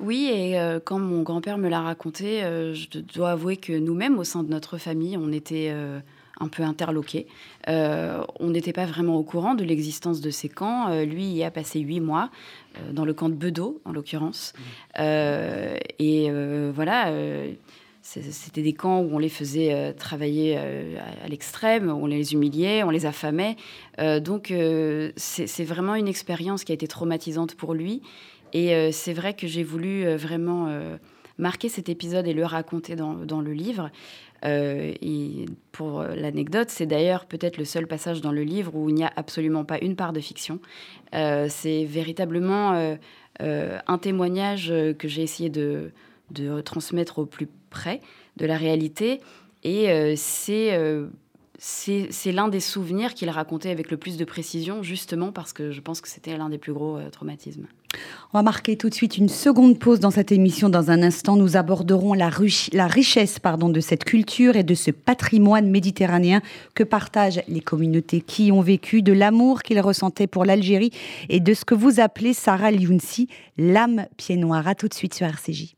Oui, 0.00 0.30
et 0.32 0.58
euh, 0.58 0.78
quand 0.82 0.98
mon 0.98 1.22
grand-père 1.22 1.58
me 1.58 1.68
l'a 1.68 1.80
raconté, 1.80 2.42
euh, 2.44 2.72
je 2.74 3.00
dois 3.00 3.32
avouer 3.32 3.56
que 3.56 3.72
nous-mêmes, 3.72 4.18
au 4.18 4.24
sein 4.24 4.42
de 4.42 4.50
notre 4.50 4.78
famille, 4.78 5.16
on 5.16 5.32
était 5.32 5.68
euh, 5.70 5.98
un 6.38 6.48
peu 6.48 6.62
interloqués. 6.62 7.26
on 7.66 8.50
n'était 8.50 8.72
pas 8.72 8.86
vraiment 8.86 9.16
au 9.16 9.24
courant 9.24 9.54
de 9.54 9.64
l'existence 9.64 10.20
de 10.20 10.30
ces 10.30 10.48
camps. 10.48 11.02
lui 11.02 11.24
y 11.24 11.42
a 11.42 11.50
passé 11.50 11.80
huit 11.80 12.00
mois, 12.00 12.30
dans 12.92 13.04
le 13.04 13.12
camp 13.12 13.28
de 13.28 13.34
Bedeau, 13.34 13.80
en 13.84 13.92
l'occurrence. 13.92 14.52
Mmh. 14.96 15.02
et 15.98 16.30
voilà 16.72 17.12
c'était 18.00 18.62
des 18.62 18.72
camps 18.72 19.00
où 19.00 19.10
on 19.12 19.18
les 19.18 19.28
faisait 19.28 19.92
travailler 19.94 20.56
à, 20.56 21.28
l'extrême, 21.28 21.90
on 21.90 22.06
les 22.06 22.32
humiliait, 22.32 22.84
on 22.84 22.90
les 22.90 23.04
affamait. 23.04 23.56
donc 24.20 24.54
c'est 25.16 25.64
vraiment 25.64 25.96
une 25.96 26.08
expérience 26.08 26.62
qui 26.62 26.70
a 26.70 26.74
été 26.76 26.86
traumatisante 26.86 27.56
pour 27.56 27.74
lui. 27.74 28.00
Et 28.52 28.74
euh, 28.74 28.90
c'est 28.92 29.12
vrai 29.12 29.34
que 29.34 29.46
j'ai 29.46 29.62
voulu 29.62 30.06
euh, 30.06 30.16
vraiment 30.16 30.66
euh, 30.68 30.96
marquer 31.38 31.68
cet 31.68 31.88
épisode 31.88 32.26
et 32.26 32.34
le 32.34 32.44
raconter 32.44 32.96
dans, 32.96 33.40
le 33.40 33.52
livre. 33.52 33.90
et 34.44 35.46
pour 35.72 36.02
l'anecdote, 36.02 36.68
c'est 36.68 36.86
d'ailleurs 36.86 37.26
peut-être 37.26 37.58
le 37.58 37.64
seul 37.64 37.86
passage 37.86 38.20
dans 38.20 38.32
le 38.32 38.42
livre 38.42 38.74
où 38.74 38.88
il 38.88 38.94
n'y 38.96 39.04
a 39.04 39.12
absolument 39.14 39.64
pas 39.64 39.78
une 39.78 39.94
part 39.94 40.12
de 40.12 40.18
fiction. 40.18 40.58
c'est 41.12 41.84
véritablement 41.84 42.96
un 43.38 43.98
témoignage 43.98 44.74
que 44.98 45.06
j'ai 45.06 45.22
essayé 45.22 45.48
de, 45.48 45.92
transmettre 46.64 47.20
au 47.20 47.26
plus 47.26 47.48
près 47.70 48.00
de 48.36 48.44
la 48.44 48.56
réalité. 48.56 49.20
Et 49.62 50.16
c'est 50.16 50.76
c'est 51.60 52.32
l'un 52.32 52.48
des 52.48 52.60
souvenirs 52.60 53.14
qu'il 53.14 53.30
racontait 53.30 53.70
avec 53.70 53.92
le 53.92 53.96
plus 53.96 54.16
de 54.16 54.24
précision, 54.24 54.82
justement 54.82 55.30
parce 55.30 55.52
que 55.52 55.70
je 55.70 55.80
pense 55.80 56.00
que 56.00 56.08
c'était 56.08 56.36
l'un 56.36 56.48
des 56.48 56.58
plus 56.58 56.72
gros 56.72 56.98
traumatismes. 57.12 57.68
On 58.34 58.38
va 58.38 58.42
marquer 58.42 58.76
tout 58.76 58.90
de 58.90 58.94
suite 58.94 59.16
une 59.16 59.30
seconde 59.30 59.78
pause 59.78 60.00
dans 60.00 60.10
cette 60.10 60.32
émission. 60.32 60.68
Dans 60.68 60.90
un 60.90 61.02
instant, 61.02 61.36
nous 61.36 61.56
aborderons 61.56 62.12
la, 62.12 62.30
la 62.72 62.86
richesse 62.86 63.38
pardon, 63.38 63.70
de 63.70 63.80
cette 63.80 64.04
culture 64.04 64.56
et 64.56 64.64
de 64.64 64.74
ce 64.74 64.90
patrimoine 64.90 65.70
méditerranéen 65.70 66.42
que 66.74 66.84
partagent 66.84 67.40
les 67.48 67.60
communautés 67.60 68.20
qui 68.20 68.52
ont 68.52 68.60
vécu, 68.60 69.00
de 69.00 69.14
l'amour 69.14 69.62
qu'ils 69.62 69.80
ressentaient 69.80 70.26
pour 70.26 70.44
l'Algérie 70.44 70.90
et 71.30 71.40
de 71.40 71.54
ce 71.54 71.64
que 71.64 71.74
vous 71.74 72.00
appelez, 72.00 72.34
Sarah 72.34 72.70
Liounsi, 72.70 73.28
l'âme 73.56 74.06
pied 74.18 74.36
noir. 74.36 74.68
À 74.68 74.74
tout 74.74 74.88
de 74.88 74.94
suite 74.94 75.14
sur 75.14 75.26
RCJ. 75.26 75.77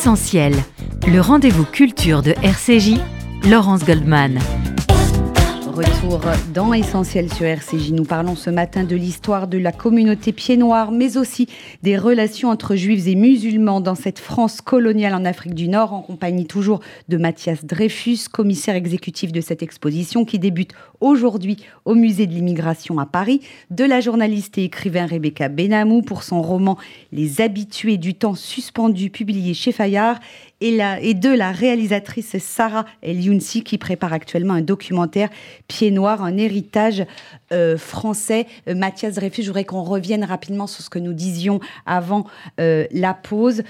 Essentiel, 0.00 0.54
le 1.08 1.20
rendez-vous 1.20 1.66
culture 1.66 2.22
de 2.22 2.34
RCJ, 2.42 2.94
Laurence 3.50 3.84
Goldman. 3.84 4.38
Retour 6.02 6.20
dans 6.54 6.72
Essentiel 6.72 7.30
sur 7.30 7.44
RCJ. 7.44 7.92
Nous 7.92 8.04
parlons 8.04 8.34
ce 8.34 8.48
matin 8.48 8.84
de 8.84 8.96
l'histoire 8.96 9.48
de 9.48 9.58
la 9.58 9.70
communauté 9.70 10.32
pied 10.32 10.56
noir, 10.56 10.92
mais 10.92 11.18
aussi 11.18 11.46
des 11.82 11.98
relations 11.98 12.48
entre 12.48 12.74
juifs 12.74 13.06
et 13.06 13.14
musulmans 13.14 13.82
dans 13.82 13.94
cette 13.94 14.18
France 14.18 14.62
coloniale 14.62 15.12
en 15.12 15.26
Afrique 15.26 15.54
du 15.54 15.68
Nord, 15.68 15.92
en 15.92 16.00
compagnie 16.00 16.46
toujours 16.46 16.80
de 17.10 17.18
Mathias 17.18 17.66
Dreyfus, 17.66 18.28
commissaire 18.32 18.76
exécutif 18.76 19.30
de 19.30 19.42
cette 19.42 19.62
exposition 19.62 20.24
qui 20.24 20.38
débute 20.38 20.72
aujourd'hui 21.00 21.58
au 21.84 21.94
musée 21.94 22.26
de 22.26 22.32
l'immigration 22.32 22.98
à 22.98 23.04
Paris, 23.04 23.42
de 23.70 23.84
la 23.84 24.00
journaliste 24.00 24.56
et 24.56 24.64
écrivain 24.64 25.04
Rebecca 25.04 25.50
Benamou 25.50 26.00
pour 26.00 26.22
son 26.22 26.40
roman 26.40 26.78
Les 27.12 27.42
habitués 27.42 27.98
du 27.98 28.14
temps 28.14 28.34
suspendu 28.34 29.10
publié 29.10 29.52
chez 29.52 29.72
Fayard 29.72 30.18
et, 30.60 31.14
de 31.14 31.30
la 31.30 31.52
réalisatrice 31.52 32.38
Sarah 32.38 32.84
El 33.02 33.20
Younsi 33.20 33.62
qui 33.62 33.78
prépare 33.78 34.12
actuellement 34.12 34.54
un 34.54 34.60
documentaire 34.60 35.30
Pied 35.68 35.90
Noir, 35.90 36.22
un 36.22 36.36
héritage 36.36 37.04
euh, 37.52 37.76
français. 37.76 38.46
Euh, 38.68 38.76
Mathias 38.76 39.14
Dreyfus, 39.14 39.42
je 39.42 39.48
voudrais 39.48 39.64
qu'on 39.64 39.82
revienne 39.82 40.22
rapidement 40.22 40.68
sur 40.68 40.84
ce 40.84 40.90
que 40.90 41.00
nous 41.00 41.14
disions 41.14 41.58
avant 41.84 42.24
euh, 42.60 42.86
la 42.92 43.12
pause. 43.12 43.62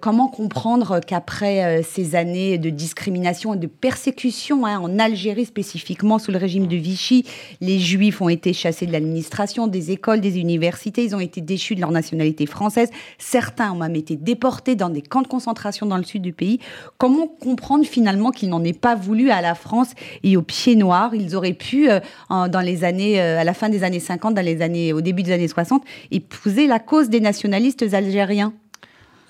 comment 0.00 0.28
comprendre 0.28 1.00
qu'après 1.06 1.82
ces 1.82 2.14
années 2.14 2.58
de 2.58 2.70
discrimination 2.70 3.54
et 3.54 3.58
de 3.58 3.66
persécution 3.66 4.64
hein, 4.64 4.78
en 4.78 4.98
Algérie 4.98 5.44
spécifiquement 5.44 6.18
sous 6.18 6.30
le 6.30 6.38
régime 6.38 6.66
de 6.66 6.76
Vichy, 6.76 7.26
les 7.60 7.78
Juifs 7.78 8.22
ont 8.22 8.28
été 8.28 8.52
chassés 8.52 8.86
de 8.86 8.92
l'administration, 8.92 9.66
des 9.66 9.90
écoles, 9.90 10.20
des 10.20 10.38
universités, 10.38 11.04
ils 11.04 11.14
ont 11.14 11.20
été 11.20 11.40
déchus 11.40 11.74
de 11.74 11.80
leur 11.80 11.90
nationalité 11.90 12.46
française. 12.46 12.88
Certains 13.18 13.72
ont 13.72 13.76
même 13.78 13.96
été 13.96 14.16
déportés 14.16 14.74
dans 14.74 14.88
des 14.88 15.02
camps 15.02 15.22
de 15.22 15.28
concentration 15.28 15.86
dans 15.86 15.98
le 15.98 16.04
sud 16.04 16.22
du 16.22 16.32
pays. 16.32 16.60
Comment 16.96 17.26
comprendre 17.26 17.84
finalement 17.84 18.30
qu'ils 18.30 18.48
n'en 18.48 18.64
aient 18.64 18.72
pas 18.72 18.94
voulu 18.94 19.30
à 19.30 19.42
la 19.42 19.54
France 19.54 19.90
et 20.22 20.36
aux 20.36 20.42
pieds 20.42 20.76
noirs? 20.76 21.14
Ils 21.14 21.36
auraient 21.36 21.52
pu, 21.52 21.88
dans 22.30 22.64
les 22.64 22.84
années 22.84 23.17
euh, 23.20 23.38
à 23.38 23.44
la 23.44 23.54
fin 23.54 23.68
des 23.68 23.84
années 23.84 24.00
50, 24.00 24.34
dans 24.34 24.44
les 24.44 24.62
années, 24.62 24.92
au 24.92 25.00
début 25.00 25.22
des 25.22 25.32
années 25.32 25.48
60, 25.48 25.82
épouser 26.10 26.66
la 26.66 26.78
cause 26.78 27.08
des 27.08 27.20
nationalistes 27.20 27.82
algériens 27.92 28.52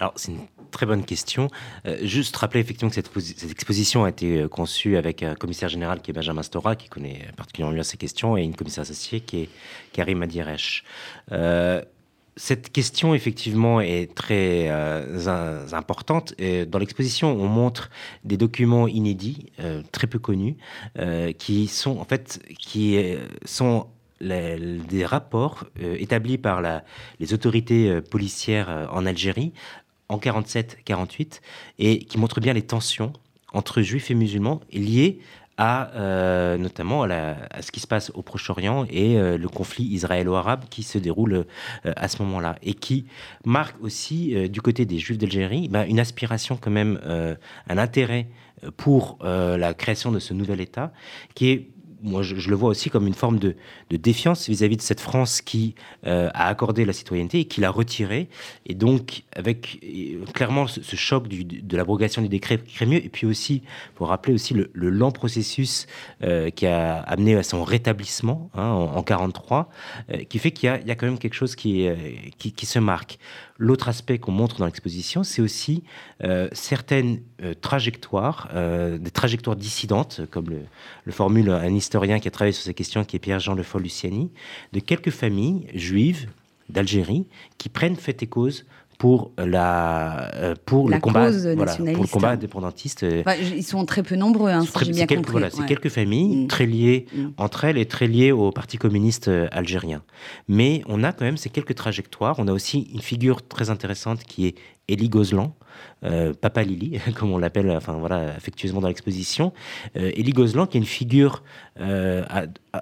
Alors, 0.00 0.12
c'est 0.16 0.32
une 0.32 0.46
très 0.70 0.86
bonne 0.86 1.04
question. 1.04 1.48
Euh, 1.86 1.98
juste 2.02 2.36
rappeler 2.36 2.60
effectivement 2.60 2.90
que 2.90 2.94
cette, 2.94 3.50
exposition 3.50 4.04
a 4.04 4.10
été 4.10 4.42
euh, 4.42 4.48
conçue 4.48 4.96
avec 4.96 5.22
un 5.22 5.34
commissaire 5.34 5.68
général 5.68 6.00
qui 6.00 6.10
est 6.10 6.14
Benjamin 6.14 6.42
Stora, 6.42 6.76
qui 6.76 6.88
connaît 6.88 7.26
particulièrement 7.36 7.74
bien 7.74 7.82
ces 7.82 7.96
questions, 7.96 8.36
et 8.36 8.42
une 8.42 8.54
commissaire 8.54 8.82
associée 8.82 9.20
qui 9.20 9.42
est 9.42 9.48
Karim 9.92 10.22
Adiresh. 10.22 10.84
Cette 12.38 12.70
question, 12.70 13.14
effectivement, 13.14 13.80
est 13.80 14.14
très 14.14 14.70
importante. 15.72 16.34
dans 16.38 16.78
l'exposition, 16.78 17.32
on 17.32 17.48
montre 17.48 17.90
des 18.24 18.36
documents 18.36 18.88
inédits, 18.88 19.46
très 19.92 20.06
peu 20.06 20.18
connus, 20.18 20.56
qui 21.38 21.66
sont, 21.66 21.98
en 21.98 22.04
fait, 22.04 22.40
qui 22.58 22.98
sont 23.44 23.88
des 24.20 25.04
rapports 25.04 25.64
établis 25.80 26.38
par 26.38 26.62
les 27.20 27.34
autorités 27.34 28.00
policières 28.00 28.88
en 28.92 29.04
Algérie 29.04 29.52
en 30.08 30.18
47-48 30.18 31.40
et 31.78 31.98
qui 32.00 32.18
montre 32.18 32.40
bien 32.40 32.52
les 32.52 32.62
tensions 32.62 33.12
entre 33.52 33.82
juifs 33.82 34.10
et 34.10 34.14
musulmans 34.14 34.60
liées 34.72 35.20
à 35.58 35.90
euh, 35.96 36.56
notamment 36.56 37.02
à, 37.02 37.36
ce 37.60 37.72
qui 37.72 37.80
se 37.80 37.86
passe 37.86 38.10
au 38.14 38.22
Proche-Orient 38.22 38.86
et 38.88 39.18
euh, 39.18 39.36
le 39.36 39.48
conflit 39.48 39.84
israélo-arabe 39.84 40.64
qui 40.70 40.84
se 40.84 40.98
déroule 40.98 41.34
euh, 41.34 41.44
à 41.84 42.08
ce 42.08 42.22
moment-là 42.22 42.56
et 42.62 42.74
qui 42.74 43.06
marque 43.44 43.76
aussi 43.82 44.48
du 44.48 44.62
côté 44.62 44.86
des 44.86 44.98
juifs 44.98 45.18
d'Algérie 45.18 45.68
bah, 45.68 45.84
une 45.84 45.98
aspiration 45.98 46.56
quand 46.60 46.70
même, 46.70 47.00
un 47.68 47.78
intérêt 47.78 48.28
pour 48.76 49.18
la 49.22 49.74
création 49.74 50.12
de 50.12 50.18
ce 50.18 50.32
nouvel 50.34 50.60
État 50.60 50.92
qui 51.34 51.50
est 51.50 51.70
moi, 52.02 52.22
je, 52.22 52.48
le 52.48 52.56
vois 52.56 52.70
aussi 52.70 52.90
comme 52.90 53.06
une 53.06 53.14
forme 53.14 53.38
de, 53.38 53.54
défiance 53.90 54.48
vis-à-vis 54.48 54.76
de 54.76 54.82
cette 54.82 55.00
France 55.00 55.40
qui 55.40 55.74
euh, 56.06 56.28
a 56.34 56.48
accordé 56.48 56.84
la 56.84 56.92
citoyenneté 56.92 57.40
et 57.40 57.44
qui 57.46 57.60
l'a 57.60 57.70
retirée. 57.70 58.28
Et 58.66 58.74
donc, 58.74 59.24
avec 59.34 59.80
euh, 59.84 60.24
clairement 60.32 60.66
ce, 60.66 60.96
choc 60.96 61.28
de 61.28 61.76
l'abrogation 61.76 62.22
du 62.22 62.28
décret 62.28 62.58
Crémieux, 62.58 63.04
et 63.04 63.08
puis 63.08 63.26
aussi, 63.26 63.62
pour 63.94 64.08
rappeler 64.08 64.34
aussi 64.34 64.54
le, 64.54 64.70
lent 64.74 65.10
processus 65.10 65.86
euh, 66.22 66.50
qui 66.50 66.66
a 66.66 66.98
amené 67.00 67.36
à 67.36 67.42
son 67.42 67.64
rétablissement 67.64 68.50
hein, 68.54 68.68
en, 68.68 69.02
1943, 69.02 69.70
qui 70.28 70.38
fait 70.38 70.50
qu'il 70.50 70.68
y, 70.68 70.90
a 70.90 70.94
quand 70.94 71.06
même 71.06 71.18
quelque 71.18 71.34
chose 71.34 71.56
qui, 71.56 71.88
qui 72.38 72.66
se 72.66 72.78
marque. 72.78 73.18
L'autre 73.60 73.88
aspect 73.88 74.18
qu'on 74.18 74.30
montre 74.30 74.58
dans 74.58 74.66
l'exposition, 74.66 75.24
c'est 75.24 75.42
aussi 75.42 75.82
euh, 76.22 76.48
certaines 76.52 77.20
euh, 77.42 77.54
trajectoires, 77.60 78.48
euh, 78.54 78.98
des 78.98 79.10
trajectoires 79.10 79.56
dissidentes, 79.56 80.20
comme 80.30 80.46
le, 80.48 81.12
formule 81.12 81.50
un 81.50 81.74
historien 81.74 82.20
qui 82.20 82.28
a 82.28 82.30
travaillé 82.30 82.52
sur 82.52 82.62
ces 82.62 82.74
questions, 82.74 83.04
qui 83.04 83.16
est 83.16 83.18
Pierre-Jean 83.18 83.54
Le 83.54 83.64
Foll-Luciani, 83.64 84.30
de 84.72 84.78
quelques 84.78 85.10
familles 85.10 85.66
juives 85.74 86.28
d'Algérie 86.68 87.26
qui 87.56 87.68
prennent 87.68 87.96
fait 87.96 88.22
et 88.22 88.28
cause 88.28 88.64
pour 88.98 89.30
la 89.38 90.34
euh, 90.34 90.54
pour 90.66 90.88
le 90.88 90.98
combat 90.98 91.30
voilà, 91.30 91.76
pour 91.76 92.02
le 92.02 92.08
combat 92.08 92.30
indépendantiste. 92.30 93.06
ils 93.52 93.62
sont 93.62 93.86
très 93.86 94.02
peu 94.02 94.16
nombreux, 94.16 94.50
hein, 94.50 94.62
si 94.62 94.84
j'ai 94.84 94.92
bien 94.92 95.06
quelques, 95.06 95.30
compris. 95.30 95.50
c'est 95.52 95.66
quelques 95.66 95.88
familles 95.88 96.44
mm. 96.44 96.48
très 96.48 96.66
liées 96.66 97.06
mm. 97.14 97.26
entre 97.36 97.64
elles 97.64 97.78
et 97.78 97.86
très 97.86 98.08
liées 98.08 98.32
au 98.32 98.50
Parti 98.50 98.76
communiste 98.76 99.28
euh, 99.28 99.46
algérien. 99.52 100.02
Mais 100.48 100.82
on 100.88 101.04
a 101.04 101.12
quand 101.12 101.24
même 101.24 101.36
ces 101.36 101.48
quelques 101.48 101.76
trajectoires. 101.76 102.36
On 102.38 102.48
a 102.48 102.52
aussi 102.52 102.88
une 102.92 103.00
figure 103.00 103.46
très 103.46 103.70
intéressante 103.70 104.24
qui 104.24 104.46
est 104.46 104.56
Elie 104.90 105.08
Gozlan, 105.08 105.54
euh, 106.02 106.34
Papa 106.34 106.64
Lili, 106.64 106.98
comme 107.14 107.30
on 107.30 107.38
l'appelle, 107.38 107.70
enfin 107.70 107.92
voilà, 107.92 108.34
affectueusement 108.34 108.80
dans 108.80 108.88
l'exposition. 108.88 109.52
Euh, 109.96 110.10
Elie 110.16 110.32
Gozlan, 110.32 110.66
qui 110.66 110.76
est 110.76 110.80
une 110.80 110.86
figure 110.86 111.44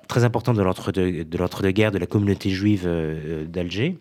très 0.08 0.24
importante 0.24 0.56
de 0.56 0.62
l'entre-deux-guerres 0.62 1.90
de, 1.90 1.96
de 1.96 2.00
la 2.00 2.06
communauté 2.06 2.48
juive 2.48 2.88
d'Alger. 3.48 3.98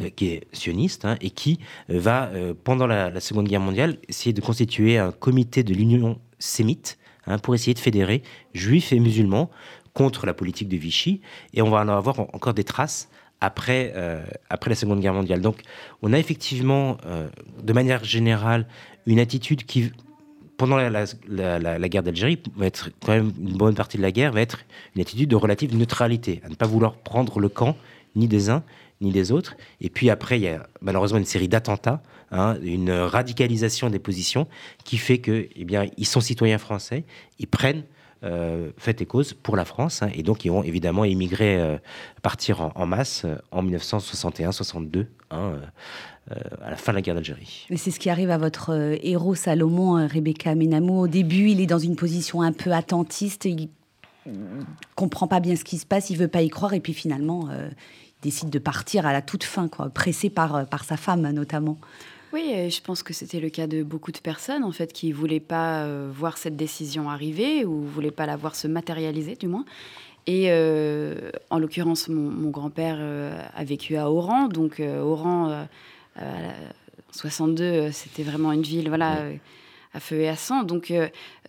Euh, 0.00 0.10
qui 0.10 0.28
est 0.28 0.46
sioniste 0.52 1.06
hein, 1.06 1.16
et 1.22 1.30
qui 1.30 1.58
euh, 1.90 1.98
va, 1.98 2.28
euh, 2.34 2.52
pendant 2.64 2.86
la, 2.86 3.18
Seconde 3.20 3.48
Guerre 3.48 3.60
mondiale, 3.60 3.96
essayer 4.08 4.34
de 4.34 4.40
constituer 4.42 4.98
un 4.98 5.10
comité 5.10 5.62
de 5.62 5.72
l'Union 5.72 6.18
sémite 6.38 6.98
hein, 7.26 7.38
pour 7.38 7.54
essayer 7.54 7.72
de 7.72 7.78
fédérer 7.78 8.22
juifs 8.52 8.92
et 8.92 9.00
musulmans 9.00 9.50
contre 9.94 10.26
la 10.26 10.34
politique 10.34 10.68
de 10.68 10.76
Vichy. 10.76 11.22
Et 11.54 11.62
on 11.62 11.70
va 11.70 11.80
en 11.80 11.88
avoir 11.88 12.20
encore 12.20 12.52
des 12.52 12.64
traces 12.64 13.08
après, 13.40 13.94
après 14.50 14.70
la 14.70 14.76
Seconde 14.76 15.00
Guerre 15.00 15.14
mondiale. 15.14 15.40
Donc 15.40 15.62
on 16.02 16.12
a 16.12 16.18
effectivement, 16.18 16.98
de 17.62 17.72
manière 17.72 18.04
générale, 18.04 18.66
une 19.06 19.18
attitude 19.18 19.64
qui, 19.64 19.92
pendant 20.58 20.76
la, 20.76 21.06
la 21.28 21.88
guerre 21.88 22.02
d'Algérie, 22.02 22.38
va 22.56 22.66
être 22.66 22.90
quand 23.04 23.12
même 23.12 23.32
une 23.40 23.56
bonne 23.56 23.74
partie 23.74 23.96
de 23.96 24.02
la 24.02 24.12
guerre, 24.12 24.32
va 24.32 24.42
être 24.42 24.60
une 24.94 25.00
attitude 25.00 25.30
de 25.30 25.36
relative 25.36 25.74
neutralité, 25.74 26.42
à 26.44 26.50
ne 26.50 26.54
pas 26.54 26.66
vouloir 26.66 26.94
prendre 26.96 27.40
le 27.40 27.48
camp 27.48 27.76
ni 28.16 28.28
des 28.28 28.50
uns 28.50 28.62
ni 29.00 29.10
des 29.10 29.32
autres. 29.32 29.56
Et 29.80 29.90
puis 29.90 30.10
après, 30.10 30.38
il 30.38 30.42
y 30.42 30.48
a 30.48 30.66
malheureusement 30.80 31.18
une 31.18 31.24
série 31.24 31.48
d'attentats, 31.48 32.02
hein, 32.30 32.56
une 32.62 32.90
radicalisation 32.90 33.90
des 33.90 33.98
positions 33.98 34.46
qui 34.84 34.96
fait 34.96 35.18
que, 35.18 35.48
eh 35.54 35.64
bien, 35.64 35.86
ils 35.96 36.06
sont 36.06 36.20
citoyens 36.20 36.58
français, 36.58 37.04
ils 37.38 37.46
prennent 37.46 37.84
euh, 38.24 38.70
fait 38.78 39.02
et 39.02 39.06
cause 39.06 39.34
pour 39.34 39.56
la 39.56 39.66
France, 39.66 40.02
hein, 40.02 40.08
et 40.14 40.22
donc 40.22 40.46
ils 40.46 40.50
vont 40.50 40.62
évidemment 40.62 41.04
émigrer, 41.04 41.60
euh, 41.60 41.76
partir 42.22 42.72
en, 42.74 42.86
masse 42.86 43.22
euh, 43.26 43.36
en 43.50 43.62
1961-62, 43.62 45.06
hein, 45.30 45.60
à 46.62 46.70
la 46.70 46.76
fin 46.76 46.92
de 46.92 46.96
la 46.96 47.02
guerre 47.02 47.14
d'Algérie. 47.14 47.66
Mais 47.68 47.76
c'est 47.76 47.90
ce 47.90 48.00
qui 48.00 48.08
arrive 48.08 48.30
à 48.30 48.38
votre 48.38 48.96
héros 49.02 49.34
Salomon, 49.34 50.08
Rebecca 50.08 50.54
Menamo. 50.54 51.02
Au 51.02 51.08
début, 51.08 51.50
il 51.50 51.60
est 51.60 51.66
dans 51.66 51.78
une 51.78 51.94
position 51.94 52.40
un 52.40 52.52
peu 52.52 52.72
attentiste, 52.72 53.44
il 53.44 53.68
comprend 54.94 55.28
pas 55.28 55.38
bien 55.38 55.54
ce 55.54 55.62
qui 55.62 55.76
se 55.76 55.86
passe, 55.86 56.08
il 56.08 56.16
veut 56.16 56.26
pas 56.26 56.42
y 56.42 56.48
croire, 56.48 56.72
et 56.72 56.80
puis 56.80 56.94
finalement, 56.94 57.50
décide 58.26 58.50
de 58.50 58.58
partir 58.58 59.06
à 59.06 59.12
la 59.12 59.22
toute 59.22 59.44
fin, 59.44 59.68
quoi, 59.68 59.88
pressé 59.88 60.30
par, 60.30 60.56
euh, 60.56 60.64
par 60.64 60.82
sa 60.84 60.96
femme 60.96 61.30
notamment. 61.30 61.78
Oui, 62.32 62.68
je 62.68 62.80
pense 62.82 63.04
que 63.04 63.14
c'était 63.14 63.38
le 63.38 63.50
cas 63.50 63.68
de 63.68 63.84
beaucoup 63.84 64.10
de 64.10 64.18
personnes 64.18 64.64
en 64.64 64.72
fait 64.72 64.92
qui 64.92 65.12
voulaient 65.12 65.48
pas 65.56 65.84
euh, 65.84 66.10
voir 66.12 66.36
cette 66.36 66.56
décision 66.56 67.08
arriver 67.08 67.64
ou 67.64 67.82
voulaient 67.82 68.10
pas 68.10 68.26
la 68.26 68.36
voir 68.36 68.56
se 68.56 68.66
matérialiser 68.66 69.36
du 69.36 69.46
moins. 69.46 69.64
Et 70.26 70.46
euh, 70.48 71.30
en 71.50 71.60
l'occurrence, 71.60 72.08
mon, 72.08 72.50
grand-père 72.50 72.98
a 73.54 73.64
vécu 73.64 73.96
à 73.96 74.10
Oran, 74.10 74.48
donc 74.48 74.80
Oran, 74.80 75.68
62, 77.12 77.92
c'était 77.92 78.24
vraiment 78.24 78.50
une 78.50 78.62
ville, 78.62 78.88
voilà. 78.88 79.22
à 79.94 80.00
feu 80.00 80.16
et 80.16 80.28
à 80.28 80.34
sang. 80.34 80.64
Donc, 80.64 80.92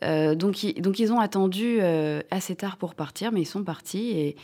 donc, 0.04 0.66
donc, 0.78 1.00
ils 1.00 1.12
ont 1.12 1.20
attendu 1.20 1.80
assez 2.30 2.56
tard 2.56 2.78
pour 2.78 2.94
partir, 2.94 3.32
mais 3.32 3.42
ils 3.42 3.52
sont 3.56 3.64
partis 3.64 4.12
et, 4.12 4.36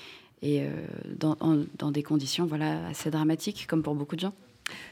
et 0.43 0.61
euh, 0.61 0.69
dans, 1.17 1.37
dans, 1.79 1.91
des 1.91 2.03
conditions 2.03 2.45
voilà, 2.45 2.85
assez 2.87 3.09
dramatiques, 3.09 3.65
comme 3.67 3.81
pour 3.81 3.95
beaucoup 3.95 4.15
de 4.15 4.21
gens. 4.21 4.33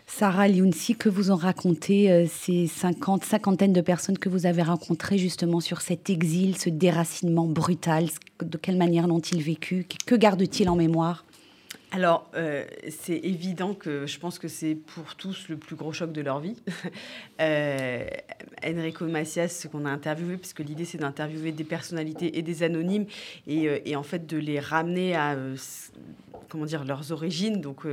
Sarah 0.08 0.48
Liounsi, 0.48 0.96
que 0.96 1.10
vous 1.10 1.30
en 1.30 1.36
racontez 1.36 2.12
euh, 2.12 2.26
ces 2.28 2.68
50, 2.68 3.24
cinquantaine 3.24 3.74
de 3.74 3.82
personnes 3.82 4.18
que 4.18 4.30
vous 4.30 4.46
avez 4.46 4.64
rencontrées 4.64 5.18
justement 5.18 5.60
sur 5.60 5.82
cet 5.82 6.10
exil, 6.10 6.58
ce 6.58 6.70
déracinement 6.70 7.48
brutal 7.48 8.08
De 8.42 8.58
quelle 8.58 8.78
manière 8.78 9.08
l'ont-ils 9.08 9.42
vécu? 9.42 9.88
Que 10.06 10.16
gardent-ils 10.16 10.70
en 10.70 10.76
mémoire? 10.76 11.26
Alors, 11.94 12.32
euh, 12.36 12.64
c'est 12.90 13.18
évident 13.18 13.74
que 13.74 14.08
je 14.08 14.18
pense 14.18 14.40
que 14.40 14.48
c'est 14.48 14.76
pour 14.76 15.16
tous 15.16 15.50
le 15.50 15.58
plus 15.58 15.76
gros 15.76 15.92
choc 15.92 16.14
de 16.14 16.22
leur 16.22 16.40
vie. 16.40 16.56
euh, 17.42 18.06
Enrico 18.66 19.06
Macias, 19.08 19.50
ce 19.50 19.68
qu'on 19.68 19.86
a 19.86 19.90
interviewé, 19.90 20.38
puisque 20.38 20.60
l'idée 20.60 20.86
c'est 20.86 21.00
d'interviewer 21.00 21.52
des 21.52 21.66
personnalités 21.66 22.38
et 22.38 22.44
des 22.44 22.64
anonymes, 22.64 23.08
et, 23.46 23.68
euh, 23.68 23.80
et, 23.84 23.98
en 23.98 24.04
fait 24.04 24.26
de 24.26 24.38
les 24.38 24.62
ramener 24.62 25.16
à 25.16 25.36
comment 26.48 26.66
dire 26.66 26.86
leurs 26.86 27.12
origines. 27.12 27.60
Donc, 27.60 27.86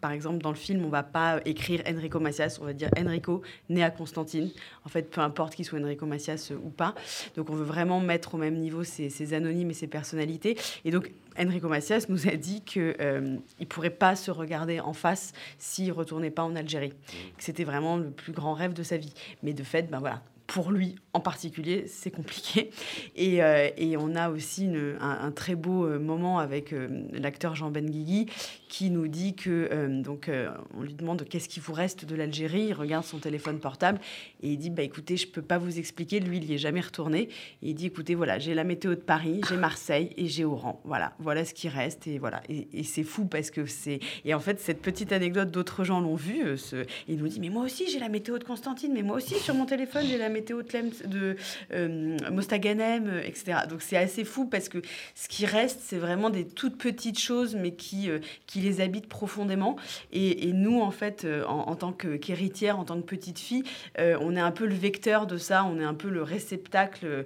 par 0.00 0.12
exemple, 0.12 0.38
dans 0.38 0.50
le 0.50 0.56
film, 0.56 0.84
on 0.84 0.88
va 0.88 1.02
pas 1.02 1.40
écrire 1.44 1.82
Enrico 1.88 2.20
Macias, 2.20 2.58
on 2.60 2.64
va 2.64 2.72
dire 2.72 2.90
Enrico, 2.98 3.42
né 3.68 3.82
à 3.82 3.90
Constantine. 3.90 4.50
En 4.84 4.88
fait, 4.88 5.10
peu 5.10 5.20
importe 5.20 5.54
qu'il 5.54 5.64
soit 5.64 5.78
Enrico 5.78 6.06
Macias 6.06 6.52
ou 6.52 6.70
pas. 6.70 6.94
Donc, 7.36 7.50
on 7.50 7.54
veut 7.54 7.64
vraiment 7.64 8.00
mettre 8.00 8.34
au 8.34 8.38
même 8.38 8.56
niveau 8.56 8.84
ces, 8.84 9.10
ces 9.10 9.34
anonymes 9.34 9.70
et 9.70 9.74
ces 9.74 9.86
personnalités. 9.86 10.56
Et 10.84 10.90
donc, 10.90 11.10
Enrico 11.38 11.68
Macias 11.68 12.06
nous 12.08 12.28
a 12.28 12.36
dit 12.36 12.62
qu'il 12.62 12.94
euh, 13.00 13.36
ne 13.60 13.64
pourrait 13.64 13.90
pas 13.90 14.16
se 14.16 14.30
regarder 14.30 14.80
en 14.80 14.92
face 14.92 15.32
s'il 15.58 15.92
retournait 15.92 16.30
pas 16.30 16.42
en 16.42 16.56
Algérie. 16.56 16.90
Que 17.36 17.44
c'était 17.44 17.64
vraiment 17.64 17.96
le 17.96 18.10
plus 18.10 18.32
grand 18.32 18.54
rêve 18.54 18.72
de 18.72 18.82
sa 18.82 18.96
vie. 18.96 19.12
Mais 19.42 19.52
de 19.52 19.62
fait, 19.62 19.90
ben 19.90 20.00
voilà, 20.00 20.22
pour 20.48 20.72
lui 20.72 20.96
en 21.12 21.20
particulier, 21.20 21.84
c'est 21.86 22.10
compliqué. 22.10 22.70
Et, 23.14 23.42
euh, 23.42 23.68
et, 23.76 23.96
on 23.96 24.16
a 24.16 24.30
aussi 24.30 24.68
un, 25.00 25.30
très 25.30 25.54
beau 25.54 25.84
euh, 25.84 25.98
moment 25.98 26.38
avec 26.38 26.72
euh, 26.72 27.02
l'acteur 27.12 27.54
Jean 27.54 27.70
Benguigui 27.70 28.26
qui 28.68 28.90
nous 28.90 29.08
dit 29.08 29.34
que, 29.34 30.00
donc, 30.02 30.30
on 30.76 30.82
lui 30.82 30.94
demande 30.94 31.24
qu'est-ce 31.24 31.48
qui 31.48 31.60
vous 31.60 31.72
reste 31.72 32.04
de 32.04 32.14
l'Algérie. 32.14 32.66
Il 32.68 32.72
regarde 32.74 33.04
son 33.04 33.18
téléphone 33.18 33.58
portable 33.58 34.00
et 34.42 34.50
il 34.50 34.58
dit 34.58 34.70
bah, 34.70 34.82
écoutez, 34.82 35.16
je 35.16 35.26
peux 35.26 35.42
pas 35.42 35.58
vous 35.58 35.78
expliquer. 35.78 36.20
Lui, 36.20 36.38
il 36.38 36.46
n'y 36.46 36.54
est 36.54 36.58
jamais 36.58 36.80
retourné. 36.80 37.28
Et 37.62 37.70
il 37.70 37.74
dit 37.74 37.86
écoutez, 37.86 38.14
voilà, 38.14 38.38
j'ai 38.38 38.54
la 38.54 38.64
météo 38.64 38.94
de 38.94 39.00
Paris, 39.00 39.40
j'ai 39.48 39.56
Marseille 39.56 40.10
et 40.16 40.26
j'ai 40.26 40.44
Oran. 40.44 40.80
Voilà, 40.84 41.14
voilà 41.18 41.44
ce 41.44 41.54
qui 41.54 41.68
reste. 41.68 42.06
Et 42.06 42.18
voilà. 42.18 42.42
Et, 42.48 42.82
c'est 42.84 43.04
fou 43.04 43.26
parce 43.26 43.50
que 43.50 43.66
c'est. 43.66 44.00
Et 44.24 44.34
en 44.34 44.40
fait, 44.40 44.60
cette 44.60 44.80
petite 44.80 45.12
anecdote, 45.12 45.50
d'autres 45.50 45.84
gens 45.84 46.00
l'ont 46.00 46.14
vu. 46.14 46.56
Ce... 46.56 46.84
Il 47.08 47.16
nous 47.16 47.28
dit 47.28 47.40
mais 47.40 47.50
moi 47.50 47.64
aussi, 47.64 47.90
j'ai 47.90 47.98
la 47.98 48.08
météo 48.08 48.38
de 48.38 48.44
Constantine, 48.44 48.92
mais 48.94 49.02
moi 49.02 49.16
aussi, 49.16 49.34
sur 49.34 49.54
mon 49.54 49.66
téléphone, 49.66 50.04
j'ai 50.06 50.18
la 50.18 50.28
météo 50.28 50.62
de 50.62 50.68
de 51.06 51.36
euh, 51.72 52.16
Mostaganem, 52.30 53.08
euh, 53.08 53.22
etc. 53.24 53.60
Donc 53.68 53.82
c'est 53.82 53.96
assez 53.96 54.24
fou 54.24 54.46
parce 54.46 54.68
que 54.68 54.78
ce 55.14 55.28
qui 55.28 55.46
reste, 55.46 55.80
c'est 55.82 55.98
vraiment 55.98 56.30
des 56.30 56.46
toutes 56.46 56.78
petites 56.78 57.18
choses, 57.18 57.56
mais 57.56 57.72
qui, 57.72 58.10
euh, 58.10 58.18
qui 58.58 58.64
les 58.64 58.80
habitent 58.80 59.08
profondément. 59.08 59.76
Et, 60.12 60.52
nous, 60.52 60.80
en 60.80 60.90
fait, 60.90 61.26
en, 61.46 61.74
tant 61.76 61.92
qu'héritière, 61.92 62.78
en 62.78 62.84
tant 62.84 62.96
que 62.96 63.06
petite 63.06 63.38
fille, 63.38 63.62
on 63.98 64.36
est 64.36 64.40
un 64.40 64.50
peu 64.50 64.66
le 64.66 64.74
vecteur 64.74 65.26
de 65.26 65.36
ça, 65.36 65.64
on 65.64 65.78
est 65.80 65.84
un 65.84 65.94
peu 65.94 66.08
le 66.08 66.22
réceptacle 66.22 67.24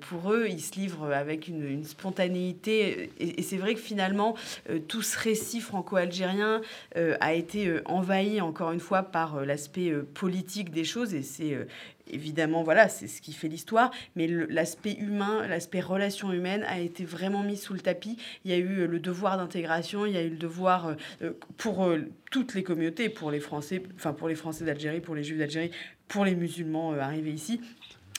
pour 0.00 0.32
eux. 0.32 0.46
Ils 0.48 0.60
se 0.60 0.74
livrent 0.74 1.12
avec 1.12 1.48
une, 1.48 1.84
spontanéité. 1.84 3.10
Et, 3.18 3.42
c'est 3.42 3.56
vrai 3.56 3.74
que 3.74 3.80
finalement, 3.80 4.34
tout 4.88 5.02
ce 5.02 5.18
récit 5.18 5.60
franco-algérien 5.60 6.60
a 6.94 7.34
été 7.34 7.78
envahi, 7.86 8.40
encore 8.40 8.72
une 8.72 8.80
fois, 8.80 9.02
par 9.02 9.44
l'aspect 9.44 9.92
politique 10.14 10.70
des 10.70 10.84
choses. 10.84 11.14
Et 11.14 11.22
c'est 11.22 11.56
évidemment, 12.10 12.62
voilà, 12.62 12.88
c'est 12.88 13.06
ce 13.06 13.20
qui 13.20 13.32
fait 13.32 13.48
l'histoire, 13.48 13.90
mais 14.16 14.26
l'aspect 14.26 14.94
humain, 14.94 15.46
l'aspect 15.46 15.80
relation 15.80 16.32
humaine 16.32 16.64
a 16.68 16.78
été 16.78 17.04
vraiment 17.04 17.42
mis 17.42 17.56
sous 17.56 17.74
le 17.74 17.80
tapis. 17.80 18.16
Il 18.44 18.50
y 18.50 18.54
a 18.54 18.58
eu 18.58 18.80
euh, 18.80 18.86
le 18.86 19.00
devoir 19.00 19.36
d'intégration, 19.36 20.06
il 20.06 20.12
y 20.12 20.16
a 20.16 20.22
eu 20.22 20.30
le 20.30 20.36
devoir 20.36 20.88
euh, 20.88 20.94
euh, 21.22 21.32
pour 21.56 21.88
toutes 22.30 22.54
les 22.54 22.62
communautés, 22.62 23.08
pour 23.08 23.30
les 23.30 23.40
Français, 23.40 23.82
enfin 23.96 24.12
pour 24.12 24.28
les 24.28 24.34
Français 24.34 24.64
d'Algérie, 24.64 25.00
pour 25.00 25.14
les 25.14 25.24
Juifs 25.24 25.38
d'Algérie, 25.38 25.70
pour 26.08 26.24
les 26.24 26.34
musulmans 26.34 26.92
arrivés 26.92 27.32
ici, 27.32 27.60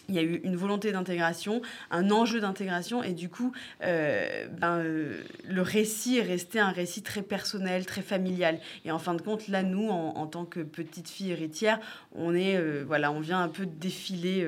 il 0.09 0.15
y 0.15 0.19
a 0.19 0.21
eu 0.21 0.41
une 0.43 0.55
volonté 0.55 0.91
d'intégration, 0.91 1.61
un 1.91 2.11
enjeu 2.11 2.39
d'intégration, 2.39 3.03
et 3.03 3.13
du 3.13 3.29
coup, 3.29 3.51
euh, 3.83 4.47
ben, 4.59 4.79
euh, 4.79 5.21
le 5.47 5.61
récit 5.61 6.17
est 6.17 6.23
resté 6.23 6.59
un 6.59 6.71
récit 6.71 7.01
très 7.01 7.21
personnel, 7.21 7.85
très 7.85 8.01
familial. 8.01 8.59
Et 8.83 8.91
en 8.91 8.99
fin 8.99 9.13
de 9.13 9.21
compte, 9.21 9.47
là, 9.47 9.63
nous, 9.63 9.89
en, 9.89 10.25
tant 10.27 10.45
que 10.45 10.59
petite 10.59 11.09
fille 11.09 11.31
héritière, 11.31 11.79
on 12.13 12.33
est, 12.33 12.57
euh, 12.57 12.83
voilà, 12.85 13.11
on 13.11 13.19
vient 13.19 13.41
un 13.41 13.49
peu 13.49 13.65
défiler 13.65 14.45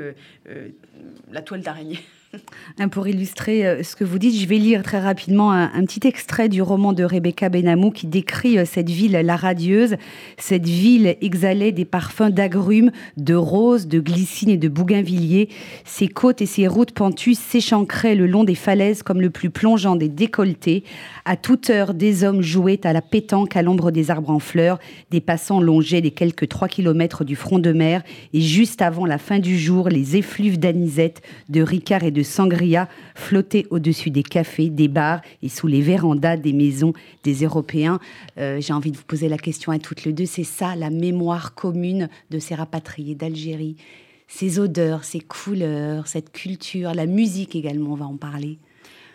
la 1.32 1.41
toile 1.41 1.62
d'araignée. 1.62 1.99
Hein, 2.80 2.90
pour 2.90 3.08
illustrer 3.08 3.66
euh, 3.66 3.84
ce 3.84 3.96
que 3.96 4.04
vous 4.04 4.20
dites, 4.20 4.40
je 4.40 4.48
vais 4.48 4.58
lire 4.58 4.84
très 4.84 5.00
rapidement 5.00 5.52
un, 5.52 5.86
petit 5.86 6.08
extrait 6.08 6.50
du 6.50 6.62
roman 6.62 6.94
de 6.94 7.04
Rebecca 7.04 7.50
Benamou 7.50 7.92
qui 7.92 8.08
décrit 8.08 8.58
euh, 8.58 8.66
cette 8.66 8.90
ville, 8.90 9.12
la 9.12 9.36
radieuse. 9.36 9.96
Cette 10.38 10.68
ville 10.68 11.16
exhalait 11.22 11.72
des 11.72 11.86
parfums 11.86 12.30
d'agrumes, 12.30 12.92
de 13.18 13.36
roses, 13.36 13.88
de 13.88 14.00
glycine 14.00 14.50
et 14.50 14.58
de 14.58 14.68
bougainvilliers. 14.68 15.50
Ses 15.86 16.08
côtes 16.08 16.42
et 16.42 16.46
ses 16.46 16.68
routes 16.68 16.92
pentues 16.92 17.36
s'échancraient 17.36 18.16
le 18.16 18.28
long 18.28 18.44
des 18.44 18.56
falaises 18.56 19.04
comme 19.04 19.22
le 19.22 19.30
plus 19.30 19.50
plongeant 19.50 19.96
des 19.96 20.10
décolletés. 20.10 20.84
À 21.26 21.36
toute 21.36 21.70
heure, 21.70 21.94
des 21.94 22.24
hommes 22.24 22.42
jouaient 22.42 22.86
à 22.86 22.94
la 22.94 23.02
pétanque 23.02 23.56
à 23.56 23.62
l'ombre 23.62 23.92
des 23.92 24.12
arbres 24.12 24.30
en 24.30 24.40
fleurs. 24.40 24.80
Des 25.12 25.22
passants 25.22 25.60
longeaient 25.60 26.02
les 26.02 26.12
quelques 26.12 26.48
trois 26.48 26.68
kilomètres 26.68 27.24
du 27.24 27.36
front 27.36 27.60
de 27.60 27.72
mer. 27.72 28.04
Et 28.34 28.42
juste 28.42 28.82
avant 28.82 29.06
la 29.06 29.18
fin 29.18 29.40
du 29.40 29.58
jour, 29.58 29.90
les 29.90 30.16
effluves 30.16 30.60
d'anisette, 30.60 31.22
de 31.50 31.62
ricard 31.62 32.04
et 32.04 32.12
de 32.12 32.24
sangria 32.28 32.88
flottaient 33.16 33.66
au-dessus 33.72 34.12
des 34.12 34.24
cafés, 34.24 34.70
des 34.70 34.88
bars 34.88 35.22
et 35.42 35.50
sous 35.50 35.68
les 35.68 35.82
vérandas 35.82 36.38
des 36.38 36.54
maisons 36.54 36.94
des 37.24 37.44
Européens. 37.44 38.00
Euh, 38.38 38.62
j'ai 38.62 38.74
envie 38.74 38.92
de 38.92 38.98
vous 38.98 39.04
poser 39.04 39.30
la 39.30 39.38
question 39.38 39.72
à 39.72 39.80
toutes 39.80 40.04
les 40.04 40.14
deux. 40.14 40.26
C'est 40.26 40.44
ça 40.44 40.76
la 40.76 40.90
mémoire 40.90 41.56
commune 41.56 42.10
de 42.30 42.40
ces 42.40 42.56
rapatriés 42.56 43.16
d'Algérie 43.16 43.78
Ces 44.28 44.60
odeurs, 44.60 45.04
ces 45.04 45.20
couleurs, 45.20 46.08
cette 46.08 46.32
culture, 46.32 46.94
la 46.94 47.06
musique 47.06 47.56
également, 47.56 47.94
on 47.94 47.96
va 47.96 48.06
en 48.06 48.18
parler. 48.18 48.60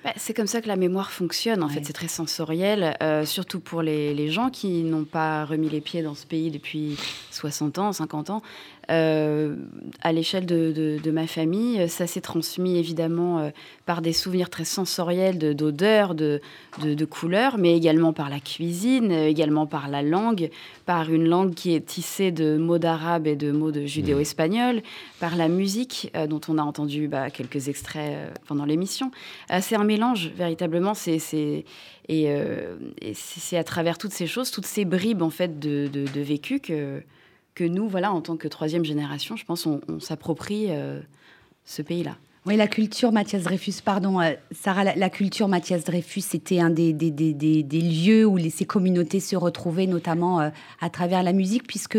Bah, 0.04 0.12
c'est 0.16 0.34
comme 0.34 0.48
ça 0.48 0.60
que 0.60 0.66
la 0.66 0.74
mémoire 0.74 1.12
fonctionne, 1.12 1.62
en 1.62 1.68
fait, 1.68 1.84
c'est 1.84 1.92
très 1.92 2.08
sensoriel, 2.08 2.96
euh, 3.02 3.24
surtout 3.24 3.60
pour 3.60 3.82
les, 3.82 4.14
les 4.14 4.30
gens 4.30 4.50
qui 4.50 4.82
n'ont 4.82 5.04
pas 5.04 5.44
remis 5.44 5.68
les 5.68 5.80
pieds 5.80 6.02
dans 6.02 6.16
ce 6.16 6.26
pays 6.26 6.50
depuis 6.50 6.96
60 7.30 7.78
ans, 7.78 7.92
50 7.92 8.30
ans. 8.30 8.42
Euh, 8.90 9.54
à 10.00 10.12
l'échelle 10.12 10.44
de, 10.44 11.10
ma 11.10 11.26
famille, 11.26 11.88
ça 11.88 12.06
s'est 12.06 12.20
transmis 12.20 12.78
évidemment 12.78 13.38
euh, 13.38 13.50
par 13.86 14.02
des 14.02 14.12
souvenirs 14.12 14.50
très 14.50 14.64
sensoriels 14.64 15.38
d'odeurs, 15.54 16.14
de, 16.14 16.40
de, 16.82 17.04
couleurs, 17.04 17.58
mais 17.58 17.76
également 17.76 18.12
par 18.12 18.28
la 18.28 18.40
cuisine, 18.40 19.12
également 19.12 19.66
par 19.66 19.88
la 19.88 20.02
langue, 20.02 20.50
par 20.86 21.12
une 21.12 21.28
langue 21.28 21.54
qui 21.54 21.74
est 21.74 21.86
tissée 21.86 22.32
de 22.32 22.56
mots 22.56 22.78
d'arabe 22.78 23.26
et 23.26 23.36
de 23.36 23.52
mots 23.52 23.70
de 23.70 23.86
judéo-espagnol, 23.86 24.82
par 25.20 25.36
la 25.36 25.48
musique 25.48 26.10
euh, 26.16 26.26
dont 26.26 26.40
on 26.48 26.58
a 26.58 26.62
entendu 26.62 27.08
bah, 27.08 27.30
quelques 27.30 27.68
extraits 27.68 28.32
pendant 28.46 28.64
l'émission. 28.64 29.10
c'est 29.60 29.76
un 29.76 29.84
mélange, 29.84 30.32
véritablement. 30.36 30.94
C'est 30.94 31.20
et, 32.08 32.24
et 32.24 33.14
c'est 33.14 33.56
à 33.56 33.64
travers 33.64 33.96
toutes 33.96 34.12
ces 34.12 34.26
choses, 34.26 34.50
toutes 34.50 34.66
ces 34.66 34.84
bribes 34.84 35.22
en 35.22 35.30
fait 35.30 35.60
de 35.60 36.20
vécu 36.20 36.58
que 36.58 37.02
que 37.54 37.64
nous, 37.64 37.88
voilà, 37.88 38.12
en 38.12 38.20
tant 38.20 38.36
que 38.36 38.48
troisième 38.48 38.84
génération, 38.84 39.36
je 39.36 39.44
pense, 39.44 39.66
on, 39.66 39.80
s'approprie 40.00 40.66
euh, 40.70 41.00
ce 41.64 41.82
pays-là. 41.82 42.16
Oui, 42.44 42.56
la 42.56 42.66
culture 42.66 43.12
Mathias 43.12 43.44
Dreyfus, 43.44 43.74
pardon, 43.84 44.20
euh, 44.20 44.32
Sarah, 44.50 44.82
la, 44.96 45.10
culture 45.10 45.46
Mathias 45.46 45.84
Dreyfus, 45.84 46.22
c'était 46.22 46.58
un 46.58 46.70
des, 46.70 46.92
des, 46.92 47.12
des, 47.12 47.32
des, 47.32 47.80
lieux 47.80 48.26
où 48.26 48.36
les, 48.36 48.50
ces 48.50 48.64
communautés 48.64 49.20
se 49.20 49.36
retrouvaient, 49.36 49.86
notamment 49.86 50.40
euh, 50.40 50.50
à 50.80 50.90
travers 50.90 51.22
la 51.22 51.32
musique, 51.32 51.68
puisque 51.68 51.98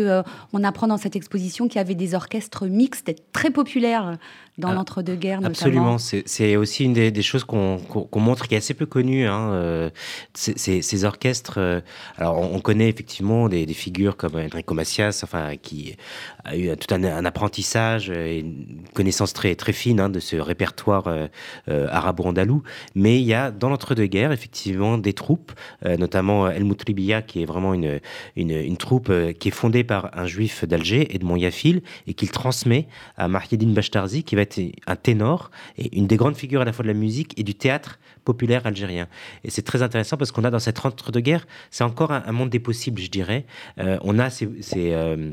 on 0.52 0.64
apprend 0.64 0.86
dans 0.86 0.98
cette 0.98 1.16
exposition 1.16 1.66
qu'il 1.66 1.76
y 1.76 1.80
avait 1.80 1.94
des 1.94 2.14
orchestres 2.14 2.66
mixtes 2.66 3.14
très 3.32 3.50
populaires 3.50 4.18
dans 4.56 4.68
ah, 4.68 4.74
l'entre-deux-guerres 4.74 5.40
Absolument, 5.42 5.98
c'est 5.98 6.56
aussi 6.56 6.84
une 6.84 6.92
des, 6.92 7.22
choses 7.22 7.42
qu'on 7.42 7.80
montre 8.14 8.46
qui 8.46 8.54
est 8.54 8.58
assez 8.58 8.74
peu 8.74 8.86
connue. 8.86 9.26
Hein, 9.26 9.50
euh, 9.52 9.90
ces, 10.32 11.04
orchestres, 11.04 11.58
euh, 11.58 11.80
alors 12.18 12.38
on, 12.38 12.60
connaît 12.60 12.88
effectivement 12.88 13.48
des, 13.48 13.66
figures 13.74 14.16
comme 14.16 14.36
Enrico 14.36 14.72
Macias, 14.74 15.22
enfin, 15.24 15.56
qui 15.60 15.96
a 16.44 16.56
eu 16.56 16.76
tout 16.76 16.94
un, 16.94 17.24
apprentissage 17.24 18.10
et 18.10 18.38
une 18.38 18.84
connaissance 18.94 19.32
très, 19.32 19.56
très 19.56 19.72
fine 19.72 19.98
hein, 19.98 20.08
de 20.08 20.20
ce 20.20 20.36
répertoire 20.36 21.08
euh, 21.08 21.88
arabo-andalou. 21.90 22.62
Mais 22.94 23.20
il 23.20 23.24
y 23.24 23.34
a 23.34 23.50
dans 23.50 23.70
l'entre-deux-guerres 23.70 24.30
effectivement 24.30 24.98
des 24.98 25.14
troupes, 25.14 25.52
notamment 25.84 26.48
El 26.48 26.64
Moutribiya, 26.64 27.22
qui 27.22 27.42
est 27.42 27.44
vraiment 27.44 27.74
une, 27.74 27.98
une, 28.36 28.52
une 28.52 28.76
troupe 28.76 29.10
qui 29.40 29.48
est 29.48 29.52
fondée 29.52 29.82
par 29.82 30.16
un 30.16 30.26
juif 30.26 30.64
d'Alger, 30.64 31.12
Edmond 31.14 31.36
Yafil, 31.36 31.82
et 32.06 32.14
qu'il 32.14 32.30
transmet 32.30 32.86
à 33.16 33.26
Mahieddine 33.26 33.74
Bashtarzi, 33.74 34.22
qui 34.22 34.36
va 34.36 34.43
un 34.86 34.96
ténor 34.96 35.50
et 35.78 35.96
une 35.96 36.06
des 36.06 36.16
grandes 36.16 36.36
figures 36.36 36.60
à 36.60 36.64
la 36.64 36.72
fois 36.72 36.82
de 36.82 36.88
la 36.88 36.94
musique 36.94 37.38
et 37.38 37.42
du 37.42 37.54
théâtre 37.54 37.98
populaire 38.24 38.66
algérien. 38.66 39.06
Et 39.44 39.50
c'est 39.50 39.62
très 39.62 39.82
intéressant 39.82 40.16
parce 40.16 40.32
qu'on 40.32 40.44
a 40.44 40.50
dans 40.50 40.58
cette 40.58 40.84
entre-deux-guerres, 40.84 41.46
c'est 41.70 41.84
encore 41.84 42.12
un, 42.12 42.32
monde 42.32 42.50
des 42.50 42.58
possibles, 42.58 43.00
je 43.00 43.10
dirais. 43.10 43.44
Euh, 43.78 43.98
on 44.02 44.18
a 44.18 44.30
ces, 44.30 44.48
euh, 44.76 45.30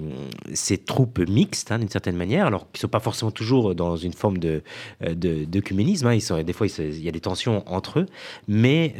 ces, 0.54 0.78
troupes 0.78 1.20
mixtes, 1.20 1.72
hein, 1.72 1.80
d'une 1.80 1.90
certaine 1.90 2.16
manière, 2.16 2.46
alors 2.46 2.72
qui 2.72 2.78
ne 2.78 2.82
sont 2.82 2.88
pas 2.88 3.00
forcément 3.00 3.32
toujours 3.32 3.76
dans 3.76 3.96
une 3.96 4.14
forme 4.14 4.38
de, 4.38 4.64
euh, 5.04 5.16
de, 5.16 5.62
Hein. 6.04 6.14
Ils 6.14 6.22
sont, 6.22 6.42
des 6.42 6.54
fois, 6.54 6.68
il 6.68 7.04
y 7.04 7.08
a 7.08 7.12
des 7.12 7.20
tensions 7.20 7.64
entre 7.72 8.00
eux, 8.00 8.06
mais 8.48 8.96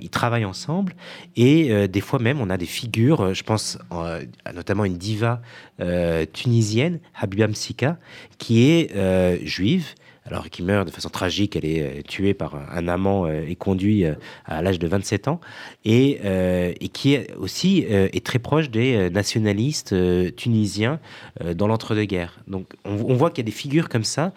ils 0.00 0.10
travaillent 0.10 0.44
ensemble. 0.44 0.94
Et 1.36 1.86
des 1.88 2.00
fois 2.00 2.18
même, 2.18 2.40
on 2.40 2.50
a 2.50 2.56
des 2.56 2.66
figures, 2.66 3.34
je 3.34 3.42
pense 3.42 3.78
notamment 4.54 4.84
une 4.84 4.96
diva 4.96 5.42
tunisienne, 6.32 7.00
Habiba 7.14 7.46
Msika, 7.46 7.98
qui 8.38 8.70
est 8.70 9.44
juive 9.44 9.94
alors 10.30 10.50
qui 10.50 10.62
meurt 10.62 10.86
de 10.86 10.92
façon 10.92 11.08
tragique. 11.08 11.56
Elle 11.56 11.64
est 11.64 11.82
euh, 11.82 12.02
tuée 12.02 12.34
par 12.34 12.54
un 12.72 12.88
amant 12.88 13.26
euh, 13.26 13.44
et 13.46 13.56
conduit 13.56 14.04
euh, 14.04 14.14
à 14.44 14.62
l'âge 14.62 14.78
de 14.78 14.86
27 14.86 15.28
ans, 15.28 15.40
et, 15.84 16.20
qui 16.92 17.14
est 17.14 17.34
aussi 17.36 17.84
est 17.88 18.24
très 18.24 18.38
proche 18.38 18.70
des 18.70 19.10
nationalistes 19.10 19.94
tunisiens 20.36 21.00
dans 21.54 21.66
l'entre-deux-guerres. 21.66 22.40
Donc 22.46 22.74
on, 22.84 23.14
voit 23.14 23.30
qu'il 23.30 23.44
y 23.44 23.46
a 23.46 23.50
des 23.50 23.56
figures 23.56 23.88
comme 23.88 24.04
ça 24.04 24.32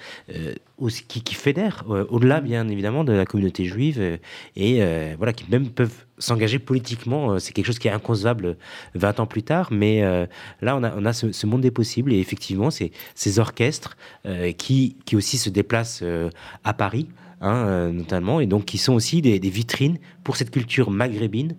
qui, 1.07 1.21
qui 1.23 1.35
fédèrent, 1.35 1.85
au-delà 2.09 2.41
bien 2.41 2.67
évidemment 2.67 3.03
de 3.03 3.13
la 3.13 3.25
communauté 3.25 3.65
juive, 3.65 4.19
et 4.55 4.81
voilà, 5.17 5.33
qui 5.33 5.45
même 5.49 5.69
peuvent 5.69 6.05
s'engager 6.21 6.59
politiquement. 6.59 7.39
C'est 7.39 7.53
quelque 7.53 7.65
chose 7.65 7.79
qui 7.79 7.87
est 7.87 7.91
inconcevable 7.91 8.57
20 8.95 9.19
ans 9.19 9.25
plus 9.25 9.43
tard, 9.43 9.69
mais 9.71 10.01
là 10.61 10.77
on 10.77 11.05
a, 11.05 11.13
ce, 11.13 11.45
monde 11.45 11.61
des 11.61 11.71
possibles, 11.71 12.13
et 12.13 12.19
effectivement, 12.19 12.69
ces 12.71 13.39
orchestres 13.39 13.97
qui, 14.57 14.97
qui 15.05 15.15
aussi 15.15 15.37
se 15.37 15.49
déplacent 15.49 16.03
à 16.63 16.73
Paris. 16.73 17.07
Hein, 17.43 17.91
notamment, 17.91 18.39
et 18.39 18.45
donc 18.45 18.65
qui 18.65 18.77
sont 18.77 18.93
aussi 18.93 19.19
des, 19.23 19.39
vitrines 19.39 19.97
pour 20.23 20.37
cette 20.37 20.51
culture 20.51 20.91
maghrébine 20.91 21.55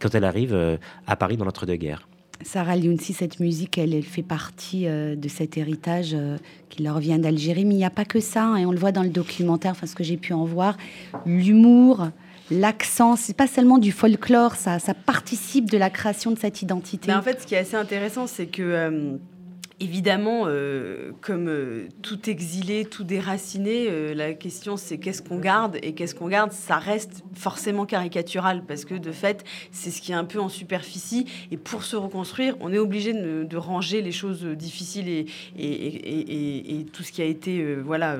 quand 0.00 0.14
elle 0.14 0.24
arrive 0.24 0.78
à 1.06 1.16
Paris 1.16 1.36
dans 1.36 1.44
l'entre-deux-guerres. 1.44 2.08
Sarah 2.44 2.76
Lyounsi, 2.76 3.12
cette 3.12 3.40
musique, 3.40 3.78
elle, 3.78 4.02
fait 4.02 4.22
partie 4.22 4.86
euh, 4.86 5.14
de 5.14 5.28
cet 5.28 5.56
héritage 5.56 6.12
euh, 6.14 6.36
qui 6.70 6.82
leur 6.82 6.98
vient 6.98 7.18
d'Algérie. 7.18 7.64
Mais 7.64 7.74
il 7.74 7.78
n'y 7.78 7.84
a 7.84 7.90
pas 7.90 8.04
que 8.04 8.20
ça, 8.20 8.44
hein, 8.44 8.56
et 8.56 8.66
on 8.66 8.72
le 8.72 8.78
voit 8.78 8.92
dans 8.92 9.02
le 9.02 9.10
documentaire, 9.10 9.72
enfin 9.72 9.86
ce 9.86 9.94
que 9.94 10.04
j'ai 10.04 10.16
pu 10.16 10.32
en 10.32 10.44
voir. 10.44 10.76
L'humour, 11.24 12.08
l'accent, 12.52 13.16
c'est 13.16 13.36
pas 13.36 13.46
seulement 13.46 13.78
du 13.78 13.92
folklore, 13.92 14.56
ça, 14.56 14.78
ça 14.78 14.94
participe 14.94 15.70
de 15.70 15.78
la 15.78 15.90
création 15.90 16.30
de 16.30 16.38
cette 16.38 16.62
identité. 16.62 17.08
Mais 17.08 17.14
en 17.14 17.22
fait, 17.22 17.40
ce 17.40 17.46
qui 17.46 17.54
est 17.54 17.58
assez 17.58 17.76
intéressant, 17.76 18.26
c'est 18.26 18.46
que 18.46 18.62
euh, 18.62 19.16
Évidemment, 19.82 20.44
euh, 20.46 21.10
comme 21.22 21.48
euh, 21.48 21.88
tout 22.02 22.30
exilé, 22.30 22.84
tout 22.84 23.02
déraciné, 23.02 23.88
euh, 23.90 24.14
la 24.14 24.32
question 24.32 24.76
c'est 24.76 24.96
qu'est-ce 24.96 25.22
qu'on 25.22 25.40
garde 25.40 25.76
et 25.82 25.92
qu'est-ce 25.92 26.14
qu'on 26.14 26.28
garde, 26.28 26.52
ça 26.52 26.78
reste 26.78 27.24
forcément 27.34 27.84
caricatural 27.84 28.62
parce 28.64 28.84
que 28.84 28.94
de 28.94 29.10
fait, 29.10 29.42
c'est 29.72 29.90
ce 29.90 30.00
qui 30.00 30.12
est 30.12 30.14
un 30.14 30.24
peu 30.24 30.38
en 30.38 30.48
superficie 30.48 31.26
et 31.50 31.56
pour 31.56 31.82
se 31.82 31.96
reconstruire, 31.96 32.54
on 32.60 32.72
est 32.72 32.78
obligé 32.78 33.12
de, 33.12 33.56
ranger 33.56 34.02
les 34.02 34.12
choses 34.12 34.44
difficiles 34.44 35.26
et, 35.58 36.86
tout 36.92 37.02
ce 37.02 37.10
qui 37.10 37.20
a 37.20 37.24
été 37.24 37.74
voilà 37.74 38.18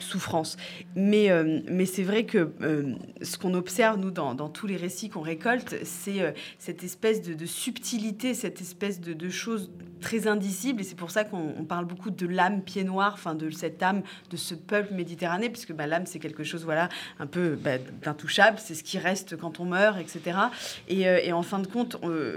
souffrance. 0.00 0.56
Mais, 0.96 1.30
mais 1.70 1.86
c'est 1.86 2.02
vrai 2.02 2.24
que 2.24 2.50
ce 3.22 3.38
qu'on 3.38 3.54
observe 3.54 3.98
nous 3.98 4.10
dans, 4.10 4.48
tous 4.48 4.66
les 4.66 4.76
récits 4.76 5.10
qu'on 5.10 5.20
récolte, 5.20 5.76
c'est 5.84 6.34
cette 6.58 6.82
espèce 6.82 7.22
de, 7.22 7.46
subtilité, 7.46 8.34
cette 8.34 8.60
espèce 8.60 9.00
de, 9.00 9.12
de 9.12 9.28
choses 9.28 9.70
très 10.00 10.26
indicible 10.26 10.80
et 10.80 10.84
c'est 10.84 10.96
pour 10.96 11.10
ça 11.10 11.24
qu'on 11.24 11.64
parle 11.68 11.84
beaucoup 11.84 12.10
de 12.10 12.26
l'âme 12.26 12.62
pied 12.62 12.84
noir, 12.84 13.12
enfin 13.14 13.34
de 13.34 13.50
cette 13.50 13.82
âme 13.82 14.02
de 14.30 14.36
ce 14.36 14.54
peuple 14.54 14.94
méditerranéen, 14.94 15.48
puisque 15.48 15.72
bah, 15.72 15.86
l'âme 15.86 16.06
c'est 16.06 16.18
quelque 16.18 16.44
chose 16.44 16.64
voilà 16.64 16.88
un 17.18 17.26
peu 17.26 17.58
bah, 17.62 17.78
d'intouchable, 18.02 18.58
c'est 18.58 18.74
ce 18.74 18.82
qui 18.82 18.98
reste 18.98 19.36
quand 19.36 19.60
on 19.60 19.64
meurt, 19.64 19.98
etc. 19.98 20.38
Euh, 20.90 21.18
et, 21.22 21.32
en 21.32 21.42
fin 21.42 21.58
de 21.58 21.66
compte, 21.66 21.96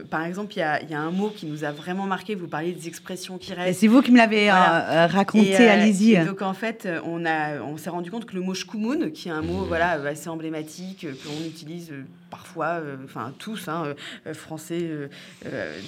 par 0.10 0.26
exemple, 0.26 0.54
il 0.56 0.60
y 0.60 0.62
a, 0.62 1.00
un 1.00 1.12
mot 1.12 1.30
qui 1.30 1.46
nous 1.46 1.64
a 1.64 1.72
vraiment 1.72 2.06
marqué. 2.06 2.36
Vous 2.36 2.48
parliez 2.48 2.72
des 2.72 2.88
expressions 2.88 3.38
qui 3.38 3.54
restent. 3.54 3.80
C'est 3.80 3.88
vous 3.88 4.02
qui 4.02 4.12
me 4.12 4.18
l'avez 4.18 4.50
euh, 4.50 4.54
euh, 4.54 5.08
raconté, 5.08 5.56
allez-y. 5.56 6.24
Donc 6.26 6.42
en 6.42 6.54
fait, 6.54 6.88
on 7.06 7.26
a, 7.26 7.62
on 7.62 7.78
s'est 7.78 7.90
rendu 7.90 8.12
compte 8.12 8.26
que 8.26 8.36
le 8.36 8.42
mot 8.42 8.54
shkumun, 8.54 9.10
qui 9.12 9.30
est 9.30 9.32
un 9.32 9.42
mot 9.42 9.66
voilà 9.66 9.92
assez 9.92 10.30
emblématique 10.30 11.08
qu'on 11.24 11.46
utilise 11.46 11.92
parfois, 12.34 12.82
enfin 13.06 13.32
tous, 13.38 13.68
hein, 13.68 13.94
français 14.34 15.10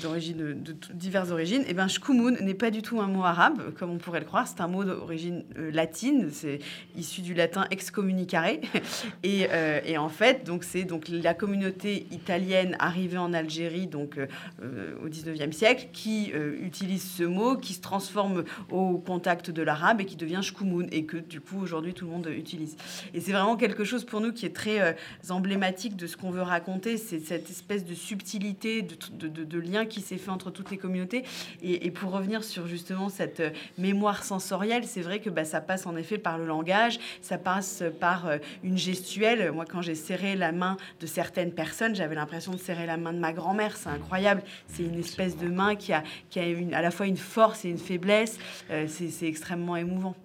d'origine 0.03 0.61
de, 0.61 0.75
diverses 0.93 1.31
origines, 1.31 1.61
et 1.63 1.69
eh 1.69 1.73
ben 1.73 1.87
shkumun 1.87 2.35
n'est 2.41 2.53
pas 2.53 2.69
du 2.69 2.81
tout 2.83 3.01
un 3.01 3.07
mot 3.07 3.23
arabe, 3.23 3.73
comme 3.77 3.89
on 3.89 3.97
pourrait 3.97 4.19
le 4.19 4.25
croire. 4.25 4.47
C'est 4.47 4.61
un 4.61 4.67
mot 4.67 4.83
d'origine 4.83 5.43
euh, 5.57 5.71
latine. 5.71 6.29
C'est 6.31 6.59
issu 6.95 7.21
du 7.21 7.33
latin 7.33 7.65
excommunicare. 7.71 8.45
et, 9.23 9.47
euh, 9.51 9.79
et, 9.85 9.97
en 9.97 10.09
fait, 10.09 10.45
donc 10.45 10.63
c'est 10.63 10.83
donc 10.83 11.07
la 11.09 11.33
communauté 11.33 12.05
italienne 12.11 12.75
arrivée 12.79 13.17
en 13.17 13.33
Algérie, 13.33 13.87
donc 13.87 14.17
euh, 14.17 14.93
au 15.03 15.09
19e 15.09 15.51
siècle, 15.51 15.87
qui 15.93 16.31
utilise 16.61 17.03
ce 17.03 17.23
mot, 17.23 17.57
qui 17.57 17.73
se 17.73 17.81
transforme 17.81 18.43
au 18.69 18.97
contact 18.97 19.51
de 19.51 19.61
l'arabe 19.61 20.01
et 20.01 20.05
qui 20.05 20.15
devient 20.15 20.41
shkumun 20.41 20.87
et 20.91 21.05
que 21.05 21.17
du 21.17 21.41
coup 21.41 21.59
aujourd'hui 21.61 21.93
tout 21.93 22.05
le 22.05 22.11
monde 22.11 22.27
utilise. 22.35 22.75
Et 23.13 23.21
c'est 23.21 23.31
vraiment 23.31 23.55
quelque 23.55 23.83
chose 23.83 24.03
pour 24.05 24.21
nous 24.21 24.31
qui 24.31 24.45
est 24.45 24.55
très 24.55 24.95
emblématique 25.29 25.95
de 25.95 26.07
ce 26.07 26.17
qu'on 26.17 26.31
veut 26.35 26.41
raconter. 26.41 26.97
C'est 26.97 27.19
cette 27.19 27.49
espèce 27.49 27.85
de 27.85 27.93
subtilité, 27.93 28.81
de, 28.81 29.27
de, 29.27 29.43
de 29.43 29.59
lien 29.59 29.85
qui 29.85 30.01
s'est 30.01 30.17
fait 30.17 30.31
entre 30.31 30.51
toutes 30.51 30.71
les 30.71 30.77
communautés. 30.77 31.23
Et, 31.61 31.85
et 31.85 31.91
pour 31.91 32.11
revenir 32.11 32.43
sur 32.43 32.67
justement 32.67 33.09
cette 33.09 33.39
euh, 33.39 33.49
mémoire 33.77 34.23
sensorielle, 34.23 34.83
c'est 34.85 35.01
vrai 35.01 35.19
que 35.19 35.29
bah, 35.29 35.45
ça 35.45 35.61
passe 35.61 35.85
en 35.85 35.95
effet 35.95 36.17
par 36.17 36.37
le 36.37 36.45
langage, 36.45 36.99
ça 37.21 37.37
passe 37.37 37.83
par 37.99 38.27
euh, 38.27 38.37
une 38.63 38.77
gestuelle. 38.77 39.51
Moi, 39.51 39.65
quand 39.65 39.81
j'ai 39.81 39.95
serré 39.95 40.35
la 40.35 40.51
main 40.51 40.77
de 40.99 41.05
certaines 41.05 41.51
personnes, 41.51 41.95
j'avais 41.95 42.15
l'impression 42.15 42.51
de 42.51 42.57
serrer 42.57 42.85
la 42.85 42.97
main 42.97 43.13
de 43.13 43.19
ma 43.19 43.33
grand-mère. 43.33 43.77
C'est 43.77 43.89
incroyable. 43.89 44.43
C'est 44.67 44.83
une 44.83 44.99
espèce 44.99 45.37
de 45.37 45.47
main 45.47 45.75
qui 45.75 45.93
a, 45.93 46.03
qui 46.29 46.39
a 46.39 46.47
une, 46.47 46.73
à 46.73 46.81
la 46.81 46.91
fois 46.91 47.07
une 47.07 47.17
force 47.17 47.65
et 47.65 47.69
une 47.69 47.77
faiblesse. 47.77 48.37
Euh, 48.71 48.87
c'est 48.87 49.27
extrêmement 49.27 49.75
émouvant. 49.75 50.15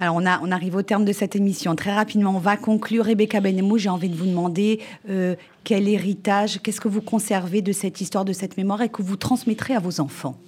Alors, 0.00 0.16
on, 0.16 0.26
a, 0.26 0.40
on, 0.42 0.50
arrive 0.50 0.74
au 0.74 0.82
terme 0.82 1.04
de 1.04 1.12
cette 1.12 1.36
émission. 1.36 1.74
Très 1.76 1.94
rapidement, 1.94 2.34
on 2.34 2.40
va 2.40 2.56
conclure. 2.56 3.04
Rebecca 3.04 3.40
Benemou, 3.40 3.78
j'ai 3.78 3.88
envie 3.88 4.08
de 4.08 4.16
vous 4.16 4.26
demander 4.26 4.80
quel 5.64 5.88
héritage, 5.88 6.60
qu'est-ce 6.62 6.80
que 6.80 6.88
vous 6.88 7.00
conservez 7.00 7.62
de 7.62 7.72
cette 7.72 8.00
histoire, 8.00 8.24
de 8.24 8.32
cette 8.32 8.56
mémoire 8.56 8.82
et 8.82 8.88
que 8.88 9.02
vous 9.02 9.16
transmettrez 9.16 9.74
à 9.74 9.80
vos 9.80 10.00
enfants? 10.00 10.38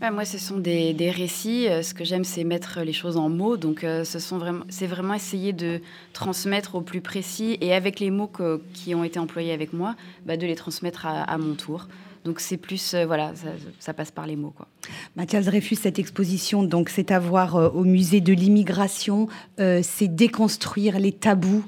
Moi, 0.00 0.24
ce 0.24 0.38
sont 0.38 0.58
des, 0.58 0.94
récits. 1.10 1.66
Euh, 1.66 1.82
ce 1.82 1.92
que 1.92 2.04
j'aime, 2.04 2.22
c'est 2.22 2.44
mettre 2.44 2.82
les 2.82 2.92
choses 2.92 3.16
en 3.16 3.28
mots. 3.28 3.56
Donc, 3.56 3.82
euh, 3.82 4.04
ce 4.04 4.20
sont 4.20 4.38
vraiment, 4.38 4.64
c'est 4.68 4.86
vraiment 4.86 5.14
essayer 5.14 5.52
de 5.52 5.80
transmettre 6.12 6.76
au 6.76 6.82
plus 6.82 7.00
précis 7.00 7.58
et 7.60 7.74
avec 7.74 7.98
les 7.98 8.10
mots 8.10 8.30
qui 8.74 8.94
ont 8.94 9.02
été 9.02 9.18
employés 9.18 9.52
avec 9.52 9.72
moi, 9.72 9.96
bah, 10.24 10.36
de 10.36 10.46
les 10.46 10.54
transmettre 10.54 11.04
à, 11.06 11.36
mon 11.38 11.54
tour. 11.54 11.88
Donc 12.24 12.40
c'est 12.40 12.58
plus, 12.58 12.94
euh, 12.94 13.06
voilà, 13.06 13.32
ça, 13.80 13.92
passe 13.92 14.10
par 14.10 14.26
les 14.26 14.36
mots. 14.36 14.52
Quoi. 14.56 14.68
Mathias 15.16 15.46
Dreyfus, 15.46 15.76
cette 15.76 15.98
exposition, 15.98 16.62
donc 16.62 16.90
c'est 16.90 17.10
à 17.10 17.18
voir 17.18 17.74
au 17.74 17.84
musée 17.84 18.20
de 18.20 18.32
l'immigration, 18.32 19.28
c'est 19.56 20.08
déconstruire 20.08 20.98
les 20.98 21.12
tabous 21.12 21.64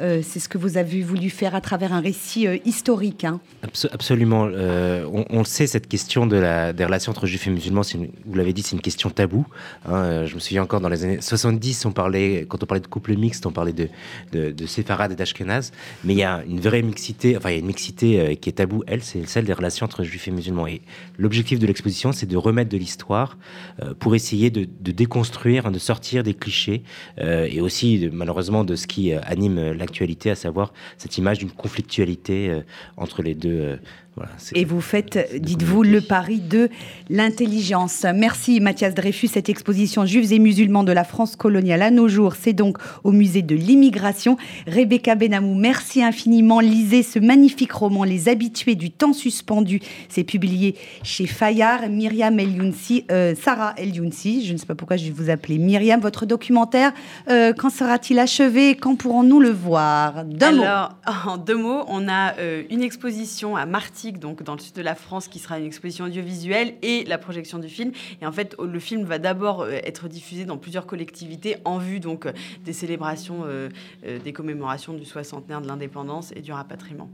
euh, 0.00 0.20
c'est 0.22 0.40
ce 0.40 0.48
que 0.48 0.58
vous 0.58 0.76
avez 0.76 1.02
voulu 1.02 1.30
faire 1.30 1.54
à 1.54 1.60
travers 1.60 1.92
un 1.92 2.00
récit 2.00 2.46
euh, 2.46 2.56
historique. 2.64 3.24
Hein. 3.24 3.40
absolument. 3.62 4.48
Euh, 4.50 5.06
on, 5.30 5.38
le 5.38 5.44
sait, 5.44 5.66
cette 5.66 5.88
question 5.88 6.26
de 6.26 6.36
la, 6.36 6.72
des 6.72 6.84
relations 6.84 7.10
entre 7.10 7.26
juifs 7.26 7.46
et 7.46 7.50
musulmans, 7.50 7.82
vous 8.24 8.34
l'avez 8.34 8.52
dit, 8.52 8.62
c'est 8.62 8.74
une 8.74 8.82
question 8.82 9.10
taboue. 9.10 9.46
Hein. 9.86 10.26
je 10.26 10.34
me 10.34 10.40
souviens 10.40 10.62
encore 10.62 10.80
dans 10.80 10.88
les 10.88 11.04
années 11.04 11.20
70, 11.20 11.86
on 11.86 11.92
parlait, 11.92 12.46
quand 12.48 12.62
on 12.62 12.66
parlait 12.66 12.80
de 12.80 12.86
couple 12.86 13.16
mixte, 13.16 13.46
on 13.46 13.52
parlait 13.52 13.72
de, 13.72 13.88
de, 14.32 14.54
et 14.64 15.14
d'ashkenaz. 15.14 15.72
Mais 16.04 16.14
il 16.14 16.18
y 16.18 16.24
a 16.24 16.42
une 16.48 16.60
vraie 16.60 16.82
mixité, 16.82 17.36
enfin, 17.36 17.50
il 17.50 17.52
y 17.52 17.56
a 17.56 17.60
une 17.60 17.66
mixité 17.66 18.36
qui 18.40 18.48
est 18.48 18.54
taboue, 18.54 18.82
elle, 18.86 19.02
c'est 19.02 19.26
celle 19.26 19.44
des 19.44 19.52
relations 19.52 19.84
entre 19.84 20.02
juifs 20.02 20.28
et 20.28 20.30
musulmans. 20.30 20.66
Et 20.66 20.82
l'objectif 21.18 21.58
de 21.58 21.66
l'exposition, 21.66 22.12
c'est 22.12 22.26
de 22.26 22.36
remettre 22.36 22.70
de 22.70 22.76
l'histoire 22.76 23.38
pour 23.98 24.14
essayer 24.14 24.50
de, 24.50 24.66
déconstruire, 24.92 25.70
de 25.70 25.78
sortir 25.78 26.22
des 26.22 26.34
clichés 26.34 26.82
et 27.18 27.60
aussi, 27.60 28.08
malheureusement, 28.12 28.64
de 28.64 28.76
ce 28.76 28.86
qui 28.86 29.12
anime 29.12 29.72
la 29.72 29.83
à 30.30 30.34
savoir 30.34 30.72
cette 30.98 31.18
image 31.18 31.38
d'une 31.38 31.50
conflictualité 31.50 32.50
euh, 32.50 32.62
entre 32.96 33.22
les 33.22 33.34
deux 33.34 33.78
et 34.54 34.64
vous 34.64 34.80
faites, 34.80 35.40
dites-vous, 35.40 35.82
le 35.82 36.00
pari 36.00 36.40
de 36.40 36.68
l'intelligence. 37.10 38.06
Merci 38.14 38.60
Mathias 38.60 38.94
Dreyfus. 38.94 39.28
Cette 39.28 39.48
exposition 39.48 40.06
Juifs 40.06 40.30
et 40.30 40.38
musulmans 40.38 40.84
de 40.84 40.92
la 40.92 41.04
France 41.04 41.36
coloniale 41.36 41.82
à 41.82 41.90
nos 41.90 42.08
jours, 42.08 42.34
c'est 42.36 42.52
donc 42.52 42.78
au 43.02 43.10
musée 43.10 43.42
de 43.42 43.54
l'immigration. 43.54 44.36
Rebecca 44.66 45.14
Benamou, 45.14 45.54
merci 45.54 46.02
infiniment. 46.02 46.60
Lisez 46.60 47.02
ce 47.02 47.18
magnifique 47.18 47.72
roman, 47.72 48.04
Les 48.04 48.28
habitués 48.28 48.76
du 48.76 48.90
temps 48.90 49.12
suspendu. 49.12 49.80
C'est 50.08 50.24
publié 50.24 50.76
chez 51.02 51.26
Fayard. 51.26 51.88
Myriam 51.88 52.38
El 52.38 52.72
euh, 53.10 53.34
Sarah 53.34 53.74
El 53.76 53.94
je 53.94 54.52
ne 54.52 54.58
sais 54.58 54.66
pas 54.66 54.74
pourquoi 54.74 54.96
je 54.96 55.04
vais 55.04 55.10
vous 55.10 55.30
appeler 55.30 55.58
Myriam. 55.58 56.00
Votre 56.00 56.26
documentaire, 56.26 56.92
euh, 57.28 57.52
quand 57.52 57.70
sera-t-il 57.70 58.18
achevé? 58.18 58.76
Quand 58.76 58.96
pourrons-nous 58.96 59.40
le 59.40 59.50
voir? 59.50 60.24
Alors, 60.40 60.90
en 61.26 61.36
deux 61.36 61.56
mots, 61.56 61.84
on 61.88 62.08
a 62.08 62.36
euh, 62.38 62.62
une 62.70 62.82
exposition 62.82 63.56
à 63.56 63.66
Marty 63.66 64.03
donc 64.12 64.42
dans 64.42 64.54
le 64.54 64.60
sud 64.60 64.74
de 64.74 64.82
la 64.82 64.94
France, 64.94 65.28
qui 65.28 65.38
sera 65.38 65.58
une 65.58 65.66
exposition 65.66 66.04
audiovisuelle 66.06 66.74
et 66.82 67.04
la 67.04 67.18
projection 67.18 67.58
du 67.58 67.68
film. 67.68 67.92
Et 68.20 68.26
en 68.26 68.32
fait, 68.32 68.56
le 68.60 68.78
film 68.78 69.04
va 69.04 69.18
d'abord 69.18 69.62
euh, 69.62 69.72
être 69.84 70.08
diffusé 70.08 70.44
dans 70.44 70.58
plusieurs 70.58 70.86
collectivités 70.86 71.56
en 71.64 71.78
vue 71.78 72.00
donc 72.00 72.26
euh, 72.26 72.32
des 72.64 72.72
célébrations, 72.72 73.44
euh, 73.46 73.68
des 74.24 74.32
commémorations 74.32 74.92
du 74.94 75.04
soixantenaire 75.04 75.60
de 75.60 75.68
l'indépendance 75.68 76.32
et 76.36 76.40
du 76.40 76.52
rapatriement. 76.52 77.08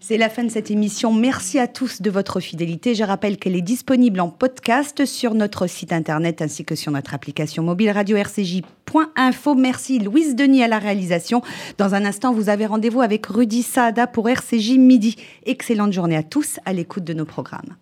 C'est 0.00 0.16
la 0.16 0.28
fin 0.28 0.44
de 0.44 0.48
cette 0.48 0.70
émission. 0.70 1.12
Merci 1.12 1.58
à 1.58 1.68
tous 1.68 2.00
de 2.00 2.10
votre 2.10 2.40
fidélité. 2.40 2.94
Je 2.94 3.04
rappelle 3.04 3.36
qu'elle 3.36 3.56
est 3.56 3.62
disponible 3.62 4.20
en 4.20 4.28
podcast 4.28 5.04
sur 5.04 5.34
notre 5.34 5.66
site 5.66 5.92
internet 5.92 6.40
ainsi 6.42 6.64
que 6.64 6.74
sur 6.74 6.90
notre 6.92 7.14
application 7.14 7.62
mobile 7.62 7.90
radio 7.90 8.16
RCJ.info. 8.16 9.54
Merci 9.54 9.98
Louise 9.98 10.34
Denis 10.36 10.62
à 10.62 10.68
la 10.68 10.78
réalisation. 10.78 11.42
Dans 11.78 11.94
un 11.94 12.04
instant, 12.04 12.32
vous 12.32 12.48
avez 12.48 12.66
rendez-vous 12.66 13.02
avec 13.02 13.26
Rudy 13.26 13.62
Saada 13.62 14.06
pour 14.06 14.28
RCJ 14.28 14.78
Midi. 14.78 15.16
Excellente 15.44 15.92
journée 15.92 16.16
à 16.16 16.22
tous 16.22 16.29
à 16.64 16.72
l'écoute 16.72 17.04
de 17.04 17.12
nos 17.12 17.24
programmes. 17.24 17.76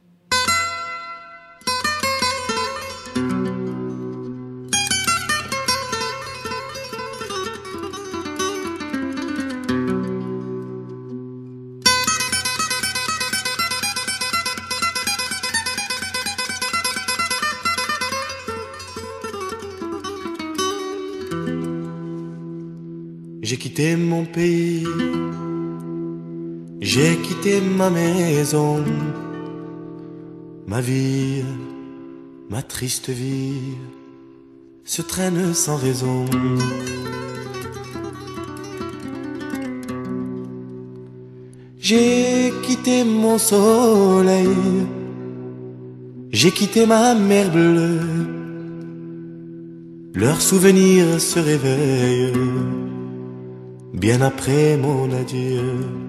J'ai 23.43 23.57
quitté 23.57 23.97
mon 23.97 24.25
pays 24.27 24.85
j'ai 26.91 27.19
quitté 27.19 27.61
ma 27.61 27.91
maison, 27.91 28.83
ma 30.67 30.81
vie, 30.81 31.45
ma 32.49 32.63
triste 32.63 33.11
vie 33.11 33.77
se 34.85 35.03
traîne 35.03 35.53
sans 35.53 35.77
raison. 35.77 36.25
J'ai 41.79 42.55
quitté 42.63 43.05
mon 43.05 43.37
soleil, 43.37 44.57
j'ai 46.31 46.53
quitté 46.53 46.87
ma 46.87 47.15
mer 47.15 47.51
bleue. 47.53 48.01
Leurs 50.15 50.41
souvenirs 50.41 51.21
se 51.21 51.39
réveillent 51.39 52.33
bien 53.93 54.23
après 54.23 54.79
mon 54.79 55.13
adieu. 55.13 56.08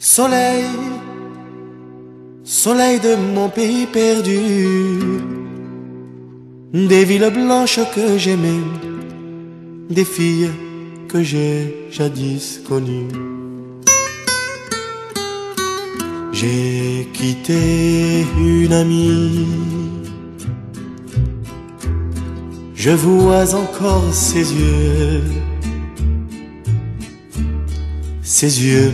Soleil, 0.00 0.64
soleil 2.44 3.00
de 3.00 3.16
mon 3.16 3.48
pays 3.48 3.84
perdu, 3.86 5.00
des 6.72 7.04
villes 7.04 7.32
blanches 7.34 7.80
que 7.92 8.16
j'aimais, 8.16 8.62
des 9.90 10.04
filles 10.04 10.52
que 11.08 11.20
j'ai 11.24 11.88
jadis 11.90 12.60
connues. 12.68 13.08
J'ai 16.32 17.08
quitté 17.12 18.24
une 18.38 18.72
amie, 18.72 19.48
je 22.76 22.90
vois 22.90 23.52
encore 23.52 24.14
ses 24.14 24.54
yeux, 24.54 25.24
ses 28.22 28.64
yeux 28.64 28.92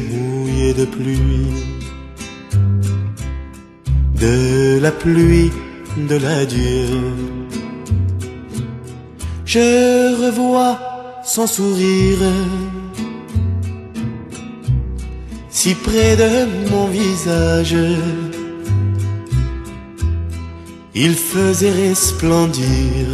de 0.75 0.85
pluie 0.85 1.75
de 4.25 4.79
la 4.81 4.91
pluie, 4.91 5.51
de 5.97 6.17
l'adieu. 6.17 6.89
Je 9.45 9.69
revois 10.25 10.79
son 11.25 11.47
sourire 11.47 12.25
si 15.51 15.75
près 15.75 16.17
de 16.17 16.31
mon 16.71 16.87
visage. 16.87 17.77
Il 20.95 21.15
faisait 21.15 21.77
resplendir 21.89 23.05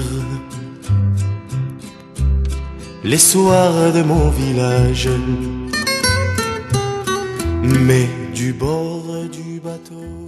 les 3.02 3.18
soirs 3.18 3.92
de 3.92 4.02
mon 4.02 4.28
village. 4.30 5.08
Mais 7.62 8.08
du 8.34 8.52
bord 8.52 9.04
du 9.30 9.60
bateau 9.60 10.19